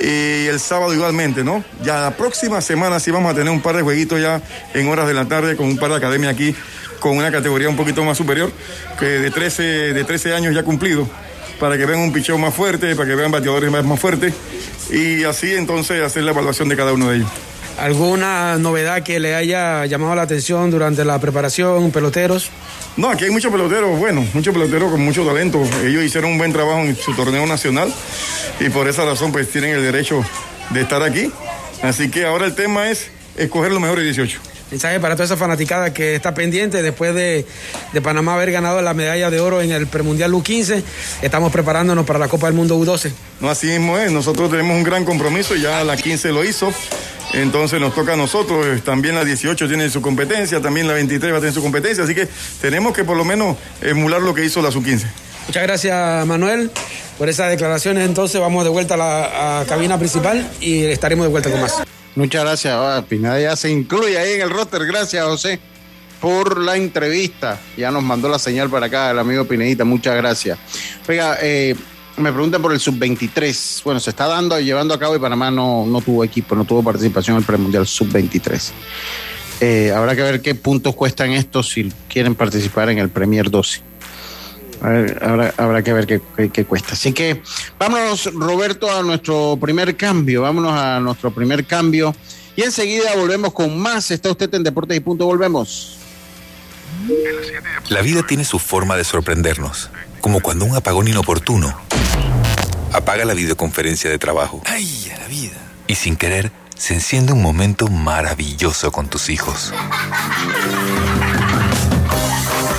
y 0.00 0.46
el 0.46 0.58
sábado 0.58 0.92
igualmente, 0.92 1.44
¿no? 1.44 1.64
Ya 1.84 2.00
la 2.00 2.16
próxima 2.16 2.60
semana 2.60 2.98
sí 2.98 3.10
vamos 3.10 3.32
a 3.32 3.34
tener 3.34 3.52
un 3.52 3.60
par 3.60 3.76
de 3.76 3.82
jueguitos 3.82 4.20
ya 4.20 4.40
en 4.74 4.88
horas 4.88 5.06
de 5.06 5.14
la 5.14 5.26
tarde 5.26 5.56
con 5.56 5.66
un 5.66 5.78
par 5.78 5.90
de 5.90 5.96
academias 5.96 6.32
aquí 6.32 6.54
con 7.04 7.18
una 7.18 7.30
categoría 7.30 7.68
un 7.68 7.76
poquito 7.76 8.02
más 8.02 8.16
superior, 8.16 8.50
que 8.98 9.04
de 9.04 9.30
13, 9.30 9.92
de 9.92 10.04
13 10.04 10.34
años 10.34 10.54
ya 10.54 10.62
cumplido, 10.62 11.06
para 11.60 11.76
que 11.76 11.84
vean 11.84 12.00
un 12.00 12.14
picheo 12.14 12.38
más 12.38 12.54
fuerte, 12.54 12.96
para 12.96 13.06
que 13.06 13.14
vean 13.14 13.30
bateadores 13.30 13.70
más, 13.70 13.84
más 13.84 14.00
fuertes 14.00 14.32
y 14.90 15.22
así 15.24 15.52
entonces 15.52 16.02
hacer 16.02 16.22
la 16.22 16.30
evaluación 16.30 16.70
de 16.70 16.76
cada 16.76 16.94
uno 16.94 17.10
de 17.10 17.16
ellos. 17.16 17.28
¿Alguna 17.78 18.56
novedad 18.56 19.02
que 19.02 19.20
le 19.20 19.34
haya 19.34 19.84
llamado 19.84 20.14
la 20.14 20.22
atención 20.22 20.70
durante 20.70 21.04
la 21.04 21.18
preparación, 21.18 21.90
peloteros? 21.90 22.48
No, 22.96 23.10
aquí 23.10 23.24
hay 23.24 23.30
muchos 23.30 23.52
peloteros 23.52 23.98
buenos, 23.98 24.34
muchos 24.34 24.54
peloteros 24.54 24.90
con 24.90 25.02
mucho 25.02 25.26
talento. 25.26 25.62
Ellos 25.84 26.04
hicieron 26.04 26.30
un 26.30 26.38
buen 26.38 26.54
trabajo 26.54 26.80
en 26.80 26.96
su 26.96 27.12
torneo 27.12 27.46
nacional 27.46 27.92
y 28.60 28.70
por 28.70 28.88
esa 28.88 29.04
razón 29.04 29.30
pues 29.30 29.50
tienen 29.50 29.74
el 29.74 29.82
derecho 29.82 30.24
de 30.70 30.80
estar 30.80 31.02
aquí. 31.02 31.30
Así 31.82 32.10
que 32.10 32.24
ahora 32.24 32.46
el 32.46 32.54
tema 32.54 32.88
es 32.88 33.10
escoger 33.36 33.72
los 33.72 33.82
mejores 33.82 34.04
18. 34.04 34.53
Mensaje 34.70 34.98
para 35.00 35.14
toda 35.14 35.26
esa 35.26 35.36
fanaticada 35.36 35.92
que 35.92 36.14
está 36.14 36.34
pendiente 36.34 36.82
después 36.82 37.14
de, 37.14 37.46
de 37.92 38.00
Panamá 38.02 38.34
haber 38.34 38.50
ganado 38.50 38.80
la 38.82 38.94
medalla 38.94 39.30
de 39.30 39.40
oro 39.40 39.60
en 39.60 39.72
el 39.72 39.86
premundial 39.86 40.32
U15. 40.32 40.82
Estamos 41.22 41.52
preparándonos 41.52 42.06
para 42.06 42.18
la 42.18 42.28
Copa 42.28 42.46
del 42.46 42.56
Mundo 42.56 42.78
U12. 42.78 43.12
No, 43.40 43.50
así 43.50 43.66
mismo 43.66 43.98
es. 43.98 44.10
Nosotros 44.10 44.50
tenemos 44.50 44.76
un 44.76 44.82
gran 44.82 45.04
compromiso. 45.04 45.54
Ya 45.54 45.84
la 45.84 45.96
15 45.96 46.32
lo 46.32 46.44
hizo. 46.44 46.72
Entonces 47.34 47.80
nos 47.80 47.94
toca 47.94 48.12
a 48.12 48.16
nosotros, 48.16 48.82
también 48.84 49.16
la 49.16 49.24
18 49.24 49.66
tiene 49.66 49.90
su 49.90 50.00
competencia, 50.00 50.60
también 50.60 50.86
la 50.86 50.94
23 50.94 51.32
va 51.32 51.38
a 51.38 51.40
tener 51.40 51.52
su 51.52 51.62
competencia, 51.62 52.04
así 52.04 52.14
que 52.14 52.28
tenemos 52.60 52.94
que 52.94 53.02
por 53.02 53.16
lo 53.16 53.24
menos 53.24 53.56
emular 53.82 54.22
lo 54.22 54.34
que 54.34 54.44
hizo 54.44 54.62
la 54.62 54.70
sub-15. 54.70 55.04
Muchas 55.48 55.62
gracias 55.64 56.26
Manuel 56.26 56.70
por 57.18 57.28
esas 57.28 57.50
declaraciones, 57.50 58.06
entonces 58.06 58.40
vamos 58.40 58.62
de 58.62 58.70
vuelta 58.70 58.94
a 58.94 58.96
la 58.96 59.60
a 59.60 59.64
cabina 59.66 59.98
principal 59.98 60.48
y 60.60 60.84
estaremos 60.84 61.26
de 61.26 61.30
vuelta 61.30 61.50
con 61.50 61.60
más. 61.60 61.82
Muchas 62.16 62.44
gracias, 62.44 62.74
ah, 62.76 63.04
Pineda 63.08 63.40
ya 63.40 63.56
se 63.56 63.70
incluye 63.70 64.18
ahí 64.18 64.34
en 64.34 64.42
el 64.42 64.50
roster, 64.50 64.86
gracias 64.86 65.24
José 65.24 65.58
por 66.20 66.58
la 66.58 66.76
entrevista, 66.76 67.60
ya 67.76 67.90
nos 67.90 68.02
mandó 68.02 68.30
la 68.30 68.38
señal 68.38 68.70
para 68.70 68.86
acá 68.86 69.10
el 69.10 69.18
amigo 69.18 69.44
Pinedita, 69.44 69.84
muchas 69.84 70.16
gracias. 70.16 70.58
Oiga, 71.06 71.36
eh, 71.42 71.76
me 72.16 72.32
preguntan 72.32 72.62
por 72.62 72.72
el 72.72 72.80
sub-23. 72.80 73.82
Bueno, 73.84 74.00
se 74.00 74.10
está 74.10 74.26
dando 74.26 74.58
y 74.58 74.64
llevando 74.64 74.94
a 74.94 74.98
cabo 74.98 75.16
y 75.16 75.18
Panamá 75.18 75.50
no, 75.50 75.84
no 75.84 76.00
tuvo 76.00 76.24
equipo, 76.24 76.54
no 76.54 76.64
tuvo 76.64 76.82
participación 76.82 77.36
en 77.36 77.40
el 77.40 77.46
premundial 77.46 77.86
sub-23. 77.86 78.70
Eh, 79.60 79.92
habrá 79.94 80.16
que 80.16 80.22
ver 80.22 80.40
qué 80.40 80.54
puntos 80.54 80.94
cuestan 80.94 81.32
estos 81.32 81.70
si 81.70 81.92
quieren 82.08 82.34
participar 82.34 82.88
en 82.88 82.98
el 82.98 83.10
Premier 83.10 83.50
12. 83.50 83.82
A 84.84 84.88
ver, 84.90 85.18
habrá, 85.24 85.54
habrá, 85.56 85.82
que 85.82 85.94
ver 85.94 86.06
qué, 86.06 86.20
qué, 86.36 86.50
qué, 86.50 86.66
cuesta. 86.66 86.92
Así 86.92 87.14
que 87.14 87.42
vámonos, 87.78 88.26
Roberto, 88.34 88.94
a 88.94 89.02
nuestro 89.02 89.56
primer 89.58 89.96
cambio. 89.96 90.42
Vámonos 90.42 90.78
a 90.78 91.00
nuestro 91.00 91.30
primer 91.30 91.64
cambio. 91.64 92.14
Y 92.54 92.64
enseguida 92.64 93.16
volvemos 93.16 93.54
con 93.54 93.78
más. 93.78 94.10
Está 94.10 94.30
usted 94.30 94.52
en 94.54 94.62
Deportes 94.62 94.94
y 94.94 95.00
Punto. 95.00 95.24
Volvemos. 95.24 95.96
La 97.88 98.02
vida 98.02 98.26
tiene 98.26 98.44
su 98.44 98.58
forma 98.58 98.94
de 98.96 99.04
sorprendernos, 99.04 99.88
como 100.20 100.40
cuando 100.40 100.66
un 100.66 100.76
apagón 100.76 101.08
inoportuno 101.08 101.74
apaga 102.92 103.24
la 103.24 103.32
videoconferencia 103.32 104.10
de 104.10 104.18
trabajo. 104.18 104.60
¡Ay, 104.66 105.10
a 105.14 105.18
la 105.18 105.28
vida! 105.28 105.56
Y 105.86 105.94
sin 105.94 106.16
querer, 106.16 106.52
se 106.76 106.92
enciende 106.92 107.32
un 107.32 107.40
momento 107.40 107.88
maravilloso 107.88 108.92
con 108.92 109.08
tus 109.08 109.30
hijos. 109.30 109.72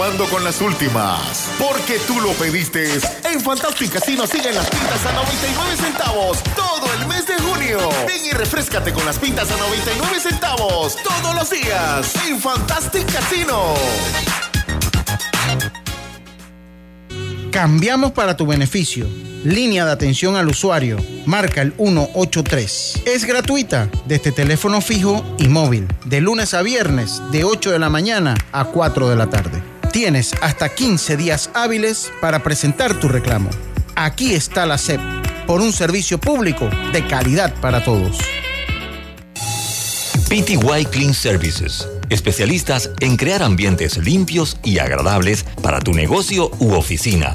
Con 0.00 0.42
las 0.42 0.62
últimas, 0.62 1.50
porque 1.58 1.98
tú 2.06 2.22
lo 2.22 2.32
pediste. 2.32 2.98
En 3.30 3.38
Fantastic 3.38 3.92
Casino 3.92 4.26
siguen 4.26 4.54
las 4.54 4.66
pintas 4.70 5.04
a 5.04 5.12
99 5.12 5.76
centavos 5.76 6.42
todo 6.56 6.90
el 6.98 7.06
mes 7.06 7.26
de 7.26 7.34
junio. 7.34 7.78
Ven 8.06 8.24
y 8.24 8.30
refrescate 8.30 8.94
con 8.94 9.04
las 9.04 9.18
pintas 9.18 9.50
a 9.50 9.58
99 9.58 10.20
centavos 10.20 10.96
todos 11.02 11.34
los 11.34 11.50
días 11.50 12.14
en 12.26 12.40
Fantastic 12.40 13.12
Casino. 13.12 13.74
Cambiamos 17.52 18.12
para 18.12 18.38
tu 18.38 18.46
beneficio. 18.46 19.06
Línea 19.44 19.84
de 19.84 19.92
atención 19.92 20.34
al 20.34 20.48
usuario. 20.48 20.96
Marca 21.26 21.60
el 21.60 21.74
183. 21.74 23.02
Es 23.04 23.26
gratuita 23.26 23.90
desde 24.06 24.32
teléfono 24.32 24.80
fijo 24.80 25.22
y 25.38 25.48
móvil. 25.48 25.86
De 26.06 26.22
lunes 26.22 26.54
a 26.54 26.62
viernes, 26.62 27.20
de 27.32 27.44
8 27.44 27.70
de 27.70 27.78
la 27.78 27.90
mañana 27.90 28.34
a 28.52 28.64
4 28.64 29.10
de 29.10 29.16
la 29.16 29.28
tarde. 29.28 29.69
Tienes 29.92 30.34
hasta 30.40 30.68
15 30.68 31.16
días 31.16 31.50
hábiles 31.52 32.12
para 32.20 32.44
presentar 32.44 32.94
tu 32.94 33.08
reclamo. 33.08 33.50
Aquí 33.96 34.34
está 34.34 34.64
la 34.64 34.78
SEP, 34.78 35.00
por 35.48 35.60
un 35.60 35.72
servicio 35.72 36.18
público 36.18 36.70
de 36.92 37.04
calidad 37.08 37.52
para 37.60 37.82
todos. 37.82 38.18
PTY 40.28 40.86
Clean 40.92 41.12
Services, 41.12 41.88
especialistas 42.08 42.90
en 43.00 43.16
crear 43.16 43.42
ambientes 43.42 43.98
limpios 43.98 44.58
y 44.62 44.78
agradables 44.78 45.44
para 45.60 45.80
tu 45.80 45.92
negocio 45.92 46.52
u 46.60 46.74
oficina. 46.74 47.34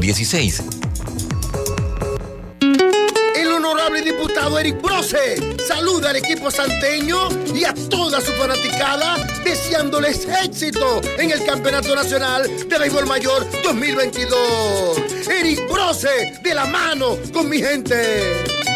Diputado 4.03 4.59
Eric 4.59 4.81
Brose 4.81 5.57
saluda 5.65 6.09
al 6.09 6.15
equipo 6.15 6.49
santeño 6.49 7.29
y 7.53 7.63
a 7.63 7.73
toda 7.89 8.19
su 8.21 8.31
fanaticada 8.33 9.17
deseándoles 9.43 10.27
éxito 10.43 11.01
en 11.17 11.31
el 11.31 11.43
Campeonato 11.45 11.95
Nacional 11.95 12.49
de 12.67 12.77
Béisbol 12.77 13.05
Mayor 13.05 13.45
2022. 13.63 15.27
Eric 15.29 15.67
Brose 15.71 16.39
de 16.41 16.53
la 16.53 16.65
mano 16.65 17.17
con 17.33 17.49
mi 17.49 17.59
gente. 17.59 18.70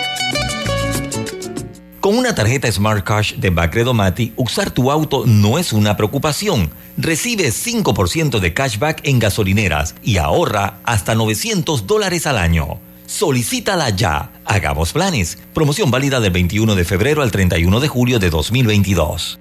Con 2.05 2.19
una 2.19 2.35
tarjeta 2.35 2.71
Smart 2.71 3.03
Cash 3.03 3.33
de 3.37 3.49
Bacredomati, 3.49 4.31
usar 4.35 4.69
tu 4.69 4.91
auto 4.91 5.23
no 5.25 5.57
es 5.57 5.73
una 5.73 5.97
preocupación. 5.97 6.69
Recibe 6.97 7.49
5% 7.49 8.39
de 8.39 8.53
cashback 8.53 9.01
en 9.07 9.17
gasolineras 9.17 9.95
y 10.03 10.17
ahorra 10.17 10.77
hasta 10.83 11.15
900 11.15 11.87
dólares 11.87 12.27
al 12.27 12.37
año. 12.37 12.79
Solicítala 13.07 13.89
ya. 13.89 14.31
Hagamos 14.45 14.93
planes. 14.93 15.39
Promoción 15.55 15.89
válida 15.89 16.19
del 16.19 16.29
21 16.29 16.75
de 16.75 16.85
febrero 16.85 17.23
al 17.23 17.31
31 17.31 17.79
de 17.79 17.87
julio 17.87 18.19
de 18.19 18.29
2022. 18.29 19.39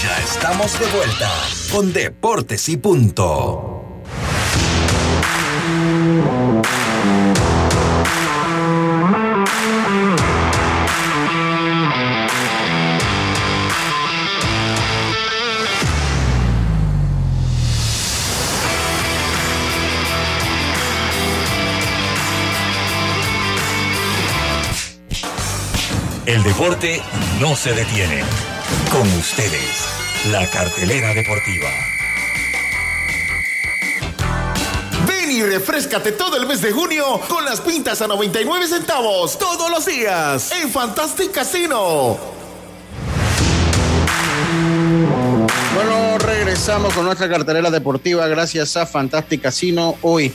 Ya 0.00 0.18
estamos 0.20 0.78
de 0.78 0.86
vuelta 0.86 1.28
con 1.72 1.92
Deportes 1.92 2.68
y 2.68 2.76
Punto. 2.76 3.75
El 26.26 26.42
deporte 26.42 27.00
no 27.40 27.54
se 27.54 27.72
detiene. 27.72 28.24
Con 28.90 29.06
ustedes, 29.16 29.86
la 30.32 30.44
cartelera 30.50 31.14
deportiva. 31.14 31.68
Ven 35.06 35.30
y 35.30 35.44
refrescate 35.44 36.10
todo 36.10 36.36
el 36.36 36.48
mes 36.48 36.60
de 36.62 36.72
junio 36.72 37.20
con 37.28 37.44
las 37.44 37.60
pintas 37.60 38.02
a 38.02 38.08
99 38.08 38.66
centavos 38.66 39.38
todos 39.38 39.70
los 39.70 39.86
días 39.86 40.50
en 40.50 40.68
Fantastic 40.68 41.30
Casino. 41.30 42.18
Bueno, 45.76 46.18
regresamos 46.18 46.92
con 46.92 47.04
nuestra 47.04 47.28
cartelera 47.28 47.70
deportiva 47.70 48.26
gracias 48.26 48.76
a 48.76 48.84
Fantastic 48.84 49.42
Casino. 49.42 49.94
Hoy 50.02 50.32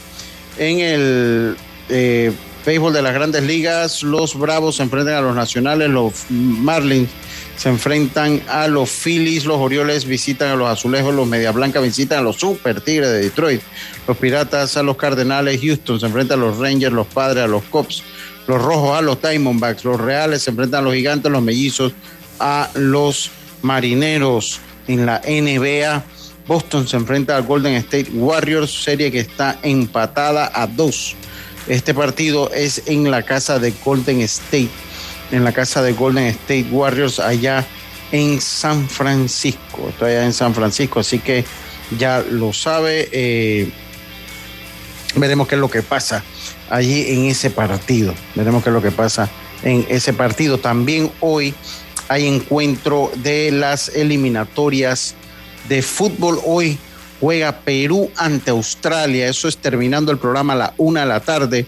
En 0.57 0.79
el 0.79 1.57
eh, 1.89 2.33
béisbol 2.65 2.93
de 2.93 3.01
las 3.01 3.13
grandes 3.13 3.43
ligas, 3.43 4.03
los 4.03 4.37
Bravos 4.37 4.77
se 4.77 4.83
enfrentan 4.83 5.15
a 5.15 5.21
los 5.21 5.35
Nacionales, 5.35 5.89
los 5.89 6.13
Marlins 6.29 7.09
se 7.57 7.69
enfrentan 7.69 8.41
a 8.47 8.67
los 8.67 8.89
Phillies, 8.89 9.45
los 9.45 9.57
Orioles 9.57 10.05
visitan 10.05 10.49
a 10.49 10.55
los 10.55 10.67
Azulejos, 10.67 11.13
los 11.13 11.27
Media 11.27 11.51
Blanca 11.51 11.79
visitan 11.79 12.19
a 12.19 12.21
los 12.21 12.37
Super 12.37 12.81
Tigres 12.81 13.09
de 13.09 13.21
Detroit, 13.21 13.61
los 14.07 14.17
Piratas 14.17 14.77
a 14.77 14.83
los 14.83 14.97
Cardenales, 14.97 15.61
Houston 15.61 15.99
se 15.99 16.05
enfrentan 16.05 16.39
a 16.39 16.45
los 16.45 16.57
Rangers, 16.57 16.93
los 16.93 17.07
Padres 17.07 17.43
a 17.43 17.47
los 17.47 17.63
Cops, 17.63 18.03
los 18.47 18.61
Rojos 18.61 18.97
a 18.97 19.01
los 19.01 19.21
Diamondbacks, 19.21 19.83
los 19.85 19.99
Reales 19.99 20.43
se 20.43 20.51
enfrentan 20.51 20.81
a 20.81 20.83
los 20.83 20.93
Gigantes, 20.93 21.31
los 21.31 21.41
Mellizos 21.41 21.93
a 22.39 22.69
los 22.75 23.31
Marineros 23.61 24.59
en 24.87 25.05
la 25.05 25.21
NBA. 25.25 26.03
Boston 26.47 26.87
se 26.87 26.97
enfrenta 26.97 27.37
al 27.37 27.43
Golden 27.43 27.75
State 27.75 28.11
Warriors, 28.13 28.83
serie 28.83 29.11
que 29.11 29.19
está 29.19 29.59
empatada 29.61 30.51
a 30.53 30.67
dos. 30.67 31.15
Este 31.67 31.93
partido 31.93 32.51
es 32.53 32.83
en 32.85 33.09
la 33.11 33.23
casa 33.23 33.59
de 33.59 33.73
Golden 33.83 34.21
State 34.21 34.69
en 35.31 35.43
la 35.43 35.51
casa 35.51 35.81
de 35.81 35.93
Golden 35.93 36.25
State 36.25 36.67
Warriors 36.71 37.19
allá 37.19 37.65
en 38.11 38.41
San 38.41 38.87
Francisco. 38.87 39.87
Estoy 39.89 40.11
allá 40.11 40.25
en 40.25 40.33
San 40.33 40.53
Francisco, 40.53 40.99
así 40.99 41.19
que 41.19 41.45
ya 41.97 42.23
lo 42.29 42.53
sabe. 42.53 43.09
Eh, 43.11 43.69
veremos 45.15 45.47
qué 45.47 45.55
es 45.55 45.61
lo 45.61 45.69
que 45.69 45.81
pasa 45.81 46.23
allí 46.69 47.05
en 47.13 47.25
ese 47.25 47.49
partido. 47.49 48.13
Veremos 48.35 48.63
qué 48.63 48.69
es 48.69 48.73
lo 48.73 48.81
que 48.81 48.91
pasa 48.91 49.29
en 49.63 49.85
ese 49.89 50.13
partido. 50.13 50.57
También 50.57 51.11
hoy 51.21 51.53
hay 52.09 52.27
encuentro 52.27 53.11
de 53.15 53.51
las 53.51 53.89
eliminatorias 53.89 55.15
de 55.69 55.81
fútbol. 55.81 56.39
Hoy 56.45 56.77
juega 57.21 57.59
Perú 57.59 58.11
ante 58.17 58.51
Australia. 58.51 59.27
Eso 59.27 59.47
es 59.47 59.57
terminando 59.57 60.11
el 60.11 60.17
programa 60.17 60.53
a 60.53 60.57
la 60.57 60.73
una 60.77 61.01
de 61.01 61.05
la 61.05 61.21
tarde. 61.21 61.65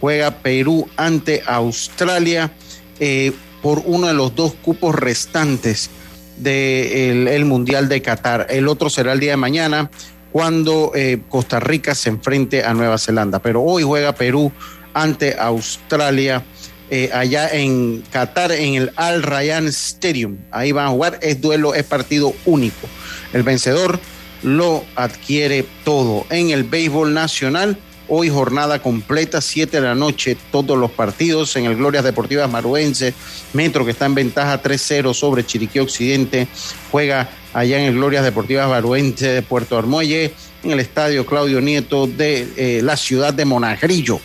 Juega 0.00 0.30
Perú 0.32 0.86
ante 0.96 1.42
Australia. 1.46 2.52
Eh, 3.00 3.32
por 3.62 3.82
uno 3.84 4.06
de 4.06 4.14
los 4.14 4.34
dos 4.36 4.54
cupos 4.62 4.94
restantes 4.94 5.90
del 6.36 7.44
Mundial 7.46 7.88
de 7.88 8.00
Qatar. 8.00 8.46
El 8.48 8.68
otro 8.68 8.90
será 8.90 9.12
el 9.12 9.18
día 9.18 9.32
de 9.32 9.36
mañana 9.38 9.90
cuando 10.30 10.92
eh, 10.94 11.18
Costa 11.28 11.58
Rica 11.58 11.94
se 11.96 12.10
enfrente 12.10 12.62
a 12.62 12.74
Nueva 12.74 12.96
Zelanda. 12.96 13.40
Pero 13.40 13.62
hoy 13.62 13.82
juega 13.82 14.14
Perú 14.14 14.52
ante 14.94 15.36
Australia. 15.36 16.44
Eh, 16.90 17.10
allá 17.12 17.48
en 17.48 18.04
Qatar, 18.12 18.52
en 18.52 18.74
el 18.74 18.92
Al 18.94 19.24
Rayyan 19.24 19.66
Stadium. 19.66 20.36
Ahí 20.52 20.70
van 20.70 20.86
a 20.86 20.90
jugar, 20.90 21.18
es 21.20 21.40
duelo, 21.40 21.74
es 21.74 21.82
partido 21.82 22.32
único. 22.44 22.86
El 23.32 23.42
vencedor 23.42 23.98
lo 24.42 24.84
adquiere 24.94 25.64
todo. 25.84 26.26
En 26.30 26.50
el 26.50 26.64
béisbol 26.64 27.14
nacional, 27.14 27.78
Hoy 28.08 28.28
jornada 28.28 28.80
completa, 28.80 29.40
7 29.40 29.80
de 29.80 29.82
la 29.84 29.96
noche, 29.96 30.36
todos 30.52 30.78
los 30.78 30.92
partidos 30.92 31.56
en 31.56 31.64
el 31.64 31.74
Glorias 31.74 32.04
Deportivas 32.04 32.48
Maruense. 32.48 33.14
Metro 33.52 33.84
que 33.84 33.90
está 33.90 34.06
en 34.06 34.14
ventaja 34.14 34.62
3-0 34.62 35.12
sobre 35.12 35.44
Chiriquí 35.44 35.80
Occidente. 35.80 36.46
Juega 36.92 37.28
allá 37.52 37.80
en 37.80 37.86
el 37.86 37.94
Glorias 37.94 38.22
Deportivas 38.22 38.68
Maruense 38.68 39.26
de 39.26 39.42
Puerto 39.42 39.76
Armuelle, 39.76 40.32
en 40.62 40.70
el 40.70 40.78
Estadio 40.78 41.26
Claudio 41.26 41.60
Nieto 41.60 42.06
de 42.06 42.46
eh, 42.56 42.80
la 42.80 42.96
ciudad 42.96 43.34
de 43.34 43.44
Monagrillo. 43.44 44.20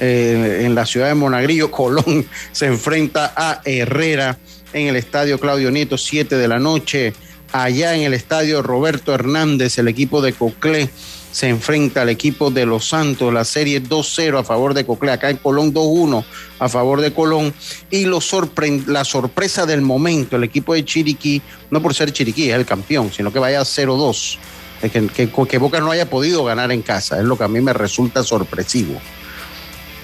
Eh, 0.00 0.62
en 0.64 0.74
la 0.74 0.86
ciudad 0.86 1.08
de 1.08 1.14
Monagrillo, 1.14 1.70
Colón 1.72 2.26
se 2.52 2.64
enfrenta 2.64 3.34
a 3.36 3.60
Herrera 3.62 4.38
en 4.72 4.86
el 4.86 4.96
Estadio 4.96 5.38
Claudio 5.38 5.70
Nieto, 5.70 5.98
7 5.98 6.34
de 6.34 6.48
la 6.48 6.58
noche. 6.58 7.12
Allá 7.52 7.94
en 7.94 8.02
el 8.02 8.14
Estadio 8.14 8.62
Roberto 8.62 9.14
Hernández, 9.14 9.78
el 9.78 9.88
equipo 9.88 10.20
de 10.20 10.34
Coclé 10.34 10.90
se 11.32 11.48
enfrenta 11.48 12.02
al 12.02 12.08
equipo 12.08 12.50
de 12.50 12.66
Los 12.66 12.88
Santos, 12.88 13.32
la 13.32 13.44
serie 13.44 13.82
2-0 13.82 14.40
a 14.40 14.44
favor 14.44 14.74
de 14.74 14.84
Coclé, 14.84 15.12
acá 15.12 15.30
en 15.30 15.38
Colón 15.38 15.72
2-1 15.72 16.24
a 16.58 16.68
favor 16.68 17.00
de 17.00 17.12
Colón, 17.12 17.54
y 17.90 18.04
lo 18.04 18.18
la 18.86 19.04
sorpresa 19.04 19.64
del 19.64 19.80
momento, 19.80 20.36
el 20.36 20.44
equipo 20.44 20.74
de 20.74 20.84
Chiriquí, 20.84 21.40
no 21.70 21.80
por 21.80 21.94
ser 21.94 22.12
Chiriquí, 22.12 22.50
es 22.50 22.56
el 22.56 22.66
campeón, 22.66 23.10
sino 23.12 23.32
que 23.32 23.38
vaya 23.38 23.62
0-2, 23.62 24.38
que, 24.90 25.58
Boca 25.58 25.80
no 25.80 25.90
haya 25.90 26.10
podido 26.10 26.44
ganar 26.44 26.70
en 26.72 26.82
casa, 26.82 27.18
es 27.18 27.24
lo 27.24 27.38
que 27.38 27.44
a 27.44 27.48
mí 27.48 27.60
me 27.60 27.72
resulta 27.72 28.22
sorpresivo. 28.22 29.00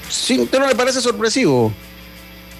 ¿Sí? 0.09 0.38
¿Usted 0.38 0.59
no 0.59 0.66
le 0.66 0.74
parece 0.74 1.01
sorpresivo? 1.01 1.72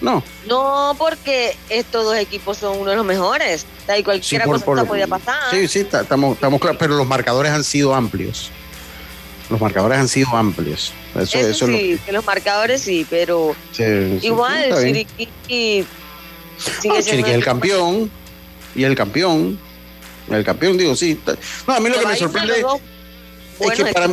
No. 0.05 0.23
No, 0.47 0.95
porque 0.99 1.57
estos 1.71 2.05
dos 2.05 2.17
equipos 2.17 2.59
son 2.59 2.79
uno 2.79 2.91
de 2.91 2.97
los 2.97 3.07
mejores. 3.07 3.65
Y 3.99 4.03
cualquiera 4.03 4.45
cosa 4.45 4.85
podía 4.85 5.07
pasar. 5.07 5.51
Sí, 5.51 5.67
sí, 5.67 5.79
estamos, 5.91 6.35
estamos 6.35 6.61
claros, 6.61 6.77
pero 6.79 6.95
los 6.95 7.07
marcadores 7.07 7.53
han 7.53 7.65
sido 7.65 7.95
amplios. 7.95 8.51
Los 9.49 9.61
marcadores 9.61 9.99
han 9.99 10.09
sido 10.09 10.37
amplios. 10.37 10.93
Eso, 11.19 11.67
sí, 11.67 11.99
que 12.05 12.13
los 12.13 12.25
marcadores 12.25 12.83
sí, 12.83 13.07
pero 13.09 13.57
igual 14.21 14.75
Chiriquí 14.81 15.29
sigue 15.47 17.03
Chiriquí 17.03 17.31
es 17.31 17.37
el 17.37 17.45
campeón 17.45 18.11
y 18.75 18.85
el 18.85 18.95
campeón. 18.95 19.59
El 20.31 20.45
campeón, 20.45 20.77
digo, 20.77 20.97
sí. 20.97 21.19
No, 21.67 21.75
a 21.75 21.81
mí 21.81 21.89
lo 21.89 21.99
que 21.99 22.07
me 22.07 22.17
sorprende 22.17 22.65
es 23.61 23.73
que 23.73 23.87
para, 23.87 24.09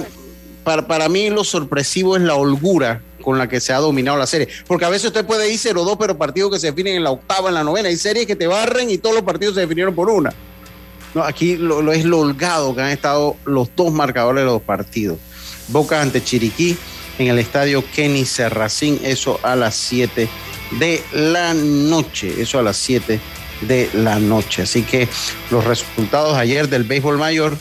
para, 0.63 0.87
para 0.87 1.09
mí 1.09 1.29
lo 1.29 1.43
sorpresivo 1.43 2.15
es 2.15 2.21
la 2.21 2.35
holgura 2.35 3.01
con 3.21 3.37
la 3.37 3.47
que 3.47 3.59
se 3.59 3.73
ha 3.73 3.77
dominado 3.77 4.17
la 4.17 4.27
serie. 4.27 4.47
Porque 4.67 4.85
a 4.85 4.89
veces 4.89 5.07
usted 5.07 5.25
puede 5.25 5.49
ir 5.51 5.59
0-2, 5.59 5.97
pero 5.99 6.17
partidos 6.17 6.51
que 6.51 6.59
se 6.59 6.67
definen 6.67 6.97
en 6.97 7.03
la 7.03 7.11
octava, 7.11 7.49
en 7.49 7.55
la 7.55 7.63
novena. 7.63 7.89
Hay 7.89 7.97
series 7.97 8.25
que 8.25 8.35
te 8.35 8.47
barren 8.47 8.89
y 8.89 8.97
todos 8.97 9.15
los 9.15 9.23
partidos 9.23 9.55
se 9.55 9.61
definieron 9.61 9.95
por 9.95 10.09
una. 10.09 10.33
No, 11.13 11.23
aquí 11.23 11.57
lo, 11.57 11.91
es 11.91 12.05
lo 12.05 12.19
holgado 12.19 12.73
que 12.73 12.81
han 12.81 12.89
estado 12.89 13.35
los 13.45 13.69
dos 13.75 13.91
marcadores 13.91 14.43
de 14.43 14.45
los 14.45 14.61
partidos. 14.61 15.17
Boca 15.67 16.01
ante 16.01 16.23
Chiriquí 16.23 16.77
en 17.19 17.27
el 17.27 17.39
estadio 17.39 17.83
Kenny 17.93 18.25
Serracín, 18.25 18.99
eso 19.03 19.39
a 19.43 19.55
las 19.55 19.75
7 19.75 20.27
de 20.79 21.03
la 21.13 21.53
noche. 21.53 22.41
Eso 22.41 22.59
a 22.59 22.63
las 22.63 22.77
7 22.77 23.19
de 23.61 23.89
la 23.93 24.19
noche. 24.19 24.63
Así 24.63 24.83
que 24.83 25.07
los 25.49 25.65
resultados 25.65 26.37
ayer 26.37 26.69
del 26.69 26.83
béisbol 26.83 27.17
mayor, 27.17 27.57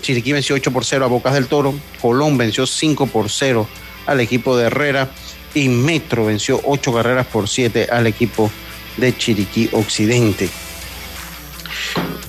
Chiriquí 0.00 0.32
venció 0.32 0.56
8 0.56 0.72
por 0.72 0.84
0 0.84 1.04
a 1.04 1.08
Bocas 1.08 1.34
del 1.34 1.46
Toro, 1.46 1.74
Colón 2.00 2.36
venció 2.38 2.66
5 2.66 3.06
por 3.06 3.30
0 3.30 3.66
al 4.06 4.20
equipo 4.20 4.56
de 4.56 4.66
Herrera 4.66 5.10
y 5.54 5.68
Metro 5.68 6.26
venció 6.26 6.60
ocho 6.64 6.92
carreras 6.92 7.26
por 7.26 7.48
siete 7.48 7.88
al 7.90 8.06
equipo 8.06 8.50
de 8.96 9.16
Chiriquí 9.16 9.70
Occidente. 9.72 10.50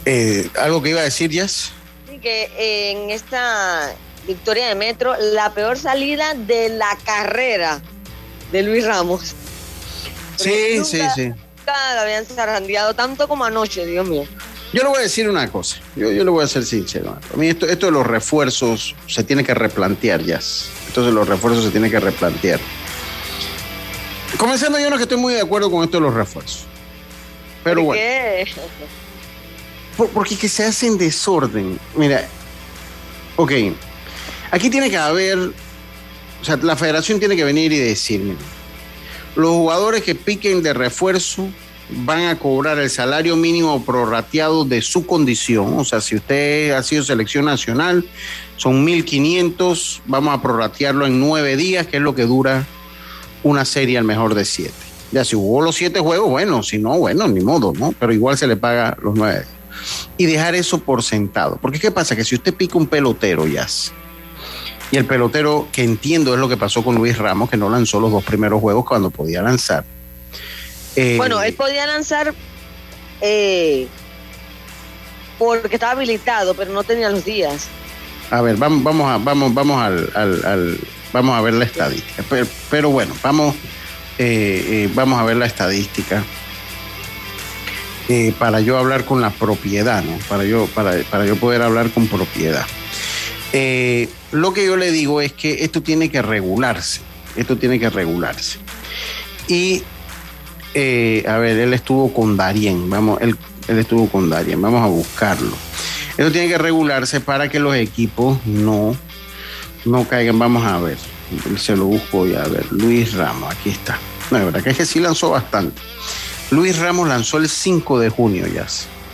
Eh, 0.05 0.47
¿Algo 0.59 0.82
que 0.82 0.91
iba 0.91 1.01
a 1.01 1.05
decir, 1.05 1.32
Jess? 1.32 1.71
Sí, 2.07 2.19
que 2.19 2.51
en 2.57 3.09
esta 3.09 3.93
victoria 4.28 4.67
de 4.67 4.76
Metro, 4.76 5.15
la 5.19 5.53
peor 5.53 5.78
salida 5.78 6.34
de 6.36 6.69
la 6.69 6.97
carrera 7.03 7.82
de 8.51 8.63
Luis 8.63 8.86
Ramos. 8.86 9.34
Sí, 10.38 10.84
sí, 10.86 11.01
sí. 11.15 11.28
Nunca 11.30 12.01
habían 12.01 12.26
zarandeado 12.26 12.93
tanto 12.93 13.28
como 13.28 13.45
anoche, 13.45 13.86
Dios 13.86 14.07
mío. 14.07 14.26
Yo 14.73 14.84
le 14.84 14.89
voy 14.89 14.97
a 14.99 15.01
decir 15.01 15.30
una 15.30 15.49
cosa, 15.49 15.78
yo, 15.95 16.11
yo 16.11 16.23
le 16.23 16.30
voy 16.30 16.43
a 16.43 16.47
ser 16.47 16.65
sincero. 16.65 17.17
A 17.34 17.38
mí 17.38 17.47
esto, 17.47 17.65
esto 17.65 17.86
de 17.86 17.93
los 17.93 18.05
refuerzos 18.05 18.93
se 19.07 19.23
tiene 19.23 19.43
que 19.43 19.53
replantear, 19.53 20.21
Jazz 20.21 20.69
entonces 20.95 21.13
los 21.13 21.27
refuerzos 21.27 21.65
se 21.65 21.71
tienen 21.71 21.91
que 21.91 21.99
replantear. 21.99 22.57
Comenzando 24.37 24.79
yo 24.79 24.89
no 24.89 24.95
que 24.95 25.03
estoy 25.03 25.17
muy 25.17 25.33
de 25.33 25.41
acuerdo 25.41 25.69
con 25.69 25.83
esto 25.83 25.97
de 25.97 26.01
los 26.01 26.13
refuerzos. 26.13 26.63
Pero 27.65 27.81
¿Por 27.81 27.85
bueno. 27.87 28.01
Qué? 28.01 28.47
porque 30.13 30.37
que 30.37 30.47
se 30.47 30.63
hacen 30.63 30.97
desorden. 30.97 31.77
Mira, 31.95 32.25
ok, 33.35 33.51
aquí 34.51 34.69
tiene 34.69 34.89
que 34.89 34.97
haber, 34.97 35.37
o 35.37 36.45
sea, 36.45 36.55
la 36.57 36.77
federación 36.77 37.19
tiene 37.19 37.35
que 37.35 37.43
venir 37.43 37.73
y 37.73 37.79
decirme, 37.79 38.35
los 39.35 39.51
jugadores 39.51 40.01
que 40.01 40.15
piquen 40.15 40.63
de 40.63 40.73
refuerzo 40.73 41.49
van 41.89 42.25
a 42.25 42.39
cobrar 42.39 42.79
el 42.79 42.89
salario 42.89 43.36
mínimo 43.36 43.83
prorrateado 43.83 44.65
de 44.65 44.81
su 44.81 45.05
condición. 45.05 45.77
O 45.77 45.86
sea, 45.86 46.01
si 46.01 46.15
usted 46.15 46.71
ha 46.71 46.83
sido 46.83 47.03
selección 47.03 47.45
nacional, 47.45 48.05
son 48.57 48.86
1.500, 48.86 50.01
vamos 50.05 50.33
a 50.33 50.41
prorratearlo 50.41 51.05
en 51.05 51.19
nueve 51.19 51.55
días, 51.57 51.88
que 51.88 51.97
es 51.97 52.03
lo 52.03 52.15
que 52.15 52.23
dura 52.23 52.65
una 53.43 53.65
serie 53.65 53.97
al 53.97 54.03
mejor 54.03 54.33
de 54.33 54.45
siete. 54.45 54.73
Ya 55.11 55.23
si 55.23 55.36
jugó 55.36 55.61
los 55.61 55.75
siete 55.75 55.99
juegos, 55.99 56.29
bueno, 56.29 56.63
si 56.63 56.77
no, 56.77 56.97
bueno, 56.97 57.27
ni 57.27 57.41
modo, 57.41 57.73
¿no? 57.77 57.93
Pero 57.99 58.11
igual 58.11 58.38
se 58.38 58.47
le 58.47 58.57
paga 58.57 58.97
los 59.01 59.15
nueve. 59.15 59.45
Y 60.17 60.25
dejar 60.25 60.55
eso 60.55 60.79
por 60.79 61.03
sentado. 61.03 61.59
Porque 61.61 61.79
¿qué 61.79 61.91
pasa? 61.91 62.15
Que 62.15 62.25
si 62.25 62.36
usted 62.36 62.53
pica 62.53 62.77
un 62.77 62.88
pelotero, 62.88 63.45
ya 63.45 63.67
y 64.91 64.97
el 64.97 65.05
pelotero, 65.05 65.67
que 65.71 65.83
entiendo 65.83 66.33
es 66.33 66.39
lo 66.39 66.47
que 66.47 66.57
pasó 66.57 66.83
con 66.83 66.95
Luis 66.95 67.17
Ramos, 67.17 67.49
que 67.49 67.57
no 67.57 67.69
lanzó 67.69 67.99
los 67.99 68.11
dos 68.11 68.23
primeros 68.23 68.61
juegos 68.61 68.86
cuando 68.86 69.09
podía 69.09 69.41
lanzar. 69.41 69.83
Eh, 70.95 71.15
bueno, 71.17 71.41
él 71.41 71.53
podía 71.53 71.85
lanzar 71.85 72.33
eh, 73.21 73.87
porque 75.37 75.75
estaba 75.75 75.93
habilitado, 75.93 76.53
pero 76.53 76.71
no 76.71 76.83
tenía 76.83 77.09
los 77.09 77.25
días. 77.25 77.67
A 78.31 78.41
ver, 78.41 78.55
vamos, 78.55 78.83
vamos 78.83 79.11
a, 79.11 79.17
vamos, 79.17 79.53
vamos 79.53 79.81
al, 79.81 80.79
vamos 81.13 81.37
a 81.37 81.41
ver 81.41 81.53
la 81.53 81.65
estadística. 81.65 82.23
Pero, 82.69 82.89
bueno, 82.89 83.15
vamos, 83.21 83.55
eh, 84.17 84.89
vamos 84.93 85.19
a 85.19 85.23
ver 85.23 85.37
la 85.37 85.45
estadística. 85.45 86.23
Para 88.37 88.59
yo 88.59 88.77
hablar 88.77 89.05
con 89.05 89.19
la 89.19 89.31
propiedad, 89.31 90.03
¿no? 90.03 90.17
Para 90.29 90.43
yo, 90.43 90.67
para, 90.75 90.95
para 91.09 91.25
yo 91.25 91.37
poder 91.37 91.63
hablar 91.63 91.89
con 91.89 92.07
propiedad. 92.07 92.65
Lo 94.31 94.53
que 94.53 94.65
yo 94.65 94.77
le 94.77 94.91
digo 94.91 95.21
es 95.21 95.33
que 95.33 95.63
esto 95.63 95.81
tiene 95.81 96.09
que 96.09 96.21
regularse, 96.21 97.01
esto 97.35 97.57
tiene 97.57 97.79
que 97.79 97.89
regularse. 97.89 98.59
Y, 99.47 99.83
eh, 100.78 101.23
a 101.26 101.38
ver, 101.38 101.57
él 101.57 101.73
estuvo 101.73 102.13
con 102.13 102.36
Darien, 102.36 102.89
vamos, 102.89 103.21
él, 103.21 103.38
estuvo 103.69 104.09
con 104.09 104.30
Darien, 104.30 104.61
vamos 104.61 104.84
a 104.84 104.88
buscarlo. 104.88 105.55
Esto 106.17 106.34
tiene 106.34 106.49
que 106.49 106.57
regularse 106.57 107.21
para 107.21 107.47
que 107.47 107.61
los 107.61 107.73
equipos 107.78 108.45
no, 108.45 108.93
no 109.86 110.05
caigan, 110.05 110.38
vamos 110.38 110.65
a 110.65 110.78
ver, 110.80 110.97
se 111.57 111.78
lo 111.78 111.86
busco 111.86 112.28
ya, 112.28 112.43
a 112.43 112.47
ver, 112.49 112.69
Luis 112.71 113.13
Ramos, 113.13 113.53
aquí 113.53 113.69
está. 113.69 113.97
No, 114.32 114.39
la 114.39 114.45
verdad 114.45 114.63
que 114.63 114.71
es 114.71 114.78
que 114.78 114.86
sí 114.86 114.99
lanzó 114.99 115.30
bastante. 115.30 115.82
Luis 116.51 116.78
Ramos 116.78 117.07
lanzó 117.07 117.38
el 117.38 117.47
5 117.47 117.99
de 117.99 118.09
junio 118.09 118.45
ya, 118.47 118.67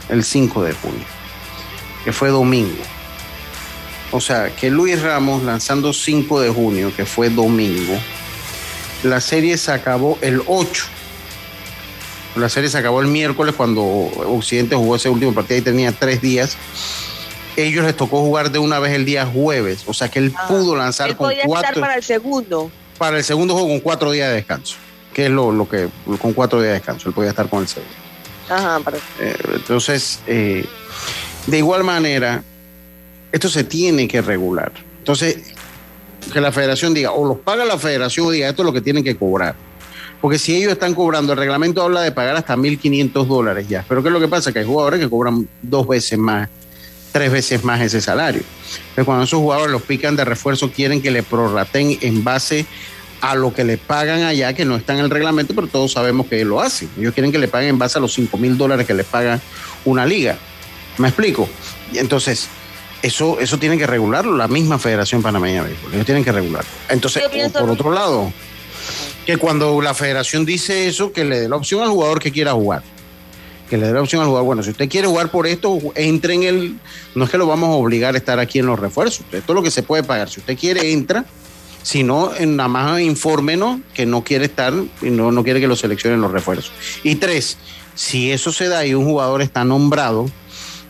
el 0.09 0.23
5 0.23 0.63
de 0.63 0.73
junio, 0.73 1.05
que 2.03 2.11
fue 2.11 2.29
domingo. 2.29 2.81
O 4.11 4.19
sea, 4.19 4.49
que 4.55 4.71
Luis 4.71 4.99
Ramos 4.99 5.43
lanzando 5.43 5.93
5 5.93 6.41
de 6.41 6.49
junio, 6.49 6.91
que 6.95 7.05
fue 7.05 7.29
domingo, 7.29 7.93
la 9.03 9.21
serie 9.21 9.59
se 9.59 9.71
acabó 9.71 10.17
el 10.21 10.41
8. 10.47 10.85
La 12.35 12.47
serie 12.49 12.69
se 12.69 12.77
acabó 12.77 13.01
el 13.01 13.07
miércoles 13.07 13.53
cuando 13.55 13.83
Occidente 13.83 14.75
jugó 14.75 14.95
ese 14.95 15.09
último 15.09 15.33
partido 15.33 15.59
y 15.59 15.61
tenía 15.61 15.91
tres 15.91 16.21
días. 16.21 16.55
Ellos 17.57 17.83
les 17.85 17.95
tocó 17.95 18.21
jugar 18.21 18.51
de 18.51 18.59
una 18.59 18.79
vez 18.79 18.93
el 18.93 19.03
día 19.05 19.25
jueves, 19.25 19.83
o 19.85 19.93
sea 19.93 20.09
que 20.09 20.19
él 20.19 20.33
Ah, 20.37 20.47
pudo 20.47 20.75
lanzar 20.75 21.09
Él 21.09 21.17
con 21.17 21.27
podía 21.27 21.39
estar 21.43 21.49
cuatro 21.49 21.81
para 21.81 21.95
el 21.95 22.03
segundo. 22.03 22.71
para 22.97 23.17
el 23.17 23.23
segundo 23.25 23.53
juego 23.53 23.67
con 23.67 23.79
cuatro 23.81 24.11
días 24.11 24.29
de 24.29 24.35
descanso, 24.35 24.77
que 25.13 25.25
es 25.25 25.31
lo, 25.31 25.51
lo 25.51 25.67
que 25.67 25.89
con 26.21 26.31
cuatro 26.31 26.59
días 26.61 26.69
de 26.69 26.73
descanso 26.75 27.09
él 27.09 27.13
podía 27.15 27.31
estar 27.31 27.49
con 27.49 27.61
el 27.63 27.67
segundo. 27.67 27.93
Ajá, 28.49 28.79
para 28.79 28.97
Eh, 29.19 29.35
entonces, 29.55 30.19
eh, 30.27 30.65
de 31.47 31.57
igual 31.57 31.83
manera, 31.83 32.41
esto 33.33 33.49
se 33.49 33.65
tiene 33.65 34.07
que 34.07 34.21
regular. 34.21 34.71
Entonces, 34.99 35.37
que 36.31 36.39
la 36.39 36.51
federación 36.53 36.93
diga, 36.93 37.11
o 37.11 37.27
los 37.27 37.39
paga 37.39 37.65
la 37.65 37.77
federación 37.77 38.27
o 38.27 38.31
diga, 38.31 38.47
esto 38.47 38.61
es 38.61 38.65
lo 38.65 38.73
que 38.73 38.81
tienen 38.81 39.03
que 39.03 39.15
cobrar. 39.17 39.55
Porque 40.21 40.37
si 40.37 40.55
ellos 40.55 40.71
están 40.71 40.93
cobrando, 40.93 41.33
el 41.33 41.39
reglamento 41.39 41.81
habla 41.81 42.01
de 42.01 42.11
pagar 42.11 42.35
hasta 42.35 42.55
1.500 42.55 43.25
dólares 43.25 43.67
ya. 43.67 43.83
Pero 43.87 44.03
¿qué 44.03 44.09
es 44.09 44.13
lo 44.13 44.19
que 44.19 44.27
pasa? 44.27 44.53
Que 44.53 44.59
hay 44.59 44.65
jugadores 44.65 44.99
que 44.99 45.09
cobran 45.09 45.47
dos 45.63 45.87
veces 45.87 46.19
más, 46.19 46.47
tres 47.11 47.31
veces 47.31 47.63
más 47.63 47.81
ese 47.81 48.01
salario. 48.01 48.43
Entonces, 48.43 49.05
cuando 49.05 49.23
esos 49.23 49.39
jugadores 49.39 49.71
los 49.71 49.81
pican 49.81 50.15
de 50.15 50.23
refuerzo, 50.23 50.71
quieren 50.71 51.01
que 51.01 51.09
le 51.09 51.23
prorraten 51.23 51.97
en 52.01 52.23
base 52.23 52.67
a 53.21 53.35
lo 53.35 53.53
que 53.53 53.63
le 53.63 53.77
pagan 53.77 54.23
allá, 54.23 54.53
que 54.53 54.63
no 54.63 54.75
está 54.75 54.93
en 54.93 54.99
el 54.99 55.09
reglamento, 55.09 55.55
pero 55.55 55.67
todos 55.67 55.91
sabemos 55.93 56.27
que 56.27 56.45
lo 56.45 56.61
hacen. 56.61 56.89
Ellos 56.99 57.13
quieren 57.13 57.31
que 57.31 57.39
le 57.39 57.47
paguen 57.47 57.69
en 57.69 57.79
base 57.79 57.97
a 57.97 58.01
los 58.01 58.13
5 58.13 58.37
mil 58.37 58.57
dólares 58.57 58.85
que 58.85 58.93
le 58.93 59.03
paga 59.03 59.39
una 59.85 60.05
liga. 60.05 60.37
¿Me 60.97 61.07
explico? 61.07 61.49
Y 61.91 61.97
entonces, 61.97 62.47
eso, 63.01 63.39
eso 63.39 63.57
tiene 63.57 63.77
que 63.77 63.87
regularlo 63.87 64.35
la 64.35 64.47
misma 64.47 64.77
Federación 64.77 65.21
Panameña 65.21 65.63
de 65.63 65.69
Béisbol. 65.69 65.93
Ellos 65.93 66.05
tienen 66.05 66.23
que 66.23 66.31
regularlo. 66.31 66.69
Entonces, 66.89 67.23
por 67.53 67.69
otro 67.69 67.91
lado, 67.91 68.31
que 69.25 69.37
cuando 69.37 69.81
la 69.81 69.93
federación 69.93 70.45
dice 70.45 70.87
eso, 70.87 71.11
que 71.11 71.23
le 71.23 71.41
dé 71.41 71.49
la 71.49 71.55
opción 71.55 71.81
al 71.83 71.89
jugador 71.89 72.19
que 72.19 72.31
quiera 72.31 72.53
jugar. 72.53 72.83
Que 73.69 73.77
le 73.77 73.87
dé 73.87 73.93
la 73.93 74.01
opción 74.01 74.21
al 74.21 74.27
jugador. 74.27 74.45
Bueno, 74.45 74.63
si 74.63 74.71
usted 74.71 74.89
quiere 74.89 75.07
jugar 75.07 75.31
por 75.31 75.47
esto, 75.47 75.79
entre 75.95 76.33
en 76.33 76.43
el. 76.43 76.79
No 77.15 77.23
es 77.23 77.29
que 77.29 77.37
lo 77.37 77.47
vamos 77.47 77.69
a 77.69 77.73
obligar 77.73 78.15
a 78.15 78.17
estar 78.17 78.39
aquí 78.39 78.59
en 78.59 78.65
los 78.65 78.79
refuerzos. 78.79 79.25
Esto 79.31 79.53
es 79.53 79.55
lo 79.55 79.63
que 79.63 79.71
se 79.71 79.83
puede 79.83 80.03
pagar. 80.03 80.29
Si 80.29 80.39
usted 80.39 80.57
quiere, 80.57 80.91
entra. 80.91 81.25
Si 81.83 82.03
no, 82.03 82.31
nada 82.39 82.69
más 82.69 83.01
infórmenos 83.01 83.79
que 83.93 84.05
no 84.05 84.23
quiere 84.23 84.45
estar 84.45 84.73
y 85.01 85.09
no, 85.09 85.31
no 85.31 85.43
quiere 85.43 85.59
que 85.59 85.67
lo 85.67 85.75
seleccionen 85.75 86.21
los 86.21 86.31
refuerzos. 86.31 86.71
Y 87.03 87.15
tres, 87.15 87.57
si 87.95 88.31
eso 88.31 88.51
se 88.51 88.67
da 88.67 88.85
y 88.85 88.93
un 88.93 89.05
jugador 89.05 89.41
está 89.41 89.63
nombrado, 89.63 90.29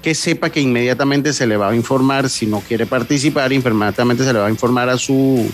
que 0.01 0.15
sepa 0.15 0.49
que 0.49 0.59
inmediatamente 0.59 1.33
se 1.33 1.47
le 1.47 1.57
va 1.57 1.69
a 1.69 1.75
informar 1.75 2.29
si 2.29 2.45
no 2.45 2.61
quiere 2.61 2.85
participar, 2.85 3.53
inmediatamente 3.53 4.23
se 4.23 4.33
le 4.33 4.39
va 4.39 4.47
a 4.47 4.49
informar 4.49 4.89
a 4.89 4.97
su 4.97 5.49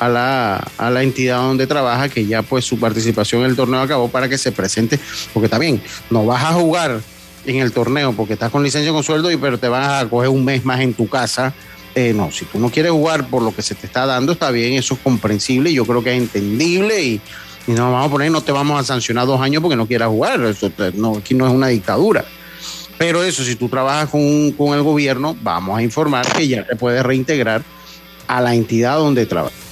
a 0.00 0.08
la, 0.08 0.56
a 0.78 0.90
la 0.90 1.02
entidad 1.02 1.38
donde 1.38 1.66
trabaja 1.66 2.08
que 2.08 2.26
ya 2.26 2.42
pues 2.42 2.64
su 2.64 2.80
participación 2.80 3.42
en 3.42 3.50
el 3.50 3.56
torneo 3.56 3.80
acabó 3.80 4.08
para 4.08 4.28
que 4.28 4.38
se 4.38 4.50
presente, 4.50 4.98
porque 5.32 5.48
también 5.48 5.80
no 6.08 6.24
vas 6.24 6.42
a 6.42 6.54
jugar 6.54 7.00
en 7.46 7.56
el 7.56 7.72
torneo 7.72 8.12
porque 8.12 8.32
estás 8.32 8.50
con 8.50 8.62
licencia 8.62 8.92
con 8.92 9.02
sueldo 9.02 9.30
y 9.30 9.36
pero 9.36 9.58
te 9.58 9.68
vas 9.68 10.02
a 10.02 10.08
coger 10.08 10.30
un 10.30 10.44
mes 10.44 10.64
más 10.64 10.80
en 10.80 10.94
tu 10.94 11.08
casa. 11.08 11.54
Eh, 11.94 12.12
no, 12.14 12.30
si 12.30 12.44
tú 12.44 12.58
no 12.58 12.70
quieres 12.70 12.92
jugar 12.92 13.28
por 13.28 13.42
lo 13.42 13.54
que 13.54 13.62
se 13.62 13.74
te 13.74 13.86
está 13.86 14.06
dando, 14.06 14.32
está 14.32 14.50
bien, 14.50 14.74
eso 14.74 14.94
es 14.94 15.00
comprensible, 15.00 15.72
yo 15.72 15.84
creo 15.84 16.02
que 16.02 16.14
es 16.14 16.22
entendible 16.22 17.02
y, 17.02 17.20
no 17.66 17.92
vamos 17.92 18.08
a 18.08 18.10
poner, 18.10 18.32
no 18.32 18.40
te 18.40 18.50
vamos 18.50 18.80
a 18.80 18.84
sancionar 18.84 19.26
dos 19.26 19.40
años 19.40 19.62
porque 19.62 19.76
no 19.76 19.86
quieras 19.86 20.08
jugar, 20.08 20.40
eso 20.40 20.72
no, 20.94 21.18
aquí 21.18 21.34
no 21.34 21.46
es 21.46 21.52
una 21.52 21.68
dictadura. 21.68 22.24
Pero 22.98 23.22
eso, 23.22 23.44
si 23.44 23.54
tú 23.54 23.68
trabajas 23.68 24.08
con, 24.08 24.50
con 24.52 24.76
el 24.76 24.82
gobierno, 24.82 25.36
vamos 25.40 25.78
a 25.78 25.82
informar 25.82 26.26
que 26.32 26.48
ya 26.48 26.66
te 26.66 26.74
puedes 26.74 27.02
reintegrar 27.02 27.62
a 28.26 28.40
la 28.40 28.54
entidad 28.54 28.96
donde 28.96 29.24
trabajas. 29.26 29.69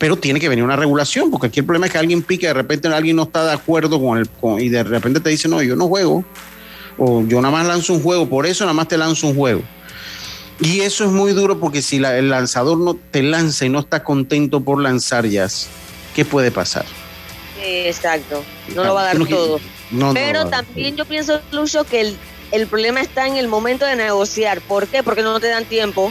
Pero 0.00 0.16
tiene 0.16 0.40
que 0.40 0.48
venir 0.48 0.64
una 0.64 0.74
regulación, 0.76 1.30
porque 1.30 1.46
aquí 1.48 1.60
el 1.60 1.66
problema 1.66 1.86
es 1.86 1.92
que 1.92 1.98
alguien 1.98 2.22
pique, 2.22 2.46
de 2.48 2.54
repente 2.54 2.88
alguien 2.88 3.14
no 3.16 3.22
está 3.24 3.44
de 3.44 3.52
acuerdo 3.52 4.00
con 4.02 4.18
el, 4.18 4.28
con- 4.28 4.58
y 4.60 4.68
de 4.68 4.82
repente 4.82 5.20
te 5.20 5.30
dice, 5.30 5.46
no, 5.46 5.62
yo 5.62 5.76
no 5.76 5.86
juego, 5.86 6.24
o 6.98 7.22
yo 7.26 7.40
nada 7.42 7.52
más 7.52 7.66
lanzo 7.66 7.92
un 7.92 8.02
juego, 8.02 8.28
por 8.28 8.46
eso 8.46 8.64
nada 8.64 8.72
más 8.74 8.88
te 8.88 8.96
lanzo 8.98 9.28
un 9.28 9.36
juego. 9.36 9.62
Y 10.58 10.80
eso 10.80 11.04
es 11.04 11.10
muy 11.10 11.32
duro 11.32 11.60
porque 11.60 11.82
si 11.82 11.98
la- 11.98 12.16
el 12.18 12.30
lanzador 12.30 12.78
no 12.78 12.94
te 12.94 13.22
lanza 13.22 13.66
y 13.66 13.68
no 13.68 13.78
está 13.80 14.02
contento 14.02 14.62
por 14.62 14.80
lanzar 14.82 15.26
jazz, 15.26 15.68
¿qué 16.14 16.24
puede 16.24 16.50
pasar? 16.50 16.86
Exacto. 17.62 18.42
No 18.74 18.84
lo 18.84 18.94
va 18.94 19.02
a 19.02 19.04
dar 19.04 19.18
no 19.18 19.26
todo. 19.26 19.60
No, 19.90 20.14
Pero 20.14 20.46
también 20.46 20.96
yo 20.96 21.04
pienso, 21.04 21.40
Lucho, 21.52 21.84
que 21.84 22.00
el, 22.00 22.16
el 22.52 22.66
problema 22.66 23.00
está 23.00 23.26
en 23.26 23.36
el 23.36 23.48
momento 23.48 23.84
de 23.84 23.96
negociar. 23.96 24.60
¿Por 24.62 24.86
qué? 24.86 25.02
Porque 25.02 25.22
no 25.22 25.38
te 25.40 25.48
dan 25.48 25.64
tiempo. 25.66 26.10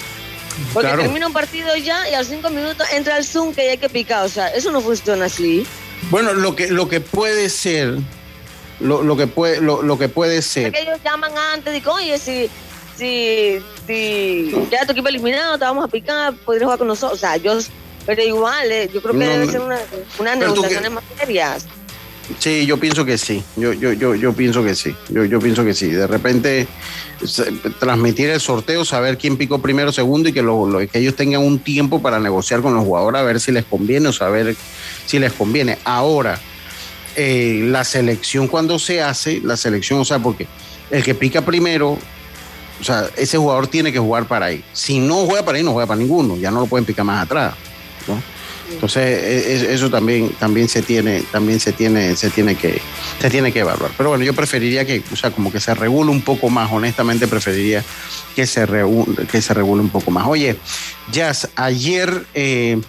Porque 0.73 0.87
Claro. 0.89 1.03
termina 1.03 1.27
un 1.27 1.33
partido 1.33 1.75
ya 1.75 2.09
y 2.09 2.13
a 2.13 2.19
los 2.19 2.27
cinco 2.27 2.49
minutos 2.49 2.87
entra 2.93 3.17
el 3.17 3.25
Zoom 3.25 3.53
que 3.53 3.65
ya 3.65 3.71
hay 3.71 3.77
que 3.77 3.89
picar. 3.89 4.25
O 4.25 4.29
sea, 4.29 4.47
eso 4.49 4.71
no 4.71 4.81
funciona 4.81 5.25
así. 5.25 5.65
Bueno, 6.09 6.33
lo 6.33 6.55
que, 6.55 6.67
lo 6.67 6.87
que 6.87 7.01
puede 7.01 7.49
ser, 7.49 7.97
lo, 8.79 9.03
lo 9.03 9.17
que 9.17 9.27
puede, 9.27 9.59
lo, 9.61 9.81
lo 9.81 9.97
que 9.97 10.07
puede 10.09 10.41
ser. 10.41 10.63
Porque 10.71 10.81
ellos 10.81 10.99
llaman 11.03 11.31
antes 11.53 11.71
y 11.73 11.77
dicen, 11.77 11.91
oye, 11.91 12.17
si, 12.19 12.49
si, 12.97 13.59
si 13.87 14.55
ya 14.71 14.85
tu 14.85 14.91
equipo 14.93 15.07
eliminado, 15.09 15.57
te 15.57 15.65
vamos 15.65 15.83
a 15.85 15.87
picar, 15.87 16.33
podrías 16.45 16.63
jugar 16.65 16.77
con 16.79 16.87
nosotros. 16.87 17.17
O 17.17 17.19
sea, 17.19 17.37
yo, 17.37 17.57
pero 18.05 18.23
igual, 18.23 18.71
eh, 18.71 18.89
yo 18.93 19.01
creo 19.01 19.13
que 19.17 19.25
No, 19.25 19.31
debe 19.31 19.47
ser 19.51 19.61
una, 19.61 19.77
unas 20.19 20.37
negociaciones 20.37 20.91
más 20.91 21.03
serias. 21.17 21.65
Sí, 22.37 22.65
yo 22.65 22.77
pienso 22.77 23.03
que 23.05 23.17
sí. 23.17 23.43
Yo, 23.55 23.73
yo, 23.73 23.91
yo, 23.93 24.13
yo 24.15 24.33
pienso 24.33 24.63
que 24.63 24.75
sí. 24.75 24.95
Yo, 25.09 25.25
yo 25.25 25.39
pienso 25.39 25.65
que 25.65 25.73
sí. 25.73 25.87
De 25.87 26.05
repente 26.05 26.67
transmitir 27.79 28.29
el 28.29 28.39
sorteo, 28.39 28.85
saber 28.85 29.17
quién 29.17 29.35
picó 29.37 29.59
primero, 29.61 29.91
segundo 29.91 30.29
y 30.29 30.33
que, 30.33 30.41
lo- 30.41 30.67
que 30.91 30.99
ellos 30.99 31.15
tengan 31.15 31.41
un 31.41 31.59
tiempo 31.59 32.01
para 32.01 32.19
negociar 32.19 32.61
con 32.61 32.73
los 32.73 32.83
jugadores 32.83 33.19
a 33.19 33.23
ver 33.23 33.39
si 33.39 33.51
les 33.51 33.65
conviene 33.65 34.09
o 34.09 34.13
saber 34.13 34.55
si 35.05 35.19
les 35.19 35.33
conviene. 35.33 35.77
Ahora, 35.83 36.39
eh, 37.15 37.61
la 37.65 37.83
selección 37.83 38.47
cuando 38.47 38.79
se 38.79 39.01
hace, 39.01 39.41
la 39.43 39.57
selección, 39.57 39.99
o 39.99 40.05
sea, 40.05 40.19
porque 40.19 40.47
el 40.91 41.03
que 41.03 41.15
pica 41.15 41.41
primero, 41.43 41.97
o 42.79 42.83
sea, 42.83 43.09
ese 43.17 43.37
jugador 43.37 43.67
tiene 43.67 43.91
que 43.91 43.99
jugar 43.99 44.25
para 44.27 44.45
ahí. 44.47 44.63
Si 44.71 44.99
no 44.99 45.25
juega 45.25 45.43
para 45.43 45.57
ahí, 45.57 45.63
no 45.63 45.71
juega 45.73 45.87
para 45.87 45.99
ninguno. 45.99 46.37
Ya 46.37 46.51
no 46.51 46.61
lo 46.61 46.67
pueden 46.67 46.85
picar 46.85 47.03
más 47.05 47.23
atrás. 47.23 47.53
¿no? 48.07 48.21
Entonces 48.71 49.03
e- 49.03 49.53
e- 49.53 49.73
eso 49.73 49.89
también 49.89 50.29
también 50.39 50.69
se 50.69 50.81
tiene 50.81 51.23
también 51.31 51.59
se 51.59 51.73
tiene 51.73 52.15
se 52.15 52.29
tiene 52.29 52.55
que 52.55 52.81
se 53.19 53.29
tiene 53.29 53.51
que 53.51 53.59
evaluar. 53.59 53.91
Pero 53.97 54.09
bueno, 54.09 54.23
yo 54.23 54.33
preferiría 54.33 54.85
que 54.85 55.03
o 55.11 55.15
sea 55.15 55.31
como 55.31 55.51
que 55.51 55.59
se 55.59 55.73
regule 55.73 56.11
un 56.11 56.21
poco 56.21 56.49
más. 56.49 56.71
Honestamente 56.71 57.27
preferiría 57.27 57.83
que 58.35 58.45
se 58.47 58.65
regule, 58.65 59.25
que 59.27 59.41
se 59.41 59.53
regule 59.53 59.81
un 59.81 59.89
poco 59.89 60.11
más. 60.11 60.27
Oye, 60.27 60.55
Jazz, 61.11 61.49
ayer 61.55 62.25
eh, 62.33 62.79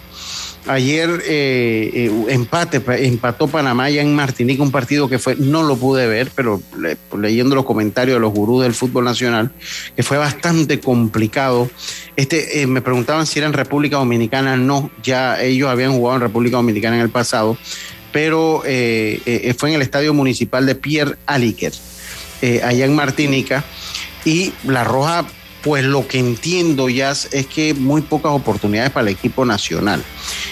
Ayer 0.67 1.09
eh, 1.25 1.89
eh, 1.93 2.11
empate, 2.29 2.81
empató 3.07 3.47
Panamá 3.47 3.89
ya 3.89 4.01
en 4.01 4.15
Martinica, 4.15 4.61
un 4.61 4.69
partido 4.71 5.09
que 5.09 5.17
fue, 5.17 5.35
no 5.35 5.63
lo 5.63 5.75
pude 5.75 6.05
ver, 6.07 6.31
pero 6.35 6.61
le- 6.77 6.97
leyendo 7.19 7.55
los 7.55 7.65
comentarios 7.65 8.15
de 8.17 8.19
los 8.19 8.31
gurús 8.31 8.61
del 8.61 8.75
fútbol 8.75 9.05
nacional, 9.05 9.51
que 9.95 10.03
fue 10.03 10.17
bastante 10.17 10.79
complicado. 10.79 11.69
Este, 12.15 12.61
eh, 12.61 12.67
me 12.67 12.81
preguntaban 12.81 13.25
si 13.25 13.39
era 13.39 13.47
en 13.47 13.53
República 13.53 13.97
Dominicana, 13.97 14.55
no, 14.55 14.91
ya 15.01 15.41
ellos 15.41 15.67
habían 15.67 15.93
jugado 15.93 16.17
en 16.17 16.21
República 16.21 16.57
Dominicana 16.57 16.95
en 16.97 17.01
el 17.01 17.09
pasado, 17.09 17.57
pero 18.11 18.61
fue 18.61 19.69
en 19.69 19.75
el 19.75 19.81
estadio 19.81 20.13
municipal 20.13 20.65
de 20.65 20.75
Pierre 20.75 21.15
Aliquer, 21.25 21.73
allá 22.63 22.85
en 22.85 22.93
Martinica, 22.93 23.63
y 24.25 24.53
la 24.65 24.83
Roja, 24.83 25.25
pues 25.61 25.83
lo 25.83 26.07
que 26.07 26.19
entiendo 26.19 26.89
ya 26.89 27.11
es 27.11 27.45
que 27.47 27.73
muy 27.73 28.01
pocas 28.01 28.31
oportunidades 28.31 28.91
para 28.91 29.07
el 29.07 29.15
equipo 29.15 29.45
nacional. 29.45 30.03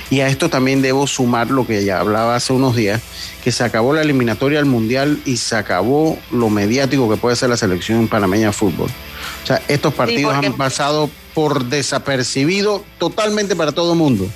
Y 0.09 0.21
a 0.21 0.27
esto 0.27 0.49
también 0.49 0.81
debo 0.81 1.07
sumar 1.07 1.49
lo 1.49 1.65
que 1.65 1.83
ya 1.83 1.99
hablaba 1.99 2.35
hace 2.35 2.53
unos 2.53 2.75
días, 2.75 3.01
que 3.43 3.51
se 3.51 3.63
acabó 3.63 3.93
la 3.93 4.01
eliminatoria 4.01 4.59
al 4.59 4.65
Mundial 4.65 5.19
y 5.25 5.37
se 5.37 5.55
acabó 5.55 6.17
lo 6.31 6.49
mediático 6.49 7.09
que 7.09 7.17
puede 7.17 7.35
ser 7.35 7.49
la 7.49 7.57
selección 7.57 8.07
panameña 8.07 8.47
de 8.47 8.53
fútbol. 8.53 8.89
O 9.43 9.47
sea, 9.47 9.61
estos 9.67 9.93
partidos 9.93 10.33
han 10.35 10.53
pasado 10.53 11.09
por 11.33 11.65
desapercibido 11.65 12.83
totalmente 12.97 13.55
para 13.55 13.71
todo 13.71 13.93
el 13.93 13.97
mundo. 13.97 14.27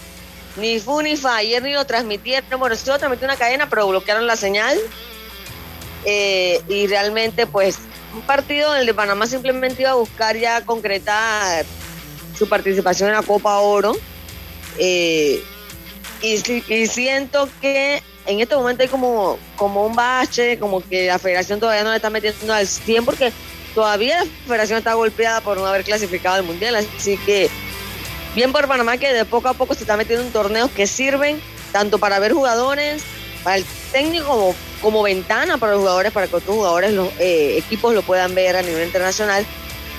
Ni 0.58 0.80
fu 0.80 1.02
ni 1.02 1.18
fa, 1.18 1.38
ayer 1.38 1.64
ni 1.64 1.74
lo 1.74 1.86
transmitieron, 1.86 2.60
bueno, 2.60 2.76
sí 2.76 2.84
lo 2.88 2.98
transmitió 2.98 3.26
una 3.26 3.36
cadena, 3.36 3.70
pero 3.70 3.88
bloquearon 3.88 4.28
la 4.28 4.36
señal. 4.36 4.78
Eh, 6.06 6.62
y 6.68 6.88
realmente, 6.88 7.48
pues, 7.48 7.80
un 8.14 8.22
partido 8.22 8.74
en 8.76 8.82
el 8.82 8.86
de 8.86 8.94
Panamá 8.94 9.28
simplemente 9.28 9.82
iba 9.82 9.92
a 9.92 9.96
buscar 9.96 10.38
ya 10.38 10.62
concretar 10.62 11.66
su 12.38 12.48
participación 12.48 13.10
en 13.10 13.16
la 13.16 13.24
Copa 13.24 13.60
Oro. 13.60 13.96
Eh, 14.78 15.44
y, 16.22 16.74
y, 16.74 16.88
siento 16.88 17.50
que 17.62 18.02
en 18.26 18.40
este 18.40 18.56
momento 18.56 18.84
hay 18.84 18.90
como, 18.90 19.38
como 19.56 19.86
un 19.86 19.96
bache, 19.96 20.58
como 20.58 20.82
que 20.82 21.08
la 21.08 21.20
federación 21.20 21.60
todavía 21.60 21.84
no 21.84 21.90
le 21.90 21.98
está 21.98 22.10
metiendo 22.10 22.54
al 22.54 22.68
100 22.68 23.06
porque 23.06 23.34
todavía 23.76 24.24
la 24.24 24.30
federación 24.48 24.78
está 24.78 24.94
golpeada 24.94 25.42
por 25.42 25.58
no 25.58 25.66
haber 25.66 25.84
clasificado 25.84 26.36
al 26.36 26.44
mundial. 26.44 26.76
Así 26.76 27.18
que 27.18 27.50
bien 28.36 28.52
por 28.52 28.68
Panamá 28.68 28.98
que 28.98 29.14
de 29.14 29.26
poco 29.26 29.50
a 29.50 29.54
poco 29.54 29.74
se 29.74 29.82
está 29.82 29.98
metiendo 29.98 30.26
en 30.26 30.32
torneos 30.32 30.72
que 30.72 30.88
sirven 30.88 31.42
tanto 31.72 32.00
para 32.00 32.20
ver 32.20 32.34
jugadores, 32.34 33.04
para 33.44 33.58
el 33.58 33.66
técnico 33.92 34.56
como, 34.82 35.04
ventana 35.04 35.58
para 35.58 35.74
los 35.74 35.82
jugadores, 35.82 36.12
para 36.12 36.28
que 36.28 36.36
otros 36.36 36.56
jugadores, 36.56 36.94
los 36.94 37.10
eh, 37.20 37.58
equipos 37.58 37.94
lo 37.94 38.02
puedan 38.02 38.34
ver 38.36 38.56
a 38.56 38.62
nivel 38.62 38.86
internacional. 38.86 39.46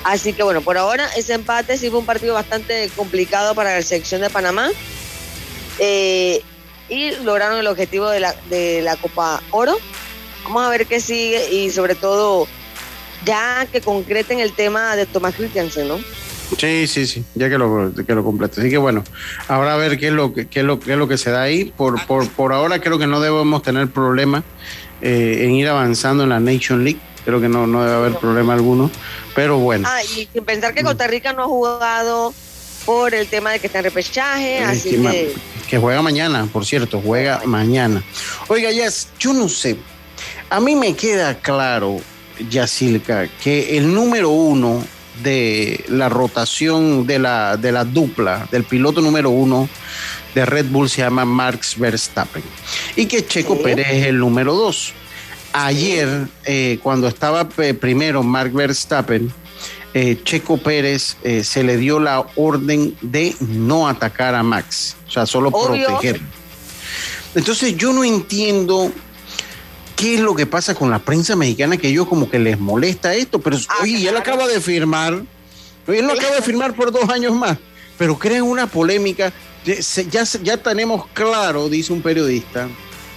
Así 0.05 0.33
que 0.33 0.43
bueno, 0.43 0.61
por 0.61 0.77
ahora 0.77 1.09
ese 1.17 1.35
empate 1.35 1.79
sí 1.79 1.89
fue 1.89 2.01
un 2.01 2.07
partido 2.07 2.35
bastante 2.35 2.91
complicado 2.95 3.55
para 3.55 3.75
la 3.75 3.83
selección 3.83 4.21
de 4.21 4.31
Panamá. 4.31 4.71
Eh, 5.79 6.43
y 6.89 7.13
lograron 7.23 7.59
el 7.59 7.67
objetivo 7.67 8.09
de 8.11 8.21
la, 8.21 8.35
de 8.51 8.83
la 8.83 8.97
Copa 8.97 9.43
Oro. 9.51 9.79
Vamos 10.45 10.67
a 10.67 10.69
ver 10.69 10.87
qué 10.87 11.01
sigue 11.01 11.51
y 11.51 11.71
sobre 11.71 11.95
todo 11.95 12.47
ya 13.25 13.67
que 13.73 13.81
concreten 13.81 14.41
el 14.41 14.53
tema 14.53 14.95
de 14.97 15.07
Tomás 15.07 15.35
Christiansen, 15.35 15.89
¿no? 15.89 15.99
Sí, 16.59 16.87
sí, 16.87 17.07
sí, 17.07 17.25
ya 17.35 17.49
que 17.49 17.59
lo, 17.59 17.93
que 17.95 18.15
lo 18.15 18.25
complete. 18.25 18.61
Así 18.61 18.71
que 18.71 18.79
bueno, 18.79 19.03
ahora 19.49 19.75
a 19.75 19.77
ver 19.77 19.99
qué 19.99 20.09
es 20.09 20.13
lo 20.13 20.33
que, 20.33 20.47
qué 20.47 20.61
es 20.61 20.67
lo, 20.67 20.79
qué 20.79 20.93
es 20.93 20.99
lo 20.99 21.09
que 21.09 21.19
se 21.19 21.31
da 21.31 21.43
ahí. 21.43 21.73
Por, 21.77 22.05
por, 22.07 22.29
por 22.29 22.53
ahora 22.53 22.81
creo 22.81 22.99
que 22.99 23.07
no 23.07 23.21
debemos 23.21 23.63
tener 23.63 23.89
problema 23.89 24.45
eh, 25.01 25.41
en 25.43 25.53
ir 25.53 25.69
avanzando 25.69 26.25
en 26.25 26.31
la 26.31 26.41
Nation 26.41 26.85
League. 26.85 27.01
Creo 27.25 27.41
que 27.41 27.49
no, 27.49 27.67
no 27.67 27.83
debe 27.83 27.97
haber 27.97 28.15
problema 28.19 28.53
alguno. 28.53 28.91
Pero 29.35 29.59
bueno. 29.59 29.89
Ah, 29.91 30.03
y 30.05 30.29
sin 30.33 30.45
pensar 30.45 30.75
que 30.75 30.83
Costa 30.83 31.07
Rica 31.07 31.33
no 31.33 31.43
ha 31.43 31.47
jugado 31.47 32.35
por 32.85 33.15
el 33.15 33.27
tema 33.27 33.53
de 33.53 33.61
que 33.61 33.67
está 33.67 33.79
en 33.79 33.85
repechaje, 33.85 34.59
así 34.59 34.91
que, 34.91 35.35
que... 35.69 35.79
juega 35.79 36.03
mañana, 36.03 36.47
por 36.53 36.67
cierto, 36.67 37.01
juega 37.03 37.41
mañana. 37.47 38.03
Oiga, 38.49 38.71
Jess, 38.71 39.09
yo 39.19 39.33
no 39.33 39.49
sé. 39.49 39.77
A 40.51 40.61
mí 40.61 40.77
me 40.77 40.95
queda 40.95 41.35
claro, 41.39 41.99
Yacilca, 42.51 43.27
que 43.43 43.79
el 43.79 43.93
número 43.93 44.29
uno 44.29 44.85
de 45.23 45.85
la 45.89 46.09
rotación 46.09 47.07
de 47.07 47.19
la, 47.19 47.57
de 47.57 47.73
la 47.73 47.85
dupla, 47.85 48.49
del 48.51 48.65
piloto 48.65 49.01
número 49.01 49.31
uno 49.31 49.69
de 50.35 50.45
Red 50.45 50.67
Bull 50.67 50.91
se 50.91 51.03
llama 51.03 51.25
Marx 51.25 51.79
Verstappen 51.79 52.43
y 52.97 53.07
que 53.07 53.25
Checo 53.27 53.63
Pérez 53.63 53.87
es 53.91 54.07
el 54.07 54.19
número 54.19 54.55
dos. 54.55 54.93
Ayer, 55.53 56.27
eh, 56.45 56.79
cuando 56.83 57.07
estaba 57.07 57.49
primero 57.49 58.25
Mark 58.25 58.53
Verstappen, 58.53 59.33
eh, 59.95 60.19
Checo 60.25 60.59
Pérez 60.59 61.17
eh, 61.23 61.45
se 61.45 61.63
le 61.63 61.77
dio 61.77 62.01
la 62.01 62.27
orden 62.35 62.97
de 63.01 63.37
no 63.39 63.89
atacar 63.89 64.35
a 64.35 64.43
Max, 64.43 64.97
o 65.07 65.11
sea, 65.11 65.27
solo 65.27 65.53
proteger. 65.53 66.21
Entonces 67.37 67.77
yo 67.77 67.93
no 67.93 68.03
entiendo 68.03 68.91
qué 69.97 70.15
es 70.15 70.21
lo 70.21 70.35
que 70.35 70.47
pasa 70.47 70.75
con 70.75 70.91
la 70.91 70.99
prensa 70.99 71.37
mexicana 71.37 71.77
que 71.77 71.89
ellos 71.89 72.09
como 72.09 72.31
que 72.31 72.39
les 72.39 72.59
molesta 72.59 73.15
esto, 73.15 73.39
pero 73.41 73.57
Ah, 73.69 73.79
oye, 73.83 74.01
ya 74.01 74.13
lo 74.13 74.19
acaba 74.19 74.47
de 74.47 74.61
firmar, 74.61 75.23
oye, 75.87 75.99
él 75.99 76.07
lo 76.07 76.13
acaba 76.13 76.37
de 76.37 76.43
firmar 76.43 76.75
por 76.75 76.93
dos 76.93 77.09
años 77.09 77.35
más, 77.35 77.59
pero 77.99 78.19
crean 78.19 78.43
una 78.43 78.67
polémica, 78.67 79.33
ya, 79.65 80.25
ya, 80.43 80.57
tenemos 80.59 81.07
claro, 81.15 81.69
dice 81.69 81.93
un 81.93 82.03
periodista, 82.03 82.69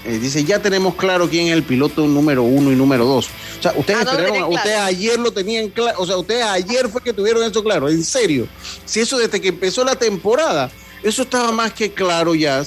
eh, 0.05 0.19
dice, 0.19 0.43
ya 0.43 0.61
tenemos 0.61 0.95
claro 0.95 1.29
quién 1.29 1.47
es 1.47 1.53
el 1.53 1.63
piloto 1.63 2.07
número 2.07 2.43
uno 2.43 2.71
y 2.71 2.75
número 2.75 3.05
dos. 3.05 3.27
O 3.59 3.61
sea, 3.61 3.73
ustedes 3.75 4.05
esperaron, 4.05 4.43
ustedes 4.43 4.75
claro. 4.75 4.85
ayer 4.85 5.19
lo 5.19 5.31
tenían 5.31 5.69
claro, 5.69 5.99
o 5.99 6.05
sea, 6.05 6.17
ustedes 6.17 6.43
ayer 6.43 6.87
fue 6.87 7.01
que 7.01 7.11
tuvieron 7.11 7.43
eso 7.43 7.63
claro, 7.63 7.89
en 7.89 8.03
serio. 8.03 8.47
Si 8.85 9.01
eso 9.01 9.17
desde 9.17 9.41
que 9.41 9.49
empezó 9.49 9.83
la 9.83 9.95
temporada, 9.95 10.71
eso 11.03 11.23
estaba 11.23 11.51
más 11.51 11.73
que 11.73 11.91
claro 11.91 12.35
ya. 12.35 12.63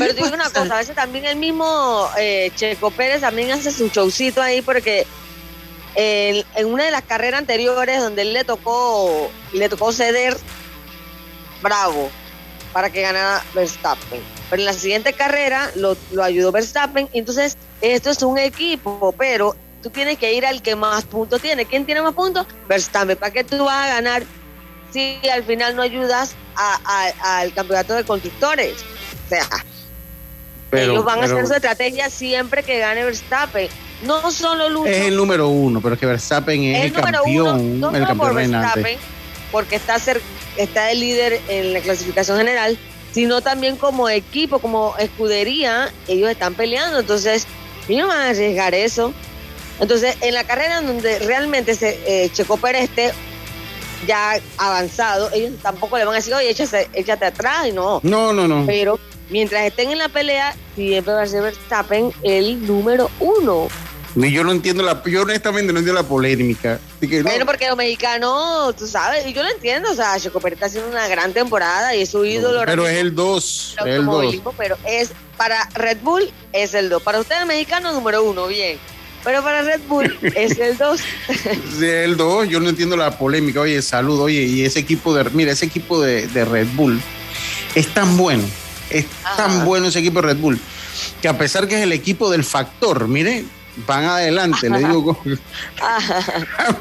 Pero 0.00 0.14
digo 0.14 0.34
una 0.34 0.50
cosa, 0.50 0.74
a 0.74 0.78
veces 0.78 0.96
también 0.96 1.24
el 1.24 1.36
mismo 1.36 2.08
eh, 2.18 2.50
Checo 2.56 2.90
Pérez 2.90 3.20
también 3.20 3.50
hace 3.52 3.70
su 3.70 3.88
showcito 3.88 4.42
ahí 4.42 4.62
porque 4.62 5.06
en, 5.94 6.44
en 6.56 6.66
una 6.66 6.84
de 6.84 6.90
las 6.90 7.02
carreras 7.02 7.40
anteriores 7.40 8.00
donde 8.00 8.22
él 8.22 8.32
le 8.32 8.44
tocó, 8.44 9.30
le 9.52 9.68
tocó 9.68 9.92
ceder, 9.92 10.36
bravo, 11.62 12.10
para 12.72 12.90
que 12.90 13.02
ganara 13.02 13.42
Verstappen. 13.54 14.20
Pero 14.48 14.62
en 14.62 14.66
la 14.66 14.72
siguiente 14.72 15.12
carrera 15.12 15.70
lo, 15.76 15.96
lo 16.12 16.22
ayudó 16.22 16.52
Verstappen. 16.52 17.08
Entonces, 17.12 17.56
esto 17.80 18.10
es 18.10 18.22
un 18.22 18.38
equipo, 18.38 19.14
pero 19.16 19.56
tú 19.82 19.90
tienes 19.90 20.18
que 20.18 20.32
ir 20.32 20.46
al 20.46 20.62
que 20.62 20.76
más 20.76 21.04
puntos 21.04 21.40
tiene. 21.40 21.66
¿Quién 21.66 21.86
tiene 21.86 22.02
más 22.02 22.14
puntos? 22.14 22.46
Verstappen. 22.68 23.16
¿Para 23.16 23.32
qué 23.32 23.44
tú 23.44 23.64
vas 23.64 23.86
a 23.86 23.94
ganar 23.94 24.22
si 24.92 25.20
al 25.32 25.44
final 25.44 25.76
no 25.76 25.82
ayudas 25.82 26.34
al 26.56 27.52
campeonato 27.54 27.94
de 27.94 28.04
constructores? 28.04 28.76
O 29.26 29.28
sea, 29.28 29.46
Pero- 30.70 30.92
ellos 30.92 31.04
van 31.04 31.20
a 31.20 31.24
hacer 31.24 31.46
su 31.46 31.52
estrategia 31.54 32.08
siempre 32.10 32.62
que 32.62 32.78
gane 32.78 33.04
Verstappen. 33.04 33.68
No 34.04 34.30
solo 34.30 34.68
Lucho, 34.70 34.86
Es 34.90 35.06
el 35.06 35.16
número 35.16 35.48
uno, 35.48 35.80
pero 35.82 35.94
es 35.94 36.00
que 36.00 36.06
Verstappen 36.06 36.62
es 36.64 36.78
el, 36.78 36.86
el 36.86 36.92
campeón, 36.92 37.60
uno, 37.60 37.90
no 37.90 37.96
el 37.96 37.98
por 38.02 38.08
campeón 38.08 38.34
reinante. 38.36 38.80
Verstappen, 38.80 38.98
porque 39.52 39.76
está, 39.76 39.96
cer- 39.96 40.20
está 40.56 40.90
el 40.90 41.00
líder 41.00 41.40
en 41.48 41.72
la 41.74 41.80
clasificación 41.80 42.38
general, 42.38 42.78
sino 43.12 43.40
también 43.42 43.76
como 43.76 44.08
equipo, 44.08 44.58
como 44.60 44.94
escudería, 44.98 45.92
ellos 46.08 46.30
están 46.30 46.54
peleando. 46.54 47.00
Entonces, 47.00 47.46
ellos 47.88 48.08
van 48.08 48.20
a 48.20 48.28
arriesgar 48.30 48.72
eso. 48.74 49.12
Entonces, 49.80 50.16
en 50.20 50.34
la 50.34 50.44
carrera 50.44 50.80
donde 50.80 51.18
realmente 51.18 51.74
se, 51.74 51.98
eh, 52.06 52.30
Checo 52.32 52.56
Pérez 52.56 52.84
esté 52.84 53.12
ya 54.06 54.38
avanzado, 54.56 55.30
ellos 55.32 55.52
tampoco 55.62 55.98
le 55.98 56.04
van 56.04 56.14
a 56.14 56.16
decir, 56.18 56.32
oye, 56.32 56.48
échate, 56.50 56.88
échate 56.94 57.24
atrás, 57.26 57.66
y 57.66 57.72
no. 57.72 58.00
No, 58.02 58.32
no, 58.32 58.48
no. 58.48 58.64
Pero 58.66 58.98
mientras 59.30 59.64
estén 59.64 59.90
en 59.90 59.98
la 59.98 60.08
pelea, 60.08 60.54
siempre 60.74 61.12
va 61.12 61.22
a 61.22 61.26
ser 61.26 61.42
Verstappen 61.42 62.12
el 62.22 62.66
número 62.66 63.10
uno. 63.20 63.68
Ni 64.16 64.32
yo 64.32 64.42
no 64.42 64.50
entiendo 64.50 64.82
la, 64.82 65.02
yo 65.04 65.22
honestamente 65.22 65.72
no 65.72 65.78
entiendo 65.78 66.02
la 66.02 66.08
polémica. 66.08 66.80
De 67.00 67.08
que 67.08 67.18
no, 67.22 67.30
Bueno, 67.30 67.46
porque 67.46 67.68
los 67.68 67.76
mexicanos, 67.76 68.74
tú 68.74 68.86
sabes, 68.86 69.24
y 69.26 69.32
yo 69.32 69.42
lo 69.42 69.50
entiendo, 69.50 69.90
o 69.90 69.94
sea, 69.94 70.18
Checo 70.18 70.40
Pérez 70.40 70.56
está 70.56 70.66
haciendo 70.66 70.90
una 70.90 71.06
gran 71.06 71.32
temporada 71.32 71.94
y 71.94 72.02
es 72.02 72.10
su 72.10 72.24
ídolo. 72.24 72.62
pero 72.66 72.88
es 72.88 72.98
el 72.98 73.14
2, 73.14 73.76
del 73.84 73.88
el 73.88 73.96
2. 73.98 74.04
automovilismo, 74.06 74.54
pero 74.58 74.76
es 74.84 75.12
para 75.36 75.68
Red 75.74 75.98
Bull 76.02 76.30
es 76.52 76.74
el 76.74 76.88
2. 76.88 77.02
Para 77.02 77.20
ustedes 77.20 77.46
mexicano 77.46 77.92
número 77.92 78.24
uno, 78.24 78.48
bien. 78.48 78.78
Pero 79.22 79.42
para 79.44 79.62
Red 79.62 79.80
Bull 79.86 80.18
es 80.34 80.58
el 80.58 80.76
2. 80.76 81.00
El 81.80 82.16
2, 82.16 82.48
yo 82.48 82.58
no 82.58 82.68
entiendo 82.68 82.96
la 82.96 83.16
polémica. 83.16 83.60
Oye, 83.60 83.80
salud, 83.80 84.20
oye, 84.20 84.42
y 84.42 84.64
ese 84.64 84.80
equipo 84.80 85.14
de, 85.14 85.30
mira, 85.30 85.52
ese 85.52 85.66
equipo 85.66 86.00
de, 86.00 86.26
de 86.26 86.44
Red 86.44 86.66
Bull 86.74 87.00
es 87.76 87.86
tan 87.94 88.16
bueno, 88.16 88.42
es 88.90 89.06
tan 89.36 89.64
bueno 89.64 89.86
ese 89.86 90.00
equipo 90.00 90.20
de 90.20 90.28
Red 90.28 90.38
Bull, 90.38 90.58
que 91.22 91.28
a 91.28 91.38
pesar 91.38 91.66
que 91.68 91.76
es 91.76 91.82
el 91.82 91.92
equipo 91.92 92.30
del 92.30 92.44
factor, 92.44 93.08
mire, 93.08 93.44
van 93.86 94.04
adelante, 94.04 94.68
le 94.68 94.78
digo, 94.78 95.18
el, 95.24 95.38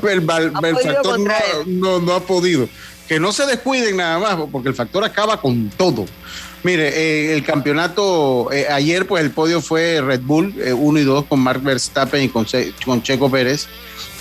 el 0.04 0.22
factor 0.24 1.20
no, 1.20 1.34
no, 1.66 2.00
no 2.00 2.14
ha 2.14 2.20
podido. 2.22 2.68
Que 3.08 3.20
no 3.20 3.32
se 3.32 3.48
descuiden 3.48 3.98
nada 3.98 4.20
más, 4.20 4.38
porque 4.52 4.70
el 4.70 4.76
factor 4.76 5.04
acaba 5.04 5.42
con 5.42 5.70
todo. 5.70 6.06
Mire, 6.62 6.90
eh, 6.90 7.34
el 7.34 7.44
campeonato, 7.44 8.52
eh, 8.52 8.68
ayer 8.70 9.08
pues 9.08 9.24
el 9.24 9.32
podio 9.32 9.62
fue 9.62 10.02
Red 10.02 10.22
Bull, 10.22 10.54
1 10.78 11.00
y 11.00 11.04
2 11.04 11.26
con 11.26 11.40
Mark 11.40 11.62
Verstappen 11.62 12.22
y 12.22 12.30
con, 12.30 12.46
con 12.86 13.02
Checo 13.02 13.32
Pérez. 13.32 13.68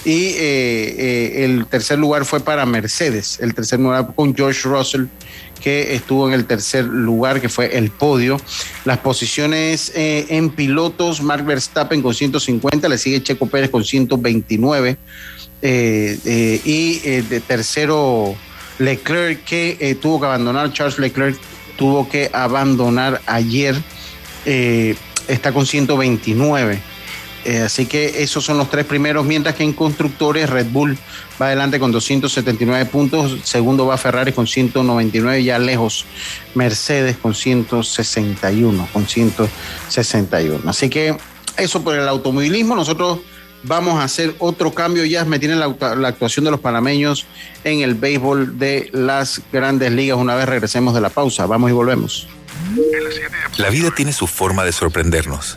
Y 0.05 0.29
eh, 0.29 0.37
eh, 0.39 1.45
el 1.45 1.67
tercer 1.67 1.99
lugar 1.99 2.25
fue 2.25 2.41
para 2.41 2.65
Mercedes, 2.65 3.39
el 3.41 3.55
tercer 3.55 3.81
lugar 3.81 4.15
con 4.15 4.35
George 4.35 4.69
Russell, 4.69 5.07
que 5.59 5.95
estuvo 5.95 6.29
en 6.29 6.35
el 6.35 6.47
tercer 6.47 6.85
lugar, 6.85 7.41
que 7.41 7.49
fue 7.49 7.77
el 7.77 7.91
podio. 7.91 8.41
Las 8.85 8.99
posiciones 8.99 9.93
eh, 9.95 10.27
en 10.31 10.51
pilotos, 10.51 11.23
Mark 11.23 11.45
Verstappen 11.45 12.03
con 12.03 12.15
150, 12.15 12.89
le 12.89 12.99
sigue 12.99 13.23
Checo 13.23 13.47
Pérez 13.47 13.71
con 13.71 13.85
129. 13.85 14.97
eh, 15.61 16.19
eh, 16.25 16.61
y 16.65 16.99
de 16.99 17.41
tercero 17.41 18.37
Leclerc, 18.79 19.45
que 19.45 19.99
tuvo 20.01 20.21
que 20.21 20.27
abandonar, 20.27 20.73
Charles 20.73 20.99
Leclerc 20.99 21.37
tuvo 21.77 22.09
que 22.09 22.31
abandonar 22.33 23.21
ayer, 23.27 23.77
está 24.45 25.53
con 25.53 25.67
129. 25.67 26.81
Eh, 27.49 27.63
así 27.63 27.87
que 27.87 28.23
esos 28.23 28.45
son 28.45 28.59
los 28.59 28.69
tres 28.69 28.85
primeros, 28.85 29.25
mientras 29.25 29.55
que 29.55 29.65
en 29.65 29.73
constructores 29.73 30.51
Red 30.51 30.67
Bull 30.67 30.99
va 31.41 31.47
adelante 31.47 31.81
con 31.81 31.91
279 31.91 32.85
puntos, 32.85 33.39
segundo 33.43 33.87
va 33.87 33.97
Ferrari 33.97 34.33
con 34.33 34.47
199, 34.47 35.43
ya 35.43 35.59
lejos 35.59 36.05
Mercedes 36.55 37.17
con 37.17 37.35
161, 37.35 38.87
con 38.93 39.09
161. 39.09 40.69
Así 40.69 40.91
que 40.91 41.17
eso 41.57 41.83
por 41.83 41.95
el 41.95 42.07
automovilismo, 42.07 42.75
nosotros 42.75 43.21
vamos 43.63 43.99
a 43.99 44.05
hacer 44.05 44.35
otro 44.41 44.75
cambio, 44.75 45.07
ya 45.07 45.25
me 45.25 45.39
tienen 45.39 45.59
la, 45.59 45.75
la 45.97 46.09
actuación 46.09 46.45
de 46.45 46.51
los 46.51 46.61
panameños 46.61 47.25
en 47.65 47.81
el 47.81 47.95
béisbol 47.95 48.59
de 48.59 48.91
las 48.93 49.41
grandes 49.51 49.91
ligas 49.91 50.19
una 50.19 50.35
vez 50.35 50.47
regresemos 50.47 50.93
de 50.93 51.01
la 51.01 51.09
pausa, 51.09 51.47
vamos 51.47 51.71
y 51.71 51.73
volvemos. 51.73 52.29
La 53.57 53.71
vida 53.71 53.91
tiene 53.95 54.13
su 54.13 54.27
forma 54.27 54.65
de 54.65 54.73
sorprendernos, 54.73 55.57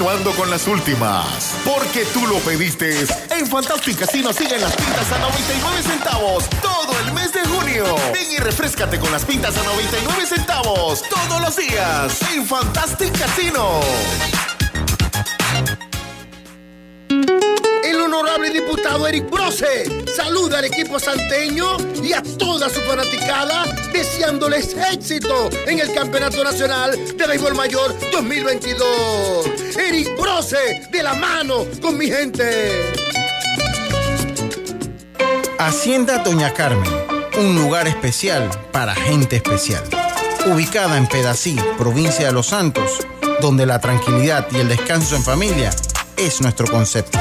Continuando 0.00 0.32
con 0.32 0.48
las 0.48 0.66
últimas, 0.66 1.56
porque 1.62 2.06
tú 2.06 2.26
lo 2.26 2.38
pediste. 2.38 3.04
En 3.36 3.46
Fantastic 3.46 3.98
Casino 3.98 4.32
siguen 4.32 4.58
las 4.62 4.74
pintas 4.74 5.12
a 5.12 5.18
99 5.18 5.82
centavos 5.82 6.48
todo 6.62 6.98
el 7.04 7.12
mes 7.12 7.30
de 7.34 7.44
junio. 7.44 7.84
Ven 8.10 8.32
y 8.32 8.38
refrescate 8.38 8.98
con 8.98 9.12
las 9.12 9.26
pintas 9.26 9.58
a 9.58 9.62
99 9.62 10.24
centavos 10.24 11.02
todos 11.02 11.42
los 11.42 11.54
días 11.54 12.18
en 12.32 12.46
Fantastic 12.46 13.12
Casino. 13.18 13.82
Honorable 18.20 18.50
diputado 18.50 19.06
Eric 19.06 19.30
Brose 19.30 20.04
saluda 20.14 20.58
al 20.58 20.66
equipo 20.66 21.00
santeño 21.00 21.78
y 22.02 22.12
a 22.12 22.22
toda 22.22 22.68
su 22.68 22.80
fanaticada 22.80 23.64
deseándoles 23.94 24.76
éxito 24.92 25.48
en 25.66 25.80
el 25.80 25.92
Campeonato 25.94 26.44
Nacional 26.44 26.98
de 27.16 27.26
Béisbol 27.26 27.54
Mayor 27.54 27.94
2022. 28.12 29.46
Eric 29.74 30.20
Brose 30.20 30.86
de 30.92 31.02
la 31.02 31.14
mano 31.14 31.64
con 31.80 31.96
mi 31.96 32.08
gente. 32.08 32.92
Hacienda 35.58 36.18
Doña 36.18 36.52
Carmen, 36.52 36.90
un 37.38 37.54
lugar 37.54 37.88
especial 37.88 38.50
para 38.70 38.94
gente 38.94 39.36
especial. 39.36 39.82
Ubicada 40.46 40.98
en 40.98 41.06
Pedací, 41.06 41.56
provincia 41.78 42.26
de 42.26 42.32
Los 42.32 42.48
Santos, 42.48 42.98
donde 43.40 43.64
la 43.64 43.80
tranquilidad 43.80 44.46
y 44.50 44.56
el 44.58 44.68
descanso 44.68 45.16
en 45.16 45.22
familia 45.22 45.70
es 46.18 46.42
nuestro 46.42 46.66
concepto. 46.66 47.18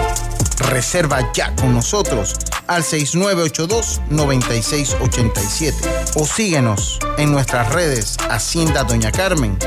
Reserva 0.60 1.32
ya 1.34 1.55
con 1.55 1.74
nosotros 1.74 2.36
al 2.68 2.84
6982-9687 2.84 5.74
o 6.16 6.26
síguenos 6.26 6.99
en 7.18 7.32
nuestras 7.32 7.74
redes 7.74 8.18
Hacienda 8.30 8.84
Doña 8.84 9.12
Carmen 9.12 9.57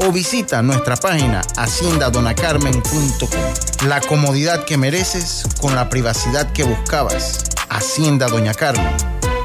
o 0.00 0.12
visita 0.12 0.62
nuestra 0.62 0.96
página 0.96 1.42
haciendadonacarmen.com. 1.56 3.86
La 3.86 4.00
comodidad 4.00 4.64
que 4.64 4.78
mereces 4.78 5.42
con 5.60 5.74
la 5.74 5.88
privacidad 5.88 6.52
que 6.52 6.62
buscabas. 6.64 7.44
Hacienda 7.68 8.28
Doña 8.28 8.54
Carmen 8.54 8.96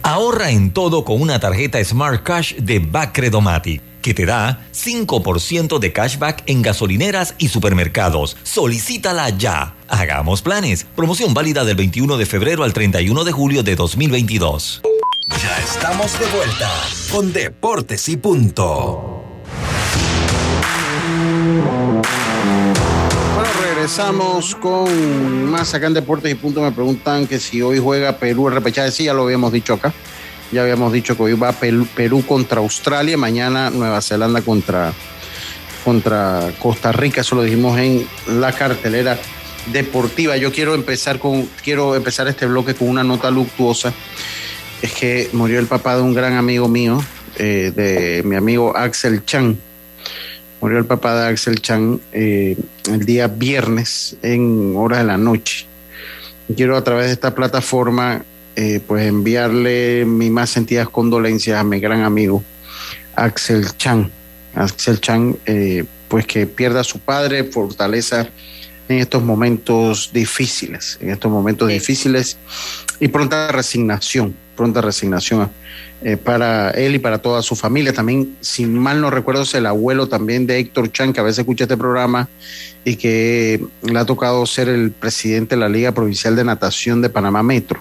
Ahorra 0.02 0.50
en 0.50 0.72
todo 0.72 1.04
con 1.04 1.20
una 1.20 1.38
tarjeta 1.40 1.84
Smart 1.84 2.22
Cash 2.22 2.54
de 2.54 2.78
Bacredomatic 2.78 3.82
que 4.06 4.14
te 4.14 4.24
da 4.24 4.60
5% 4.72 5.80
de 5.80 5.92
cashback 5.92 6.44
en 6.46 6.62
gasolineras 6.62 7.34
y 7.38 7.48
supermercados. 7.48 8.36
Solicítala 8.44 9.30
ya. 9.30 9.74
Hagamos 9.88 10.42
planes. 10.42 10.86
Promoción 10.94 11.34
válida 11.34 11.64
del 11.64 11.74
21 11.74 12.16
de 12.16 12.24
febrero 12.24 12.62
al 12.62 12.72
31 12.72 13.24
de 13.24 13.32
julio 13.32 13.64
de 13.64 13.74
2022. 13.74 14.82
Ya 15.42 15.58
estamos 15.58 16.16
de 16.20 16.26
vuelta 16.26 16.70
con 17.10 17.32
Deportes 17.32 18.08
y 18.08 18.16
Punto. 18.16 19.24
Bueno, 23.34 23.50
regresamos 23.60 24.54
con 24.54 25.50
más 25.50 25.74
acá 25.74 25.88
en 25.88 25.94
Deportes 25.94 26.30
y 26.30 26.36
Punto. 26.36 26.62
Me 26.62 26.70
preguntan 26.70 27.26
que 27.26 27.40
si 27.40 27.60
hoy 27.60 27.80
juega 27.80 28.18
Perú 28.18 28.46
el 28.46 28.54
repechaje. 28.54 28.92
Sí, 28.92 29.04
ya 29.06 29.14
lo 29.14 29.24
habíamos 29.24 29.50
dicho 29.50 29.74
acá. 29.74 29.92
Ya 30.52 30.62
habíamos 30.62 30.92
dicho 30.92 31.16
que 31.16 31.24
hoy 31.24 31.32
va 31.34 31.52
Perú, 31.52 32.24
contra 32.26 32.60
Australia, 32.60 33.16
mañana 33.16 33.70
Nueva 33.70 34.00
Zelanda 34.00 34.42
contra, 34.42 34.92
contra 35.84 36.52
Costa 36.60 36.92
Rica. 36.92 37.22
Eso 37.22 37.34
lo 37.34 37.42
dijimos 37.42 37.78
en 37.78 38.06
la 38.28 38.52
cartelera 38.52 39.18
deportiva. 39.72 40.36
Yo 40.36 40.52
quiero 40.52 40.74
empezar 40.74 41.18
con, 41.18 41.48
quiero 41.64 41.96
empezar 41.96 42.28
este 42.28 42.46
bloque 42.46 42.74
con 42.74 42.88
una 42.88 43.02
nota 43.02 43.30
luctuosa. 43.30 43.92
Es 44.80 44.92
que 44.92 45.30
murió 45.32 45.58
el 45.58 45.66
papá 45.66 45.96
de 45.96 46.02
un 46.02 46.14
gran 46.14 46.34
amigo 46.34 46.68
mío, 46.68 47.02
eh, 47.38 47.72
de 47.74 48.22
mi 48.24 48.36
amigo 48.36 48.76
Axel 48.76 49.24
Chan. 49.24 49.58
Murió 50.60 50.78
el 50.78 50.86
papá 50.86 51.20
de 51.20 51.28
Axel 51.28 51.60
Chan 51.60 52.00
eh, 52.12 52.56
el 52.88 53.04
día 53.04 53.26
viernes 53.26 54.16
en 54.22 54.74
horas 54.76 55.00
de 55.00 55.06
la 55.06 55.18
noche. 55.18 55.66
Quiero 56.54 56.76
a 56.76 56.84
través 56.84 57.06
de 57.06 57.12
esta 57.14 57.34
plataforma 57.34 58.22
eh, 58.56 58.80
pues 58.86 59.06
enviarle 59.06 60.06
mis 60.06 60.30
más 60.30 60.48
sentidas 60.48 60.88
condolencias 60.88 61.60
a 61.60 61.64
mi 61.64 61.78
gran 61.78 62.02
amigo 62.02 62.42
Axel 63.14 63.66
Chan. 63.76 64.10
Axel 64.54 65.00
Chan, 65.00 65.36
eh, 65.44 65.84
pues 66.08 66.26
que 66.26 66.46
pierda 66.46 66.80
a 66.80 66.84
su 66.84 66.98
padre, 66.98 67.44
fortaleza 67.44 68.28
en 68.88 68.98
estos 68.98 69.22
momentos 69.22 70.10
difíciles, 70.12 70.96
en 71.00 71.10
estos 71.10 71.30
momentos 71.30 71.68
difíciles 71.68 72.38
y 73.00 73.08
pronta 73.08 73.48
resignación, 73.48 74.34
pronta 74.56 74.80
resignación 74.80 75.50
eh, 76.02 76.16
para 76.16 76.70
él 76.70 76.94
y 76.94 76.98
para 76.98 77.18
toda 77.18 77.42
su 77.42 77.56
familia. 77.56 77.92
También, 77.92 78.36
si 78.40 78.64
mal 78.64 79.00
no 79.00 79.10
recuerdo, 79.10 79.42
es 79.42 79.54
el 79.54 79.66
abuelo 79.66 80.08
también 80.08 80.46
de 80.46 80.58
Héctor 80.58 80.92
Chan, 80.92 81.12
que 81.12 81.20
a 81.20 81.24
veces 81.24 81.40
escucha 81.40 81.64
este 81.64 81.76
programa 81.76 82.28
y 82.84 82.96
que 82.96 83.62
le 83.82 83.98
ha 83.98 84.06
tocado 84.06 84.46
ser 84.46 84.68
el 84.68 84.92
presidente 84.92 85.56
de 85.56 85.60
la 85.60 85.68
Liga 85.68 85.92
Provincial 85.92 86.36
de 86.36 86.44
Natación 86.44 87.02
de 87.02 87.10
Panamá 87.10 87.42
Metro 87.42 87.80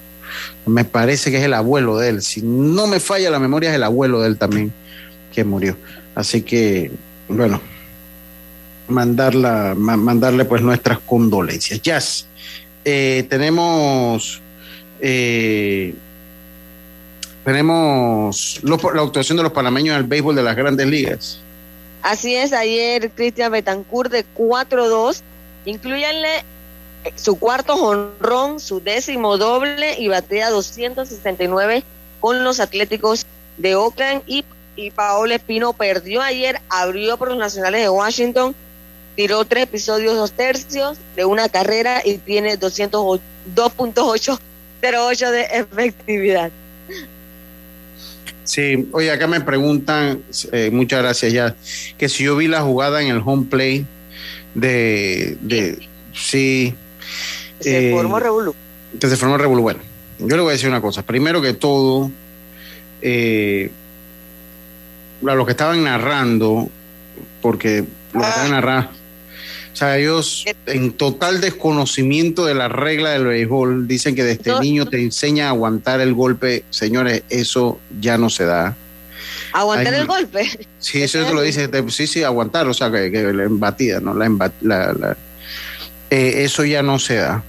me 0.66 0.86
parece 0.86 1.32
que 1.32 1.38
es 1.38 1.44
el 1.44 1.54
abuelo 1.54 1.98
de 1.98 2.10
él. 2.10 2.22
Si 2.22 2.42
no 2.42 2.88
me 2.88 3.00
falla 3.00 3.30
la 3.30 3.40
memoria, 3.40 3.70
es 3.70 3.76
el 3.76 3.84
abuelo 3.84 4.22
de 4.22 4.28
él 4.30 4.38
también 4.38 4.74
que 5.34 5.44
murió. 5.44 5.76
Así 6.16 6.42
que, 6.42 6.92
bueno, 7.28 7.62
mandarla, 8.88 9.74
mandarle 9.76 10.46
pues 10.46 10.62
nuestras 10.62 11.00
condolencias. 11.00 11.82
Jazz, 11.82 12.28
eh, 12.84 13.26
tenemos, 13.30 14.42
eh, 15.00 15.94
tenemos 17.44 18.60
la 18.64 19.02
actuación 19.02 19.38
de 19.38 19.44
los 19.44 19.52
panameños 19.52 19.96
en 19.96 20.02
el 20.02 20.08
béisbol 20.08 20.36
de 20.36 20.44
las 20.44 20.56
grandes 20.56 20.88
ligas. 20.88 21.40
Así 22.02 22.36
es, 22.36 22.54
ayer 22.54 23.10
Cristian 23.16 23.52
Betancourt 23.52 24.12
de 24.12 24.26
4-2, 24.36 25.22
incluyanle 25.66 26.46
su 27.16 27.38
cuarto 27.38 27.78
jonrón, 27.78 28.60
su 28.60 28.82
décimo 28.82 29.38
doble 29.38 29.99
y 29.99 30.08
batea 30.08 30.49
269 30.49 31.84
con 32.20 32.43
los 32.43 32.60
Atléticos 32.60 33.28
de 33.58 33.76
Oakland 33.76 34.24
y, 34.26 34.43
y 34.76 34.89
Paolo 34.91 35.34
Espino 35.34 35.74
perdió 35.74 36.22
ayer, 36.22 36.60
abrió 36.70 37.18
por 37.18 37.30
los 37.30 37.38
Nacionales 37.38 37.82
de 37.82 37.89
Washington, 37.89 38.56
tiró 39.16 39.45
tres 39.45 39.64
episodios, 39.64 40.16
dos 40.16 40.32
tercios 40.32 40.97
de 41.16 41.26
una 41.26 41.49
carrera 41.49 42.01
y 42.03 42.18
tiene 42.18 42.60
2.808 42.60 45.32
de 45.32 45.41
efectividad. 45.53 46.51
Sí, 48.43 48.88
oye, 48.91 49.12
acá 49.12 49.26
me 49.26 49.41
preguntan, 49.41 50.22
eh, 50.51 50.70
muchas 50.72 51.01
gracias 51.01 51.34
ya, 51.34 51.56
que 51.97 52.08
si 52.10 52.26
yo 52.26 52.36
vi 52.36 52.47
la 52.47 52.62
jugada 52.62 53.01
en 53.01 53.08
el 53.08 53.24
home 53.26 53.47
play 53.49 53.88
de, 54.53 55.36
de 55.41 55.80
sí, 56.14 56.76
se 57.60 57.91
formó 57.91 58.20
Revolú. 58.20 58.56
Que 58.99 59.10
se 59.10 59.18
formó 59.18 59.38
Revolú. 59.38 59.62
Bueno, 59.62 59.80
yo 60.20 60.36
le 60.36 60.41
voy 60.41 60.49
a 60.49 60.53
decir 60.53 60.70
una 60.70 60.82
cosa. 60.82 61.03
Primero 61.03 61.41
que 61.41 61.53
todo, 61.53 62.12
eh, 63.01 63.72
lo 65.22 65.45
que 65.45 65.51
estaban 65.51 65.84
narrando, 65.84 66.70
porque 67.41 67.86
lo 68.14 68.22
que 68.22 68.28
estaban 68.28 68.51
narrando, 68.51 68.89
o 69.76 69.78
sea, 69.78 69.97
ellos 69.97 70.45
en 70.68 70.93
total 70.93 71.41
desconocimiento 71.41 72.45
de 72.45 72.56
la 72.56 72.70
regla 72.70 73.10
del 73.10 73.26
béisbol 73.26 73.89
dicen 73.89 74.16
que 74.16 74.24
desde 74.24 74.58
niño 74.62 74.86
te 74.86 75.01
enseña 75.01 75.47
a 75.47 75.49
aguantar 75.49 75.99
el 75.99 76.14
golpe. 76.14 76.64
Señores, 76.70 77.24
eso 77.30 77.78
ya 77.99 78.18
no 78.18 78.30
se 78.30 78.45
da. 78.45 78.78
¿Aguantar 79.51 79.93
el 79.95 80.08
golpe? 80.08 80.49
Sí, 80.80 81.01
eso 81.01 81.34
lo 81.34 81.41
dice. 81.41 81.70
Sí, 81.89 82.08
sí, 82.08 82.24
aguantar, 82.24 82.66
o 82.70 82.74
sea, 82.74 82.89
que, 82.89 83.10
la 83.10 83.43
embatida, 83.43 83.99
¿no? 83.99 84.14
La, 84.14 84.30
la, 84.62 84.93
la 84.93 85.18
eh, 86.10 86.43
eso 86.43 86.66
ya 86.66 86.84
no 86.84 86.99
se 86.99 87.16
da. 87.16 87.43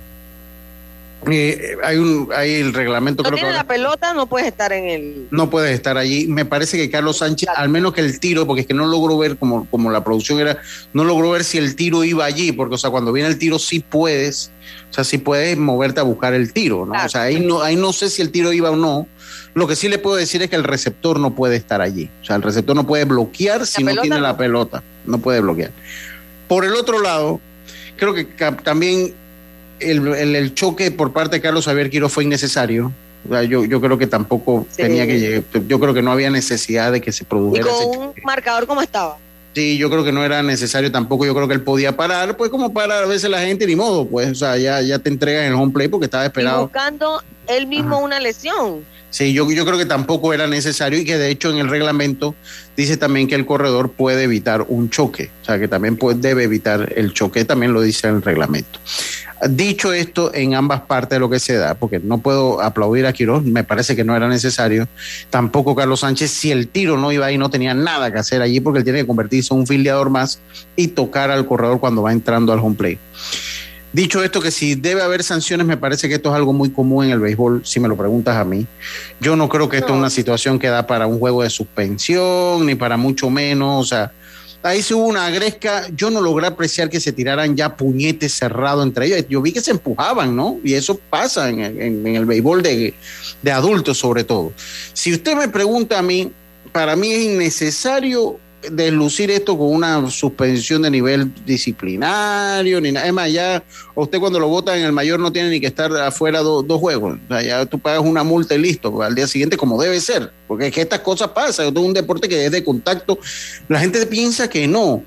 Eh, 1.28 1.76
hay 1.82 1.96
un 1.96 2.28
hay 2.32 2.54
el 2.54 2.72
reglamento 2.72 3.24
No 3.24 3.30
creo 3.30 3.38
tiene 3.38 3.50
que 3.50 3.57
la 3.57 3.66
pelota, 3.66 4.14
no 4.14 4.26
puedes 4.26 4.46
estar 4.46 4.72
en 4.72 4.88
el. 4.88 5.28
no 5.30 5.50
puedes 5.50 5.74
estar 5.74 5.96
allí. 5.98 6.26
Me 6.28 6.44
parece 6.44 6.76
que 6.76 6.90
Carlos 6.90 7.18
Sánchez, 7.18 7.48
al 7.57 7.68
menos 7.68 7.94
que 7.94 8.00
el 8.00 8.20
tiro, 8.20 8.46
porque 8.46 8.61
es 8.61 8.66
que 8.66 8.74
no 8.74 8.86
logró 8.86 9.18
ver 9.18 9.36
como, 9.36 9.66
como 9.68 9.90
la 9.90 10.04
producción 10.04 10.38
era, 10.38 10.59
no 10.92 11.04
logró 11.04 11.30
ver 11.30 11.42
si 11.42 11.59
el 11.59 11.74
tiro 11.74 12.04
iba 12.04 12.24
allí, 12.24 12.52
porque 12.52 12.76
o 12.76 12.78
sea, 12.78 12.90
cuando 12.90 13.12
viene 13.12 13.28
el 13.28 13.38
tiro 13.38 13.59
sí 13.59 13.80
puedes, 13.80 14.52
o 14.90 14.94
sea, 14.94 15.02
sí 15.02 15.18
puedes 15.18 15.57
moverte 15.59 15.98
a 15.98 16.04
buscar 16.04 16.32
el 16.32 16.52
tiro, 16.52 16.86
¿no? 16.86 16.92
O 17.04 17.09
sea, 17.09 17.22
ahí 17.22 17.40
no, 17.40 17.61
ahí 17.61 17.74
no 17.74 17.92
sé 17.92 18.09
si 18.09 18.22
el 18.22 18.30
tiro 18.30 18.52
iba 18.52 18.70
o 18.70 18.76
no. 18.76 19.09
Lo 19.54 19.66
que 19.66 19.74
sí 19.74 19.88
le 19.88 19.98
puedo 19.98 20.16
decir 20.16 20.42
es 20.42 20.50
que 20.50 20.57
el 20.57 20.64
receptor 20.64 21.18
no 21.18 21.34
puede 21.34 21.57
estar 21.57 21.80
allí. 21.80 22.11
O 22.20 22.24
sea, 22.24 22.36
el 22.36 22.42
receptor 22.42 22.76
no 22.76 22.86
puede 22.86 23.04
bloquear 23.04 23.66
si 23.66 23.82
no 23.82 23.96
tiene 23.96 24.20
la 24.20 24.36
pelota. 24.36 24.82
No 25.07 25.18
puede 25.18 25.40
bloquear. 25.40 25.72
Por 26.46 26.66
el 26.66 26.74
otro 26.74 27.00
lado, 27.00 27.40
creo 27.97 28.14
que 28.14 28.24
también 28.62 29.14
el, 29.80 30.07
el- 30.14 30.36
el 30.36 30.55
choque 30.55 30.90
por 30.90 31.12
parte 31.12 31.36
de 31.36 31.42
Carlos 31.42 31.64
Javier 31.66 31.90
Quiroz 31.90 32.12
fue 32.12 32.24
innecesario. 32.24 32.92
O 33.28 33.32
sea, 33.32 33.42
yo, 33.42 33.64
yo 33.64 33.80
creo 33.80 33.99
que 33.99 34.07
tampoco 34.07 34.66
Sí. 34.70 34.82
tenía 34.82 35.07
que 35.07 35.18
llegar. 35.18 35.42
Yo 35.66 35.80
creo 35.80 35.92
que 35.92 36.03
no 36.03 36.12
había 36.12 36.30
necesidad 36.30 36.92
de 36.92 37.01
que 37.01 37.11
se 37.12 37.24
Y 37.24 37.26
produjera 37.26 37.68
ese 37.70 37.84
con 37.84 37.99
un 38.09 38.14
marcador 38.24 38.66
como 38.66 38.82
estaba. 38.82 39.18
Sí, 39.57 39.78
yo 39.78 39.88
creo 39.88 40.04
que 40.04 40.12
no 40.12 40.22
era 40.22 40.42
necesario 40.42 40.92
tampoco. 40.92 41.24
Yo 41.24 41.34
creo 41.34 41.48
que 41.48 41.54
él 41.54 41.62
podía 41.62 41.96
parar, 41.96 42.36
pues 42.36 42.50
como 42.50 42.74
para 42.74 42.98
a 42.98 43.07
veces 43.07 43.30
la 43.30 43.40
gente, 43.40 43.66
ni 43.66 43.74
modo, 43.74 44.07
pues, 44.07 44.28
o 44.30 44.34
sea, 44.34 44.59
ya, 44.59 44.82
ya 44.82 44.98
te 44.98 45.09
entregan 45.09 45.44
en 45.44 45.52
el 45.52 45.54
home 45.59 45.72
play 45.72 45.88
porque 45.88 46.04
estaba 46.04 46.24
Y 46.24 46.26
esperado. 46.26 46.64
buscando 46.64 47.22
él 47.48 47.66
mismo 47.66 47.98
una 48.00 48.20
lesión. 48.20 48.84
Sí, 49.09 49.32
yo, 49.32 49.50
yo 49.50 49.64
creo 49.64 49.78
que 49.78 49.86
tampoco 49.86 50.34
era 50.34 50.46
necesario 50.46 50.98
y 50.98 51.07
que 51.07 51.16
de 51.16 51.30
hecho 51.30 51.48
en 51.48 51.57
el 51.57 51.70
reglamento 51.70 52.34
dice 52.76 52.98
también 52.98 53.28
que 53.28 53.34
el 53.34 53.46
corredor 53.46 53.92
puede 53.92 54.24
evitar 54.24 54.66
un 54.68 54.90
choque, 54.90 55.30
o 55.40 55.44
sea, 55.46 55.59
que 55.59 55.68
también 55.68 55.96
puede, 55.96 56.18
debe 56.18 56.44
evitar 56.44 56.92
el 56.94 57.14
choque, 57.14 57.46
también 57.46 57.72
lo 57.72 57.80
dice 57.80 58.09
el 58.09 58.20
reglamento. 58.20 58.78
Dicho 59.51 59.93
esto, 59.93 60.32
en 60.34 60.55
ambas 60.55 60.80
partes 60.82 61.16
de 61.16 61.20
lo 61.20 61.28
que 61.28 61.39
se 61.39 61.57
da, 61.57 61.74
porque 61.74 61.99
no 61.99 62.18
puedo 62.18 62.62
aplaudir 62.62 63.05
a 63.05 63.12
Quiroz, 63.12 63.45
me 63.45 63.64
parece 63.64 63.95
que 63.95 64.03
no 64.03 64.16
era 64.16 64.28
necesario, 64.28 64.89
tampoco 65.28 65.74
Carlos 65.74 66.01
Sánchez, 66.01 66.30
si 66.30 66.51
el 66.51 66.68
tiro 66.68 66.97
no 66.97 67.12
iba 67.12 67.26
ahí, 67.26 67.37
no 67.37 67.51
tenía 67.51 67.74
nada 67.74 68.11
que 68.11 68.18
hacer 68.18 68.41
allí 68.41 68.61
porque 68.61 68.78
él 68.78 68.84
tiene 68.84 69.01
que 69.01 69.07
convertirse 69.07 69.53
en 69.53 69.61
un 69.61 69.66
filiador 69.66 70.09
más 70.09 70.41
y 70.74 70.89
tocar 70.89 71.30
al 71.30 71.47
corredor 71.47 71.80
cuando 71.80 72.03
va 72.03 72.12
entrando 72.12 72.53
al 72.53 72.61
home 72.61 72.76
play. 72.76 72.99
Dicho 73.93 74.22
esto, 74.22 74.41
que 74.41 74.51
si 74.51 74.74
debe 74.74 75.03
haber 75.03 75.22
sanciones, 75.22 75.66
me 75.66 75.76
parece 75.76 76.09
que 76.09 76.16
esto 76.16 76.28
es 76.30 76.34
algo 76.34 76.53
muy 76.53 76.70
común 76.70 77.07
en 77.07 77.12
el 77.12 77.20
béisbol, 77.20 77.62
si 77.64 77.80
me 77.80 77.89
lo 77.89 77.97
preguntas 77.97 78.37
a 78.37 78.45
mí. 78.45 78.66
Yo 79.20 79.37
no 79.37 79.49
creo 79.49 79.68
que 79.68 79.78
esto 79.78 79.93
es 79.93 79.99
una 79.99 80.11
situación 80.11 80.59
que 80.59 80.68
da 80.68 80.87
para 80.87 81.07
un 81.07 81.18
juego 81.18 81.43
de 81.43 81.51
suspensión, 81.51 82.66
ni 82.66 82.74
para 82.74 82.97
mucho 82.99 83.30
menos. 83.30 83.80
O 83.80 83.87
sea, 83.87 84.12
ahí 84.66 84.82
se 84.82 84.94
hubo 84.94 85.04
una 85.06 85.30
gresca. 85.30 85.86
Yo 85.96 86.10
no 86.10 86.20
logré 86.20 86.46
apreciar 86.46 86.90
que 86.90 87.00
se 87.00 87.12
tiraran 87.12 87.56
ya 87.56 87.76
puñetes 87.76 88.32
cerrados 88.34 88.84
entre 88.84 89.06
ellos. 89.06 89.26
Yo 89.28 89.40
vi 89.42 89.52
que 89.52 89.60
se 89.60 89.70
empujaban, 89.70 90.34
¿no? 90.36 90.58
Y 90.64 90.74
eso 90.74 90.98
pasa 91.10 91.48
en 91.48 91.60
el, 91.60 91.80
en- 91.80 92.26
béisbol 92.26 92.62
de, 92.62 92.94
de 93.42 93.52
adultos, 93.52 93.98
sobre 93.98 94.24
todo. 94.24 94.52
Si 94.92 95.12
usted 95.12 95.34
me 95.36 95.48
pregunta 95.48 95.98
a 95.98 96.02
mí, 96.02 96.30
para 96.72 96.96
mí 96.96 97.12
es 97.12 97.22
innecesario 97.24 98.38
deslucir 98.70 99.30
esto 99.30 99.56
con 99.56 99.68
una 99.74 100.10
suspensión 100.10 100.82
de 100.82 100.90
nivel 100.90 101.32
disciplinario, 101.44 102.80
ni 102.80 102.92
nada. 102.92 103.06
Es 103.06 103.12
más, 103.12 103.32
ya 103.32 103.62
usted 103.94 104.18
cuando 104.18 104.38
lo 104.40 104.48
vota 104.48 104.76
en 104.76 104.84
el 104.84 104.92
mayor 104.92 105.20
no 105.20 105.32
tiene 105.32 105.50
ni 105.50 105.60
que 105.60 105.66
estar 105.66 105.90
afuera 105.96 106.40
do- 106.40 106.62
dos 106.62 106.80
juegos. 106.80 107.18
O 107.24 107.28
sea, 107.28 107.42
ya 107.42 107.66
tú 107.66 107.78
pagas 107.78 108.00
una 108.00 108.22
multa 108.24 108.54
y 108.54 108.58
listo, 108.58 109.02
al 109.02 109.14
día 109.14 109.26
siguiente 109.26 109.56
como 109.56 109.80
debe 109.80 110.00
ser. 110.00 110.32
Porque 110.48 110.68
es 110.68 110.72
que 110.72 110.80
estas 110.82 111.00
cosas 111.00 111.28
pasan. 111.28 111.66
Esto 111.66 111.80
es 111.80 111.86
un 111.86 111.94
deporte 111.94 112.28
que 112.28 112.44
es 112.46 112.52
de 112.52 112.62
contacto. 112.62 113.18
La 113.68 113.80
gente 113.80 114.04
piensa 114.06 114.48
que 114.48 114.66
no. 114.68 115.02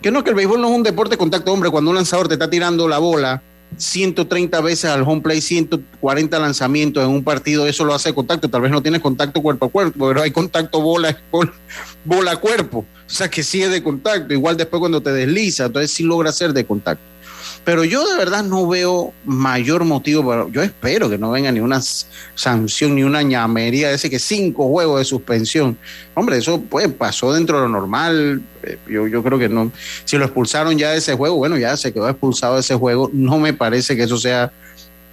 Que 0.00 0.10
no, 0.10 0.22
que 0.22 0.30
el 0.30 0.36
béisbol 0.36 0.60
no 0.60 0.68
es 0.68 0.76
un 0.76 0.82
deporte 0.82 1.12
de 1.14 1.18
contacto. 1.18 1.52
Hombre, 1.52 1.70
cuando 1.70 1.90
un 1.90 1.96
lanzador 1.96 2.28
te 2.28 2.34
está 2.34 2.50
tirando 2.50 2.86
la 2.88 2.98
bola 2.98 3.42
130 3.76 4.60
veces 4.60 4.90
al 4.90 5.02
home 5.02 5.20
play, 5.20 5.40
140 5.40 6.38
lanzamientos 6.38 7.04
en 7.04 7.10
un 7.10 7.24
partido, 7.24 7.66
eso 7.66 7.84
lo 7.84 7.94
hace 7.94 8.10
de 8.10 8.14
contacto. 8.14 8.48
Tal 8.48 8.62
vez 8.62 8.70
no 8.70 8.82
tienes 8.82 9.00
contacto 9.00 9.42
cuerpo 9.42 9.66
a 9.66 9.70
cuerpo, 9.70 10.08
pero 10.08 10.22
hay 10.22 10.30
contacto 10.30 10.80
bola, 10.80 11.16
bola, 12.04 12.32
a 12.32 12.36
cuerpo. 12.36 12.86
O 13.06 13.10
sea 13.10 13.28
que 13.28 13.42
sí 13.42 13.62
es 13.62 13.70
de 13.70 13.82
contacto. 13.82 14.32
Igual 14.32 14.56
después 14.56 14.80
cuando 14.80 15.00
te 15.00 15.12
desliza, 15.12 15.66
entonces 15.66 15.90
sí 15.90 16.02
logra 16.02 16.32
ser 16.32 16.52
de 16.52 16.64
contacto. 16.64 17.11
Pero 17.64 17.84
yo 17.84 18.04
de 18.08 18.16
verdad 18.16 18.42
no 18.42 18.66
veo 18.66 19.12
mayor 19.24 19.84
motivo 19.84 20.26
para. 20.26 20.48
Yo 20.48 20.62
espero 20.62 21.08
que 21.08 21.18
no 21.18 21.30
venga 21.30 21.52
ni 21.52 21.60
una 21.60 21.80
sanción 22.34 22.94
ni 22.94 23.04
una 23.04 23.22
ñamería 23.22 23.88
de 23.88 23.94
ese 23.94 24.10
que 24.10 24.18
cinco 24.18 24.68
juegos 24.68 24.98
de 24.98 25.04
suspensión. 25.04 25.78
Hombre, 26.14 26.38
eso 26.38 26.60
pues 26.60 26.88
pasó 26.92 27.32
dentro 27.32 27.58
de 27.58 27.62
lo 27.64 27.68
normal. 27.68 28.42
Eh, 28.64 28.78
Yo, 28.88 29.06
yo 29.06 29.22
creo 29.22 29.38
que 29.38 29.48
no. 29.48 29.70
Si 30.04 30.18
lo 30.18 30.24
expulsaron 30.24 30.76
ya 30.76 30.90
de 30.90 30.98
ese 30.98 31.14
juego, 31.14 31.36
bueno, 31.36 31.56
ya 31.56 31.76
se 31.76 31.92
quedó 31.92 32.08
expulsado 32.08 32.54
de 32.54 32.60
ese 32.60 32.74
juego. 32.74 33.10
No 33.12 33.38
me 33.38 33.52
parece 33.52 33.96
que 33.96 34.02
eso 34.02 34.18
sea 34.18 34.52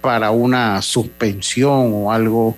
para 0.00 0.30
una 0.30 0.82
suspensión 0.82 1.92
o 1.92 2.12
algo 2.12 2.56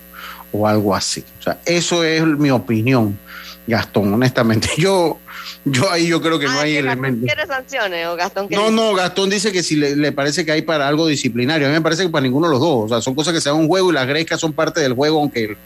o 0.53 0.69
algo 0.69 0.95
así. 0.95 1.25
O 1.41 1.43
sea, 1.43 1.59
eso 1.65 2.05
es 2.05 2.25
mi 2.25 2.51
opinión, 2.51 3.19
Gastón, 3.67 4.13
honestamente. 4.15 4.69
Yo, 4.79 5.19
yo 5.65 5.91
ahí 5.91 6.07
yo 6.09 6.21
creo 6.23 6.39
que 6.39 6.47
no 6.47 6.59
hay 6.61 6.77
elementos. 6.77 7.27
¿Quiere 7.27 7.47
sanciones 7.47 8.07
o 8.07 8.17
Gastón? 8.17 8.47
No, 8.51 8.59
dice? 8.61 8.73
no, 8.73 8.95
Gastón 8.95 9.31
dice 9.31 9.53
que 9.53 9.63
si 9.63 9.77
le, 9.77 9.97
le 9.97 10.13
parece 10.13 10.45
que 10.45 10.53
hay 10.53 10.63
para 10.63 10.87
algo 10.89 11.07
disciplinario. 11.07 11.67
A 11.67 11.71
mí 11.71 11.75
me 11.77 11.83
parece 11.83 12.03
que 12.05 12.09
para 12.09 12.23
ninguno 12.23 12.47
de 12.49 12.53
los 12.53 12.61
dos. 12.61 12.85
O 12.85 12.89
sea, 12.89 13.01
son 13.01 13.15
cosas 13.15 13.33
que 13.35 13.41
se 13.41 13.49
dan 13.49 13.59
un 13.59 13.69
juego 13.69 13.91
y 13.91 13.95
las 13.95 14.07
grescas 14.07 14.41
son 14.41 14.53
parte 14.53 14.81
del 14.81 14.95
juego, 14.95 15.19
aunque, 15.21 15.57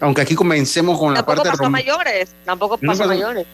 aunque 0.00 0.22
aquí 0.22 0.34
comencemos 0.34 0.98
con 0.98 1.12
la 1.12 1.20
Tampoco 1.24 1.36
parte 1.36 1.50
pasó 1.50 1.62
rom- 1.64 1.70
mayores. 1.72 2.30
Tampoco 2.44 2.78
pasó 2.78 3.06
mayores. 3.06 3.46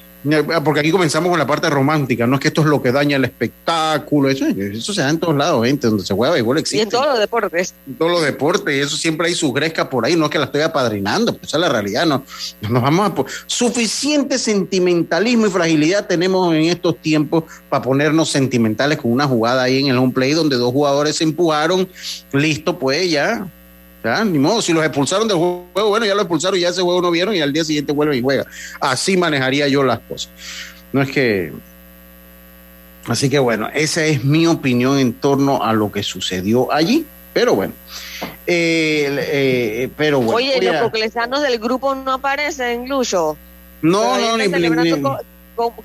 Porque 0.64 0.80
aquí 0.80 0.90
comenzamos 0.90 1.30
con 1.30 1.38
la 1.38 1.46
parte 1.46 1.70
romántica. 1.70 2.26
No 2.26 2.34
es 2.34 2.40
que 2.40 2.48
esto 2.48 2.62
es 2.62 2.66
lo 2.66 2.82
que 2.82 2.90
daña 2.90 3.16
el 3.16 3.24
espectáculo. 3.24 4.28
Eso, 4.28 4.46
eso 4.46 4.92
se 4.92 5.00
da 5.00 5.10
en 5.10 5.20
todos 5.20 5.36
lados, 5.36 5.64
gente. 5.64 5.86
Donde 5.86 6.04
se 6.04 6.14
juega 6.14 6.34
béisbol 6.34 6.56
Y 6.56 6.60
existe. 6.62 6.82
en 6.82 6.88
todos 6.88 7.06
los 7.06 7.18
deportes. 7.20 7.74
en 7.86 7.94
todos 7.94 8.10
los 8.10 8.22
deportes 8.24 8.74
y 8.76 8.80
eso 8.80 8.96
siempre 8.96 9.28
hay 9.28 9.34
su 9.36 9.52
gresca 9.52 9.88
por 9.88 10.04
ahí, 10.04 10.16
no 10.16 10.24
es 10.24 10.30
que 10.32 10.38
la 10.40 10.46
estoy 10.46 10.62
apadrinando, 10.62 11.32
pues 11.36 11.46
esa 11.48 11.58
es 11.58 11.60
la 11.60 11.68
realidad, 11.68 12.06
no 12.06 12.24
nos 12.68 12.82
vamos 12.82 13.08
a 13.10 13.14
suficiente 13.46 14.36
sentimentalismo 14.38 15.46
y 15.46 15.50
fragilidad 15.66 16.06
tenemos 16.06 16.54
en 16.54 16.64
estos 16.64 16.96
tiempos 16.98 17.44
para 17.68 17.82
ponernos 17.82 18.30
sentimentales 18.30 18.98
con 18.98 19.10
una 19.12 19.26
jugada 19.26 19.64
ahí 19.64 19.80
en 19.80 19.88
el 19.88 19.98
home 19.98 20.12
play 20.12 20.32
donde 20.32 20.56
dos 20.56 20.72
jugadores 20.72 21.16
se 21.16 21.24
empujaron, 21.24 21.88
listo 22.32 22.78
pues 22.78 23.10
ya. 23.10 23.46
Ya, 24.04 24.24
ni 24.24 24.38
modo, 24.38 24.62
si 24.62 24.72
los 24.72 24.84
expulsaron 24.84 25.26
del 25.26 25.36
juego, 25.36 25.88
bueno, 25.88 26.06
ya 26.06 26.14
lo 26.14 26.20
expulsaron, 26.20 26.60
ya 26.60 26.68
ese 26.68 26.80
juego 26.80 27.02
no 27.02 27.10
vieron 27.10 27.34
y 27.34 27.40
al 27.40 27.52
día 27.52 27.64
siguiente 27.64 27.92
vuelven 27.92 28.18
y 28.18 28.22
juegan. 28.22 28.46
Así 28.80 29.16
manejaría 29.16 29.66
yo 29.66 29.82
las 29.82 29.98
cosas. 29.98 30.30
No 30.92 31.02
es 31.02 31.10
que 31.10 31.52
Así 33.08 33.28
que 33.28 33.38
bueno, 33.38 33.68
esa 33.74 34.04
es 34.04 34.24
mi 34.24 34.46
opinión 34.46 34.98
en 34.98 35.12
torno 35.12 35.62
a 35.62 35.72
lo 35.72 35.90
que 35.90 36.02
sucedió 36.02 36.72
allí. 36.72 37.04
Pero 37.32 37.54
bueno, 37.54 37.74
eh, 38.46 39.08
eh, 39.30 39.88
pero 39.96 40.18
bueno. 40.18 40.36
Oye, 40.36 40.60
los 40.62 40.80
coclesanos 40.82 41.42
del 41.42 41.58
grupo 41.58 41.94
no 41.94 42.14
aparecen, 42.14 42.88
Lucho. 42.88 43.36
no, 43.82 44.00
Todavía 44.00 44.30
no, 44.30 44.82
ni- 44.82 45.02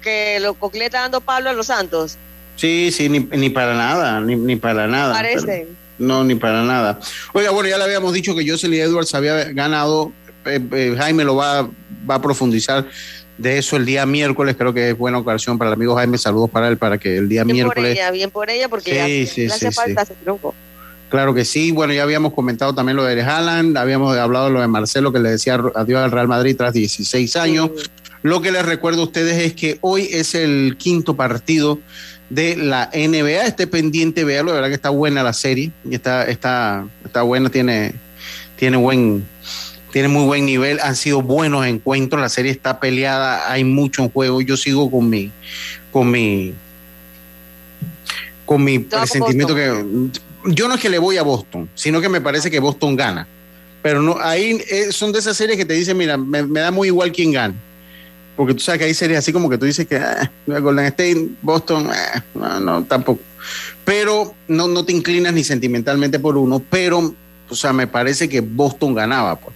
que 0.02 0.40
lo 0.40 0.56
está 0.74 1.02
dando 1.02 1.22
Pablo 1.22 1.50
a 1.50 1.54
los 1.54 1.68
Santos. 1.68 2.18
sí, 2.56 2.92
sí, 2.92 3.10
ni, 3.10 3.20
ni 3.20 3.50
para 3.50 3.74
nada, 3.76 4.20
ni, 4.22 4.36
ni 4.36 4.56
para 4.56 4.88
nada. 4.88 5.14
Parecen. 5.14 5.46
Pero- 5.46 5.82
no, 6.00 6.24
ni 6.24 6.34
para 6.36 6.64
nada. 6.64 7.00
Oiga, 7.34 7.52
bueno, 7.52 7.70
ya 7.70 7.78
le 7.78 7.84
habíamos 7.84 8.12
dicho 8.14 8.36
que 8.36 8.48
Jocelyn 8.50 8.82
Edwards 8.82 9.14
había 9.14 9.44
ganado. 9.54 10.12
eh, 10.46 10.60
eh, 10.72 10.96
Jaime 10.98 11.24
lo 11.24 11.36
va, 11.36 11.70
va 12.10 12.16
a 12.16 12.22
profundizar 12.22 12.88
de 13.38 13.58
eso 13.60 13.76
el 13.78 13.86
día 13.86 14.06
miércoles. 14.08 14.56
Creo 14.58 14.74
que 14.74 14.90
es 14.90 14.98
buena 14.98 15.20
ocasión 15.20 15.60
para 15.60 15.70
el 15.70 15.74
amigo 15.76 15.96
Jaime. 15.96 16.18
Saludos 16.18 16.50
para 16.50 16.70
él 16.70 16.78
para 16.78 16.98
que 16.98 17.18
el 17.18 17.30
día 17.30 17.44
Bien 17.44 17.68
por 17.68 17.76
miércoles. 17.76 17.92
ella, 17.98 18.10
bien 18.12 18.32
por 18.32 18.50
ella, 18.50 18.68
porque 18.68 18.92
Sí, 18.92 19.26
ya 19.26 19.32
sí, 19.32 19.42
le 19.48 19.54
hace 19.54 19.70
sí, 19.72 19.76
falta 19.76 20.02
ese 20.02 20.16
triunfo. 20.16 20.56
Claro 21.10 21.34
que 21.36 21.46
sí. 21.46 21.72
Bueno, 21.72 21.94
ya 21.94 22.02
habíamos 22.02 22.34
comentado 22.34 22.74
también 22.74 22.96
lo 22.96 23.04
de 23.04 23.22
Haaland, 23.22 23.78
habíamos 23.78 24.18
hablado 24.18 24.46
de 24.46 24.52
lo 24.54 24.62
de 24.62 24.68
Marcelo 24.68 25.12
que 25.12 25.20
le 25.20 25.30
decía 25.30 25.62
adiós 25.76 26.02
al 26.02 26.10
Real 26.12 26.28
Madrid 26.28 26.56
tras 26.58 26.74
16 26.74 27.36
años. 27.36 27.70
Lo 28.24 28.42
que 28.42 28.52
les 28.52 28.66
recuerdo 28.66 29.02
a 29.02 29.06
ustedes 29.06 29.44
es 29.44 29.54
que 29.54 29.78
hoy 29.82 30.08
es 30.12 30.36
el 30.36 30.76
quinto 30.78 31.16
partido 31.16 31.80
de 32.30 32.56
la 32.56 32.90
NBA. 32.94 33.46
Esté 33.46 33.68
pendiente, 33.68 34.24
véalo, 34.24 34.52
de 34.52 34.56
verdad 34.56 34.70
que 34.70 34.76
está 34.76 34.90
buena 34.90 35.24
la 35.24 35.34
serie. 35.34 35.72
Y 35.84 35.96
está, 35.96 36.26
está, 36.26 36.88
está 37.04 37.24
buena, 37.24 37.50
tiene, 37.50 37.94
tiene 38.58 38.78
buen, 38.78 39.26
tiene 39.92 40.08
muy 40.08 40.26
buen 40.26 40.46
nivel. 40.46 40.80
Han 40.82 40.96
sido 40.96 41.22
buenos 41.22 41.66
encuentros. 41.66 42.22
La 42.22 42.30
serie 42.30 42.52
está 42.52 42.80
peleada, 42.80 43.52
hay 43.52 43.64
mucho 43.64 44.04
en 44.04 44.10
juego. 44.10 44.42
Yo 44.42 44.56
sigo 44.56 44.92
con 44.92 45.10
mi, 45.10 45.32
con 45.92 46.12
mi, 46.12 46.54
con 48.46 48.64
mi 48.64 48.80
presentimiento 48.80 49.56
que 49.56 50.12
yo 50.46 50.68
no 50.68 50.76
es 50.76 50.82
que 50.82 50.90
le 50.90 50.98
voy 50.98 51.18
a 51.18 51.24
Boston, 51.24 51.70
sino 51.76 52.02
que 52.02 52.10
me 52.10 52.22
parece 52.22 52.50
que 52.50 52.60
Boston 52.60 52.96
gana. 52.96 53.28
Pero 53.82 54.02
no, 54.02 54.18
ahí 54.20 54.62
eh, 54.70 54.92
son 54.92 55.12
de 55.12 55.20
esas 55.20 55.36
series 55.38 55.58
que 55.58 55.66
te 55.66 55.74
dicen, 55.74 55.98
mira, 55.98 56.18
me, 56.18 56.44
me 56.44 56.60
da 56.60 56.72
muy 56.72 56.88
igual 56.88 57.12
quién 57.12 57.32
gana. 57.32 57.56
Porque 58.36 58.54
tú 58.54 58.62
sabes 58.62 58.80
que 58.80 58.86
hay 58.86 58.94
series 58.94 59.20
así 59.20 59.34
como 59.34 59.50
que 59.50 59.58
tú 59.58 59.66
dices 59.66 59.86
que 59.86 59.98
ah, 59.98 60.32
Golden 60.48 60.86
State, 60.86 61.30
Boston, 61.42 61.90
ah, 61.92 62.24
no, 62.34 62.60
no, 62.60 62.84
tampoco. 62.86 63.22
Pero 63.84 64.34
no, 64.48 64.68
no 64.68 64.86
te 64.86 64.94
inclinas 64.94 65.34
ni 65.34 65.44
sentimentalmente 65.44 66.20
por 66.20 66.38
uno, 66.38 66.62
pero, 66.70 67.14
o 67.50 67.56
sea, 67.56 67.74
me 67.74 67.88
parece 67.88 68.30
que 68.30 68.42
Boston 68.42 68.94
ganaba. 68.94 69.36
Pues. 69.36 69.56